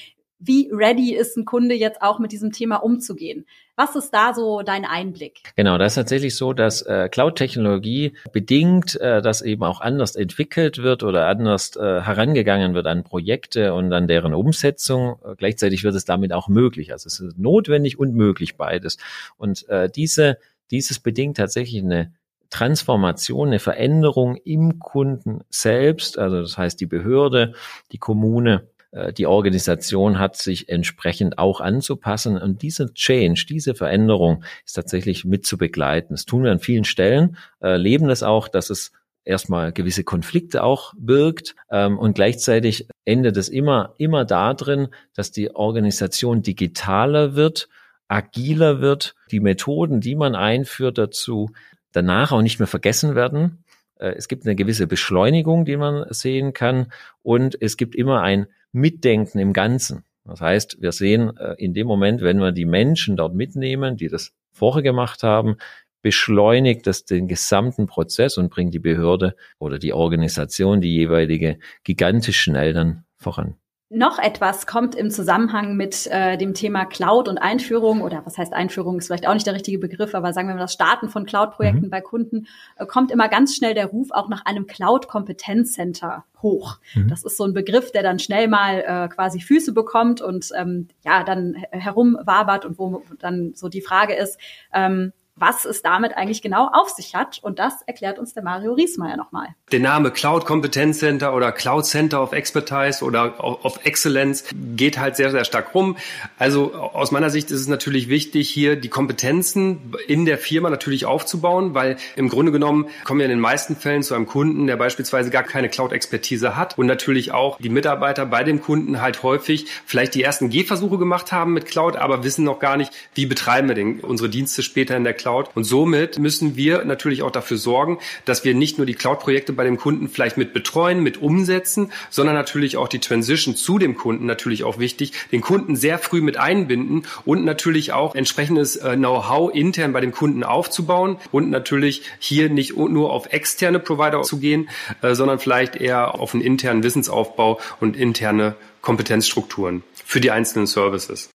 Wie 0.40 0.70
ready 0.72 1.14
ist 1.14 1.37
ein 1.37 1.44
Kunde 1.44 1.74
jetzt 1.74 2.00
auch 2.00 2.18
mit 2.18 2.33
diesem 2.33 2.50
Thema 2.50 2.76
umzugehen? 2.76 3.46
Was 3.76 3.94
ist 3.94 4.11
da 4.11 4.33
so 4.35 4.62
dein 4.62 4.85
Einblick? 4.87 5.52
Genau, 5.54 5.77
das 5.77 5.92
ist 5.92 5.96
tatsächlich 5.96 6.35
so, 6.35 6.54
dass 6.54 6.83
äh, 6.83 7.08
Cloud-Technologie 7.10 8.14
bedingt, 8.33 8.98
äh, 9.00 9.21
dass 9.21 9.42
eben 9.42 9.62
auch 9.62 9.83
anders 9.83 10.17
entwickelt 10.17 10.79
wird 10.79 11.02
oder 11.02 11.29
anders 11.29 11.77
äh, 11.77 12.00
herangegangen 12.00 12.75
wird 12.75 12.87
an 12.87 13.04
Projekte 13.04 13.75
und 13.75 13.92
an 13.92 14.08
deren 14.08 14.35
Umsetzung. 14.35 15.19
Äh, 15.25 15.37
gleichzeitig 15.37 15.85
wird 15.85 15.94
es 15.94 16.06
damit 16.06 16.33
auch 16.33 16.48
möglich. 16.48 16.92
Also 16.92 17.06
es 17.06 17.21
ist 17.21 17.38
notwendig 17.38 17.98
und 17.98 18.14
möglich 18.14 18.56
beides. 18.56 18.96
Und 19.37 19.69
äh, 19.69 19.90
diese, 19.90 20.38
dieses 20.71 21.00
bedingt 21.00 21.37
tatsächlich 21.37 21.83
eine 21.83 22.12
Transformation, 22.48 23.48
eine 23.48 23.60
Veränderung 23.60 24.37
im 24.37 24.79
Kunden 24.79 25.40
selbst, 25.50 26.19
also 26.19 26.40
das 26.40 26.58
heißt 26.58 26.81
die 26.81 26.87
Behörde, 26.87 27.54
die 27.92 27.98
Kommune 27.98 28.69
die 29.12 29.26
Organisation 29.26 30.18
hat 30.18 30.36
sich 30.36 30.68
entsprechend 30.68 31.38
auch 31.38 31.60
anzupassen. 31.60 32.36
Und 32.36 32.62
diese 32.62 32.92
Change, 32.92 33.46
diese 33.48 33.74
Veränderung 33.74 34.44
ist 34.64 34.74
tatsächlich 34.74 35.24
mit 35.24 35.46
zu 35.46 35.58
begleiten. 35.58 36.14
Das 36.14 36.24
tun 36.24 36.44
wir 36.44 36.50
an 36.50 36.58
vielen 36.58 36.84
Stellen, 36.84 37.36
äh, 37.62 37.76
leben 37.76 38.08
das 38.08 38.22
auch, 38.22 38.48
dass 38.48 38.70
es 38.70 38.92
erstmal 39.24 39.72
gewisse 39.72 40.02
Konflikte 40.02 40.62
auch 40.62 40.92
birgt 40.96 41.54
ähm, 41.70 41.98
und 41.98 42.14
gleichzeitig 42.14 42.88
endet 43.04 43.36
es 43.36 43.48
immer 43.48 43.94
immer 43.98 44.24
darin, 44.24 44.88
dass 45.14 45.30
die 45.30 45.54
Organisation 45.54 46.42
digitaler 46.42 47.34
wird, 47.36 47.68
agiler 48.08 48.80
wird, 48.80 49.14
die 49.30 49.40
Methoden, 49.40 50.00
die 50.00 50.16
man 50.16 50.34
einführt 50.34 50.98
dazu, 50.98 51.50
danach 51.92 52.32
auch 52.32 52.42
nicht 52.42 52.58
mehr 52.58 52.66
vergessen 52.66 53.14
werden. 53.14 53.62
Äh, 53.98 54.14
es 54.16 54.26
gibt 54.26 54.46
eine 54.46 54.56
gewisse 54.56 54.86
Beschleunigung, 54.86 55.64
die 55.64 55.76
man 55.76 56.06
sehen 56.10 56.52
kann 56.52 56.92
und 57.22 57.60
es 57.60 57.76
gibt 57.76 57.94
immer 57.94 58.22
ein 58.22 58.46
Mitdenken 58.73 59.38
im 59.38 59.52
Ganzen. 59.52 60.04
Das 60.25 60.40
heißt, 60.40 60.81
wir 60.81 60.92
sehen 60.92 61.37
äh, 61.37 61.54
in 61.58 61.75
dem 61.75 61.87
Moment, 61.87 62.21
wenn 62.21 62.38
wir 62.38 62.52
die 62.52 62.66
Menschen 62.66 63.16
dort 63.16 63.35
mitnehmen, 63.35 63.96
die 63.96 64.08
das 64.08 64.33
vorher 64.52 64.83
gemacht 64.83 65.23
haben, 65.23 65.56
beschleunigt 66.02 66.87
das 66.87 67.04
den 67.04 67.29
gesamten 67.29 67.87
Prozess 67.87 68.38
und 68.38 68.50
bringt 68.50 68.73
die 68.73 68.79
Behörde 68.79 69.35
oder 69.58 69.79
die 69.79 69.92
Organisation, 69.92 70.81
die 70.81 70.94
jeweilige, 70.94 71.58
gigantisch 71.85 72.40
schnell 72.40 72.73
dann 72.73 73.04
voran. 73.16 73.56
Noch 73.92 74.20
etwas 74.20 74.68
kommt 74.68 74.94
im 74.94 75.10
Zusammenhang 75.10 75.74
mit 75.74 76.06
äh, 76.06 76.38
dem 76.38 76.54
Thema 76.54 76.84
Cloud 76.84 77.26
und 77.26 77.38
Einführung 77.38 78.02
oder 78.02 78.22
was 78.24 78.38
heißt 78.38 78.52
Einführung 78.52 78.98
ist 78.98 79.06
vielleicht 79.06 79.26
auch 79.26 79.34
nicht 79.34 79.48
der 79.48 79.54
richtige 79.54 79.80
Begriff, 79.80 80.14
aber 80.14 80.32
sagen 80.32 80.46
wir 80.46 80.54
mal 80.54 80.60
das 80.60 80.72
Starten 80.72 81.08
von 81.08 81.26
Cloud-Projekten 81.26 81.86
mhm. 81.86 81.90
bei 81.90 82.00
Kunden 82.00 82.46
äh, 82.76 82.86
kommt 82.86 83.10
immer 83.10 83.28
ganz 83.28 83.56
schnell 83.56 83.74
der 83.74 83.86
Ruf 83.86 84.12
auch 84.12 84.28
nach 84.28 84.46
einem 84.46 84.68
Cloud-Kompetenzcenter 84.68 86.24
hoch. 86.40 86.78
Mhm. 86.94 87.08
Das 87.08 87.24
ist 87.24 87.36
so 87.36 87.42
ein 87.42 87.52
Begriff, 87.52 87.90
der 87.90 88.04
dann 88.04 88.20
schnell 88.20 88.46
mal 88.46 88.84
äh, 88.86 89.08
quasi 89.08 89.40
Füße 89.40 89.72
bekommt 89.72 90.20
und 90.20 90.50
ähm, 90.56 90.86
ja 91.04 91.24
dann 91.24 91.56
herumwabert 91.72 92.64
und 92.64 92.78
wo 92.78 93.02
dann 93.18 93.54
so 93.56 93.68
die 93.68 93.82
Frage 93.82 94.14
ist, 94.14 94.38
ähm, 94.72 95.12
was 95.40 95.64
es 95.64 95.82
damit 95.82 96.16
eigentlich 96.16 96.42
genau 96.42 96.68
auf 96.72 96.90
sich 96.90 97.14
hat. 97.14 97.38
Und 97.42 97.58
das 97.58 97.82
erklärt 97.86 98.18
uns 98.18 98.34
der 98.34 98.42
Mario 98.42 98.74
Riesmeier 98.74 99.16
nochmal. 99.16 99.48
Der 99.72 99.80
Name 99.80 100.10
Cloud 100.10 100.44
Competence 100.44 100.98
Center 100.98 101.34
oder 101.34 101.50
Cloud 101.50 101.86
Center 101.86 102.22
of 102.22 102.32
Expertise 102.32 103.02
oder 103.04 103.42
of 103.64 103.80
Excellence 103.84 104.44
geht 104.76 104.98
halt 104.98 105.16
sehr, 105.16 105.30
sehr 105.30 105.44
stark 105.44 105.74
rum. 105.74 105.96
Also 106.38 106.74
aus 106.74 107.10
meiner 107.10 107.30
Sicht 107.30 107.50
ist 107.50 107.60
es 107.60 107.68
natürlich 107.68 108.08
wichtig, 108.08 108.50
hier 108.50 108.76
die 108.76 108.88
Kompetenzen 108.88 109.94
in 110.06 110.26
der 110.26 110.36
Firma 110.36 110.68
natürlich 110.68 111.06
aufzubauen, 111.06 111.74
weil 111.74 111.96
im 112.16 112.28
Grunde 112.28 112.52
genommen 112.52 112.88
kommen 113.04 113.20
wir 113.20 113.26
in 113.26 113.30
den 113.30 113.40
meisten 113.40 113.76
Fällen 113.76 114.02
zu 114.02 114.14
einem 114.14 114.26
Kunden, 114.26 114.66
der 114.66 114.76
beispielsweise 114.76 115.30
gar 115.30 115.42
keine 115.42 115.70
Cloud-Expertise 115.70 116.56
hat 116.56 116.76
und 116.76 116.86
natürlich 116.86 117.32
auch 117.32 117.56
die 117.58 117.70
Mitarbeiter 117.70 118.26
bei 118.26 118.44
dem 118.44 118.60
Kunden 118.60 119.00
halt 119.00 119.22
häufig 119.22 119.66
vielleicht 119.86 120.14
die 120.14 120.22
ersten 120.22 120.50
Gehversuche 120.50 120.98
gemacht 120.98 121.32
haben 121.32 121.54
mit 121.54 121.66
Cloud, 121.66 121.96
aber 121.96 122.24
wissen 122.24 122.44
noch 122.44 122.58
gar 122.58 122.76
nicht, 122.76 122.92
wie 123.14 123.24
betreiben 123.24 123.68
wir 123.68 123.74
denn 123.74 124.00
unsere 124.00 124.28
Dienste 124.28 124.62
später 124.62 124.96
in 124.96 125.04
der 125.04 125.14
Cloud 125.14 125.29
Cloud. 125.31 125.50
Und 125.54 125.64
somit 125.64 126.18
müssen 126.18 126.56
wir 126.56 126.85
natürlich 126.85 127.22
auch 127.22 127.31
dafür 127.31 127.56
sorgen, 127.56 127.98
dass 128.24 128.44
wir 128.44 128.54
nicht 128.54 128.78
nur 128.78 128.87
die 128.87 128.94
Cloud-Projekte 128.94 129.52
bei 129.52 129.64
dem 129.64 129.76
Kunden 129.76 130.08
vielleicht 130.08 130.37
mit 130.37 130.52
betreuen, 130.52 131.02
mit 131.02 131.18
umsetzen, 131.22 131.92
sondern 132.10 132.35
natürlich 132.35 132.76
auch 132.76 132.88
die 132.88 132.98
Transition 132.98 133.54
zu 133.54 133.78
dem 133.78 133.96
Kunden 133.96 134.26
natürlich 134.26 134.64
auch 134.64 134.78
wichtig, 134.78 135.12
den 135.31 135.40
Kunden 135.40 135.76
sehr 135.76 135.98
früh 135.98 136.20
mit 136.20 136.37
einbinden 136.37 137.06
und 137.24 137.44
natürlich 137.44 137.92
auch 137.92 138.14
entsprechendes 138.14 138.76
äh, 138.76 138.96
Know-how 138.96 139.54
intern 139.54 139.92
bei 139.92 140.00
dem 140.00 140.12
Kunden 140.12 140.42
aufzubauen 140.42 141.16
und 141.31 141.50
natürlich 141.50 142.02
hier 142.18 142.50
nicht 142.50 142.76
nur 142.76 143.12
auf 143.12 143.33
externe 143.33 143.78
Provider 143.78 144.22
zu 144.22 144.38
gehen, 144.38 144.68
äh, 145.02 145.14
sondern 145.14 145.38
vielleicht 145.38 145.76
eher 145.76 146.14
auf 146.14 146.35
einen 146.35 146.42
internen 146.42 146.83
Wissensaufbau 146.83 147.60
und 147.81 147.96
interne 147.96 148.56
Kompetenzstrukturen 148.83 149.83
für 150.04 150.20
die 150.20 150.31
einzelnen 150.31 150.66
Services. 150.66 151.31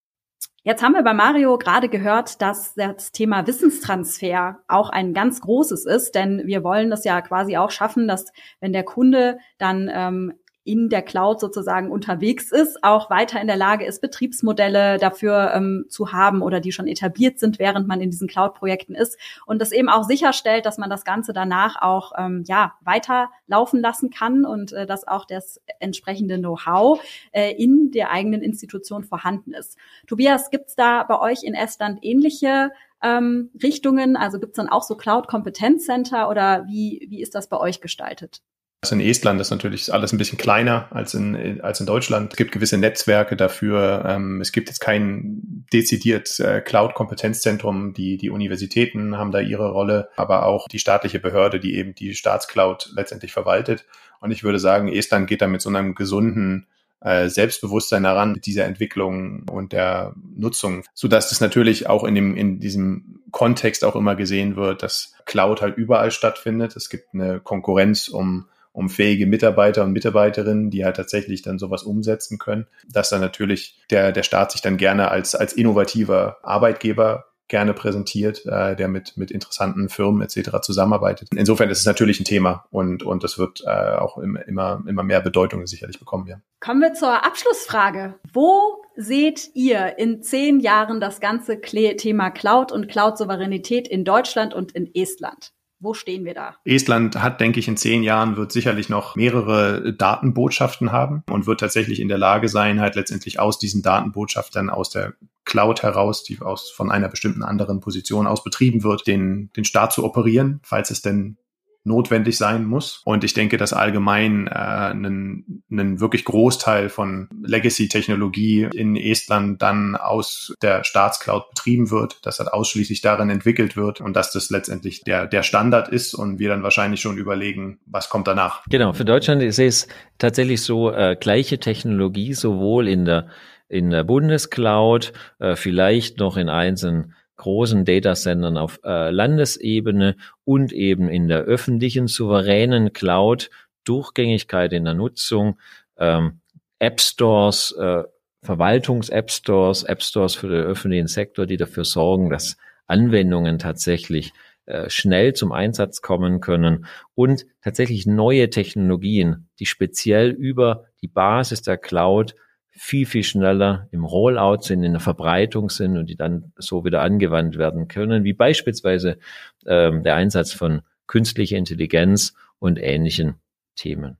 Jetzt 0.63 0.81
haben 0.81 0.93
wir 0.93 1.03
bei 1.03 1.13
Mario 1.13 1.59
gerade 1.59 1.89
gehört, 1.89 2.41
dass 2.41 2.73
das 2.73 3.11
Thema 3.11 3.45
Wissenstransfer 3.45 4.57
auch 4.67 4.89
ein 4.89 5.13
ganz 5.13 5.39
großes 5.41 5.85
ist, 5.85 6.15
denn 6.15 6.41
wir 6.45 6.63
wollen 6.63 6.89
das 6.89 7.03
ja 7.03 7.21
quasi 7.21 7.55
auch 7.55 7.69
schaffen, 7.69 8.07
dass 8.07 8.31
wenn 8.59 8.73
der 8.73 8.83
Kunde 8.83 9.37
dann 9.59 9.91
ähm, 9.93 10.33
in 10.65 10.89
der 10.89 11.03
Cloud 11.03 11.39
sozusagen 11.39 11.91
unterwegs 11.91 12.51
ist, 12.51 12.83
auch 12.83 13.11
weiter 13.11 13.39
in 13.39 13.45
der 13.45 13.55
Lage 13.55 13.85
ist, 13.85 14.01
Betriebsmodelle 14.01 14.97
dafür 14.97 15.53
ähm, 15.53 15.85
zu 15.89 16.11
haben 16.11 16.41
oder 16.41 16.59
die 16.59 16.71
schon 16.71 16.87
etabliert 16.87 17.39
sind, 17.39 17.59
während 17.59 17.87
man 17.87 18.01
in 18.01 18.09
diesen 18.09 18.27
Cloud-Projekten 18.27 18.95
ist 18.95 19.17
und 19.45 19.61
das 19.61 19.71
eben 19.71 19.89
auch 19.89 20.03
sicherstellt, 20.03 20.65
dass 20.65 20.79
man 20.79 20.89
das 20.89 21.05
Ganze 21.05 21.33
danach 21.33 21.79
auch 21.81 22.13
ähm, 22.17 22.43
ja 22.47 22.73
weiter 22.81 23.29
laufen 23.45 23.79
lassen 23.79 24.09
kann 24.09 24.43
und 24.43 24.73
äh, 24.73 24.87
dass 24.87 25.07
auch 25.07 25.25
das 25.25 25.61
entsprechende 25.79 26.39
Know-how 26.39 26.99
äh, 27.31 27.51
in 27.51 27.91
der 27.91 28.09
eigenen 28.09 28.41
Institution 28.41 29.03
vorhanden 29.03 29.53
ist. 29.53 29.77
Tobias, 30.07 30.49
gibt's 30.49 30.75
da 30.75 31.03
bei 31.03 31.19
euch 31.19 31.43
in 31.43 31.53
Estland 31.53 31.99
ähnliche 32.01 32.71
ähm, 33.03 33.51
Richtungen? 33.61 34.15
Also 34.15 34.39
gibt's 34.39 34.57
dann 34.57 34.69
auch 34.69 34.83
so 34.83 34.97
Cloud-Kompetenzcenter 34.97 36.27
oder 36.27 36.65
wie, 36.67 37.05
wie 37.07 37.21
ist 37.21 37.35
das 37.35 37.49
bei 37.49 37.57
euch 37.59 37.81
gestaltet? 37.81 38.41
Also 38.81 38.95
in 38.95 39.01
Estland 39.01 39.41
ist 39.41 39.49
natürlich 39.49 39.91
alles 39.91 40.13
ein 40.13 40.19
bisschen 40.19 40.37
kleiner 40.37 40.87
als 40.91 41.15
in, 41.15 41.59
als 41.61 41.79
in 41.79 41.87
Deutschland. 41.87 42.33
Es 42.33 42.37
gibt 42.37 42.51
gewisse 42.51 42.77
Netzwerke 42.77 43.35
dafür. 43.35 44.05
Ähm, 44.07 44.41
es 44.41 44.51
gibt 44.51 44.69
jetzt 44.69 44.79
kein 44.79 45.65
dezidiert 45.73 46.39
äh, 46.39 46.61
Cloud-Kompetenzzentrum. 46.61 47.93
Die, 47.93 48.17
die 48.17 48.29
Universitäten 48.29 49.17
haben 49.17 49.31
da 49.31 49.39
ihre 49.39 49.71
Rolle, 49.71 50.09
aber 50.17 50.45
auch 50.45 50.67
die 50.67 50.77
staatliche 50.77 51.19
Behörde, 51.19 51.59
die 51.59 51.75
eben 51.75 51.95
die 51.95 52.13
Staatscloud 52.13 52.91
letztendlich 52.95 53.33
verwaltet. 53.33 53.85
Und 54.19 54.31
ich 54.31 54.43
würde 54.43 54.59
sagen, 54.59 54.87
Estland 54.87 55.27
geht 55.27 55.41
da 55.41 55.47
mit 55.47 55.61
so 55.61 55.69
einem 55.69 55.95
gesunden 55.95 56.67
äh, 57.01 57.29
Selbstbewusstsein 57.29 58.03
daran, 58.03 58.33
mit 58.33 58.45
dieser 58.45 58.65
Entwicklung 58.65 59.47
und 59.49 59.73
der 59.73 60.13
Nutzung, 60.35 60.83
so 60.93 61.07
dass 61.07 61.29
das 61.29 61.41
natürlich 61.41 61.87
auch 61.87 62.03
in 62.03 62.15
dem, 62.15 62.35
in 62.35 62.59
diesem 62.59 63.21
Kontext 63.31 63.83
auch 63.83 63.95
immer 63.95 64.15
gesehen 64.15 64.55
wird, 64.55 64.83
dass 64.83 65.13
Cloud 65.25 65.61
halt 65.61 65.77
überall 65.77 66.11
stattfindet. 66.11 66.75
Es 66.75 66.89
gibt 66.89 67.13
eine 67.13 67.39
Konkurrenz 67.39 68.07
um 68.07 68.47
um 68.75 68.89
fähige 68.89 69.25
Mitarbeiter 69.25 69.83
und 69.83 69.93
Mitarbeiterinnen, 69.93 70.69
die 70.69 70.83
halt 70.83 70.97
tatsächlich 70.97 71.41
dann 71.41 71.57
sowas 71.57 71.83
umsetzen 71.83 72.37
können, 72.37 72.67
dass 72.87 73.09
dann 73.09 73.21
natürlich 73.21 73.79
der, 73.89 74.11
der 74.11 74.23
Staat 74.23 74.51
sich 74.51 74.61
dann 74.61 74.77
gerne 74.77 75.09
als, 75.09 75.33
als 75.33 75.53
innovativer 75.53 76.37
Arbeitgeber 76.43 77.25
gerne 77.47 77.73
präsentiert, 77.73 78.45
äh, 78.45 78.75
der 78.75 78.87
mit, 78.87 79.17
mit 79.17 79.31
interessanten 79.31 79.87
Firmen 79.87 80.21
etc. 80.21 80.61
zusammenarbeitet. 80.61 81.29
Insofern 81.35 81.69
ist 81.69 81.79
es 81.79 81.85
natürlich 81.85 82.19
ein 82.19 82.25
Thema 82.25 82.65
und, 82.69 83.03
und 83.03 83.23
das 83.23 83.37
wird 83.37 83.63
äh, 83.65 83.69
auch 83.69 84.17
immer, 84.17 84.45
immer, 84.47 84.83
immer 84.87 85.03
mehr 85.03 85.21
Bedeutung 85.21 85.65
sicherlich 85.67 85.99
bekommen. 85.99 86.27
Ja. 86.27 86.41
Kommen 86.59 86.81
wir 86.81 86.93
zur 86.95 87.23
Abschlussfrage. 87.25 88.15
Wo 88.33 88.83
seht 88.95 89.51
ihr 89.53 89.97
in 89.99 90.21
zehn 90.21 90.59
Jahren 90.59 90.99
das 90.99 91.19
ganze 91.19 91.61
Thema 91.61 92.31
Cloud 92.31 92.71
und 92.71 92.87
Cloud-Souveränität 92.87 93.87
in 93.87 94.03
Deutschland 94.03 94.53
und 94.53 94.71
in 94.71 94.89
Estland? 94.93 95.51
Wo 95.85 95.93
stehen 95.93 96.25
wir 96.25 96.33
da? 96.33 96.55
Estland 96.65 97.21
hat, 97.21 97.39
denke 97.39 97.59
ich, 97.59 97.67
in 97.67 97.77
zehn 97.77 98.01
Jahren 98.01 98.37
wird 98.37 98.51
sicherlich 98.51 98.89
noch 98.89 99.15
mehrere 99.15 99.93
Datenbotschaften 99.93 100.91
haben 100.91 101.23
und 101.29 101.45
wird 101.45 101.59
tatsächlich 101.59 101.99
in 101.99 102.07
der 102.07 102.17
Lage 102.17 102.49
sein, 102.49 102.81
halt 102.81 102.95
letztendlich 102.95 103.39
aus 103.39 103.59
diesen 103.59 103.83
Datenbotschaften 103.83 104.71
aus 104.71 104.89
der 104.89 105.13
Cloud 105.43 105.83
heraus, 105.83 106.23
die 106.23 106.41
aus 106.41 106.71
von 106.71 106.89
einer 106.89 107.07
bestimmten 107.07 107.43
anderen 107.43 107.81
Position 107.81 108.25
aus 108.25 108.43
betrieben 108.43 108.81
wird, 108.81 109.05
den, 109.05 109.51
den 109.55 109.63
Staat 109.63 109.93
zu 109.93 110.03
operieren, 110.03 110.59
falls 110.63 110.89
es 110.89 111.03
denn 111.03 111.37
notwendig 111.85 112.37
sein 112.37 112.65
muss. 112.65 113.01
Und 113.05 113.23
ich 113.23 113.33
denke, 113.33 113.57
dass 113.57 113.73
allgemein 113.73 114.47
äh, 114.47 114.51
einen, 114.51 115.63
einen 115.71 115.99
wirklich 115.99 116.25
Großteil 116.25 116.89
von 116.89 117.29
Legacy-Technologie 117.43 118.69
in 118.73 118.95
Estland 118.95 119.61
dann 119.61 119.95
aus 119.95 120.53
der 120.61 120.83
Staatscloud 120.83 121.49
betrieben 121.49 121.91
wird, 121.91 122.25
dass 122.25 122.37
das 122.37 122.47
ausschließlich 122.47 123.01
darin 123.01 123.29
entwickelt 123.29 123.77
wird 123.77 124.01
und 124.01 124.15
dass 124.15 124.31
das 124.31 124.49
letztendlich 124.49 125.01
der, 125.03 125.27
der 125.27 125.43
Standard 125.43 125.87
ist 125.87 126.13
und 126.13 126.39
wir 126.39 126.49
dann 126.49 126.63
wahrscheinlich 126.63 127.01
schon 127.01 127.17
überlegen, 127.17 127.79
was 127.85 128.09
kommt 128.09 128.27
danach. 128.27 128.63
Genau, 128.69 128.93
für 128.93 129.05
Deutschland 129.05 129.41
ist 129.43 129.59
es 129.59 129.87
tatsächlich 130.17 130.61
so 130.61 130.91
äh, 130.91 131.15
gleiche 131.19 131.59
Technologie, 131.59 132.33
sowohl 132.33 132.87
in 132.87 133.05
der 133.05 133.27
in 133.67 133.89
der 133.89 134.03
Bundescloud, 134.03 135.11
äh, 135.39 135.55
vielleicht 135.55 136.19
noch 136.19 136.37
in 136.37 136.49
einzelnen 136.49 137.15
großen 137.37 137.85
Datacentern 137.85 138.57
auf 138.57 138.79
äh, 138.83 139.11
Landesebene 139.11 140.15
und 140.43 140.71
eben 140.71 141.09
in 141.09 141.27
der 141.27 141.41
öffentlichen 141.41 142.07
souveränen 142.07 142.93
Cloud 142.93 143.49
Durchgängigkeit 143.83 144.73
in 144.73 144.85
der 144.85 144.93
Nutzung, 144.93 145.59
ähm, 145.97 146.39
App 146.79 146.99
Stores, 146.99 147.71
äh, 147.79 148.03
Verwaltungs-App 148.41 149.31
Stores, 149.31 149.83
App 149.83 150.03
Stores 150.03 150.35
für 150.35 150.47
den 150.47 150.63
öffentlichen 150.63 151.07
Sektor, 151.07 151.45
die 151.45 151.57
dafür 151.57 151.85
sorgen, 151.85 152.29
dass 152.29 152.57
Anwendungen 152.87 153.57
tatsächlich 153.59 154.33
äh, 154.65 154.89
schnell 154.89 155.33
zum 155.33 155.51
Einsatz 155.51 156.01
kommen 156.01 156.41
können 156.41 156.85
und 157.15 157.45
tatsächlich 157.61 158.05
neue 158.05 158.49
Technologien, 158.49 159.47
die 159.59 159.65
speziell 159.65 160.29
über 160.31 160.85
die 161.01 161.07
Basis 161.07 161.61
der 161.61 161.77
Cloud 161.77 162.35
viel, 162.77 163.05
viel 163.05 163.23
schneller 163.23 163.87
im 163.91 164.03
Rollout 164.03 164.61
sind, 164.61 164.83
in 164.83 164.91
der 164.91 165.01
Verbreitung 165.01 165.69
sind 165.69 165.97
und 165.97 166.07
die 166.07 166.17
dann 166.17 166.51
so 166.57 166.83
wieder 166.83 167.01
angewandt 167.01 167.57
werden 167.57 167.87
können, 167.87 168.23
wie 168.23 168.33
beispielsweise 168.33 169.17
ähm, 169.65 170.03
der 170.03 170.15
Einsatz 170.15 170.51
von 170.51 170.81
künstlicher 171.07 171.57
Intelligenz 171.57 172.33
und 172.59 172.79
ähnlichen 172.79 173.35
Themen. 173.75 174.17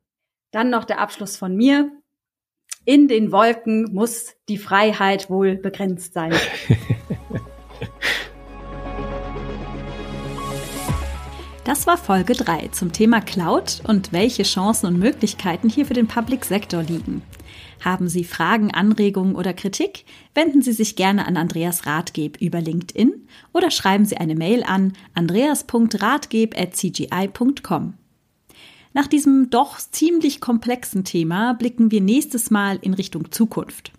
Dann 0.52 0.70
noch 0.70 0.86
der 0.86 1.00
Abschluss 1.00 1.38
von 1.38 1.56
mir. 1.56 1.92
in 2.86 3.08
den 3.08 3.32
Wolken 3.32 3.94
muss 3.94 4.36
die 4.48 4.58
Freiheit 4.58 5.30
wohl 5.30 5.56
begrenzt 5.56 6.14
sein. 6.14 6.34
Das 11.66 11.88
war 11.88 11.98
Folge 11.98 12.34
3 12.34 12.68
zum 12.68 12.94
Thema 12.94 13.22
Cloud 13.22 13.82
und 13.88 14.14
welche 14.14 14.44
Chancen 14.44 14.86
und 14.86 15.00
Möglichkeiten 15.00 15.68
hier 15.68 15.88
für 15.88 15.96
den 15.96 16.06
Public 16.06 16.46
Sector 16.46 16.84
liegen. 16.84 17.24
Haben 17.86 18.10
Sie 18.10 18.24
Fragen, 18.24 18.74
Anregungen 18.74 19.36
oder 19.36 19.54
Kritik? 19.54 20.06
Wenden 20.34 20.64
Sie 20.64 20.72
sich 20.72 20.96
gerne 20.96 21.28
an 21.28 21.38
Andreas 21.38 21.86
Ratgeb 21.86 22.42
über 22.42 22.60
LinkedIn 22.60 23.28
oder 23.54 23.70
schreiben 23.70 24.06
Sie 24.06 24.18
eine 24.18 24.34
Mail 24.34 24.64
an 24.64 24.94
andreas.ratgeb.cgi.com. 25.14 27.94
Nach 28.94 29.06
diesem 29.06 29.52
doch 29.52 29.78
ziemlich 29.78 30.42
komplexen 30.42 31.04
Thema 31.04 31.54
blicken 31.54 31.92
wir 31.92 32.02
nächstes 32.02 32.50
Mal 32.50 32.80
in 32.82 32.96
Richtung 32.96 33.32
Zukunft. 33.32 33.92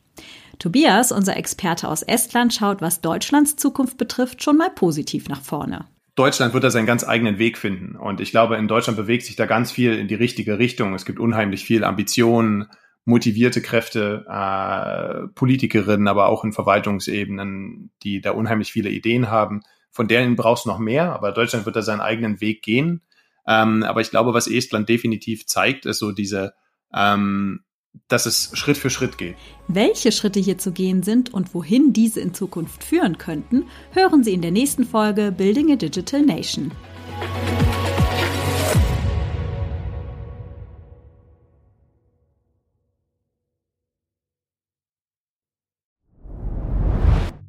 Tobias, 0.59 1.12
unser 1.12 1.37
Experte 1.37 1.89
aus 1.89 2.03
Estland, 2.03 2.53
schaut, 2.53 2.80
was 2.80 3.03
Deutschlands 3.03 3.55
Zukunft 3.55 3.99
betrifft, 3.99 4.43
schon 4.43 4.57
mal 4.57 4.70
positiv 4.70 5.28
nach 5.28 5.43
vorne. 5.43 5.84
Deutschland 6.16 6.55
wird 6.55 6.64
da 6.64 6.70
seinen 6.70 6.87
ganz 6.87 7.05
eigenen 7.05 7.39
Weg 7.39 7.57
finden. 7.57 7.95
Und 7.95 8.20
ich 8.20 8.32
glaube, 8.32 8.57
in 8.57 8.66
Deutschland 8.66 8.97
bewegt 8.97 9.24
sich 9.24 9.37
da 9.37 9.47
ganz 9.47 9.70
viel 9.70 9.93
in 9.93 10.09
die 10.09 10.16
richtige 10.16 10.59
Richtung. 10.59 10.93
Es 10.95 11.05
gibt 11.05 11.20
unheimlich 11.20 11.64
viel 11.64 11.84
Ambitionen, 11.84 12.66
motivierte 13.07 13.63
Kräfte, 13.63 14.27
äh, 14.29 15.29
Politikerinnen, 15.35 16.09
aber 16.09 16.27
auch 16.27 16.45
in 16.45 16.53
Verwaltungsebenen, 16.53 17.91
die 18.03 18.21
da 18.21 18.33
unheimlich 18.33 18.73
viele 18.73 18.91
Ideen 18.91 19.31
haben. 19.31 19.63
Von 19.93 20.09
denen 20.09 20.37
brauchst 20.37 20.67
du 20.67 20.69
noch 20.69 20.81
mehr, 20.81 21.15
aber 21.15 21.33
Deutschland 21.33 21.65
wird 21.65 21.77
da 21.77 21.83
seinen 21.83 22.01
eigenen 22.01 22.41
Weg 22.41 22.63
gehen. 22.63 23.01
Ähm, 23.47 23.85
aber 23.85 24.01
ich 24.01 24.11
glaube, 24.11 24.35
was 24.35 24.49
Estland 24.49 24.89
definitiv 24.89 25.47
zeigt, 25.47 25.87
ist 25.87 26.01
so 26.01 26.11
diese, 26.11 26.55
ähm, 26.93 27.61
dass 28.09 28.27
es 28.27 28.51
Schritt 28.55 28.77
für 28.77 28.91
Schritt 28.91 29.19
geht. 29.19 29.37
Welche 29.69 30.11
Schritte 30.11 30.41
hier 30.41 30.59
zu 30.59 30.73
gehen 30.73 31.05
sind 31.05 31.33
und 31.33 31.55
wohin 31.55 31.93
diese 31.93 32.21
in 32.21 32.35
Zukunft 32.35 32.83
führen 32.83 33.19
könnten, 33.19 33.67
hören 33.93 34.25
Sie 34.25 34.35
in 34.35 34.43
der 34.43 34.51
nächsten 34.51 34.85
Folge 34.85 35.31
Building 35.31 35.71
a 35.71 35.77
Digital 35.77 36.23
Nation. 36.23 36.73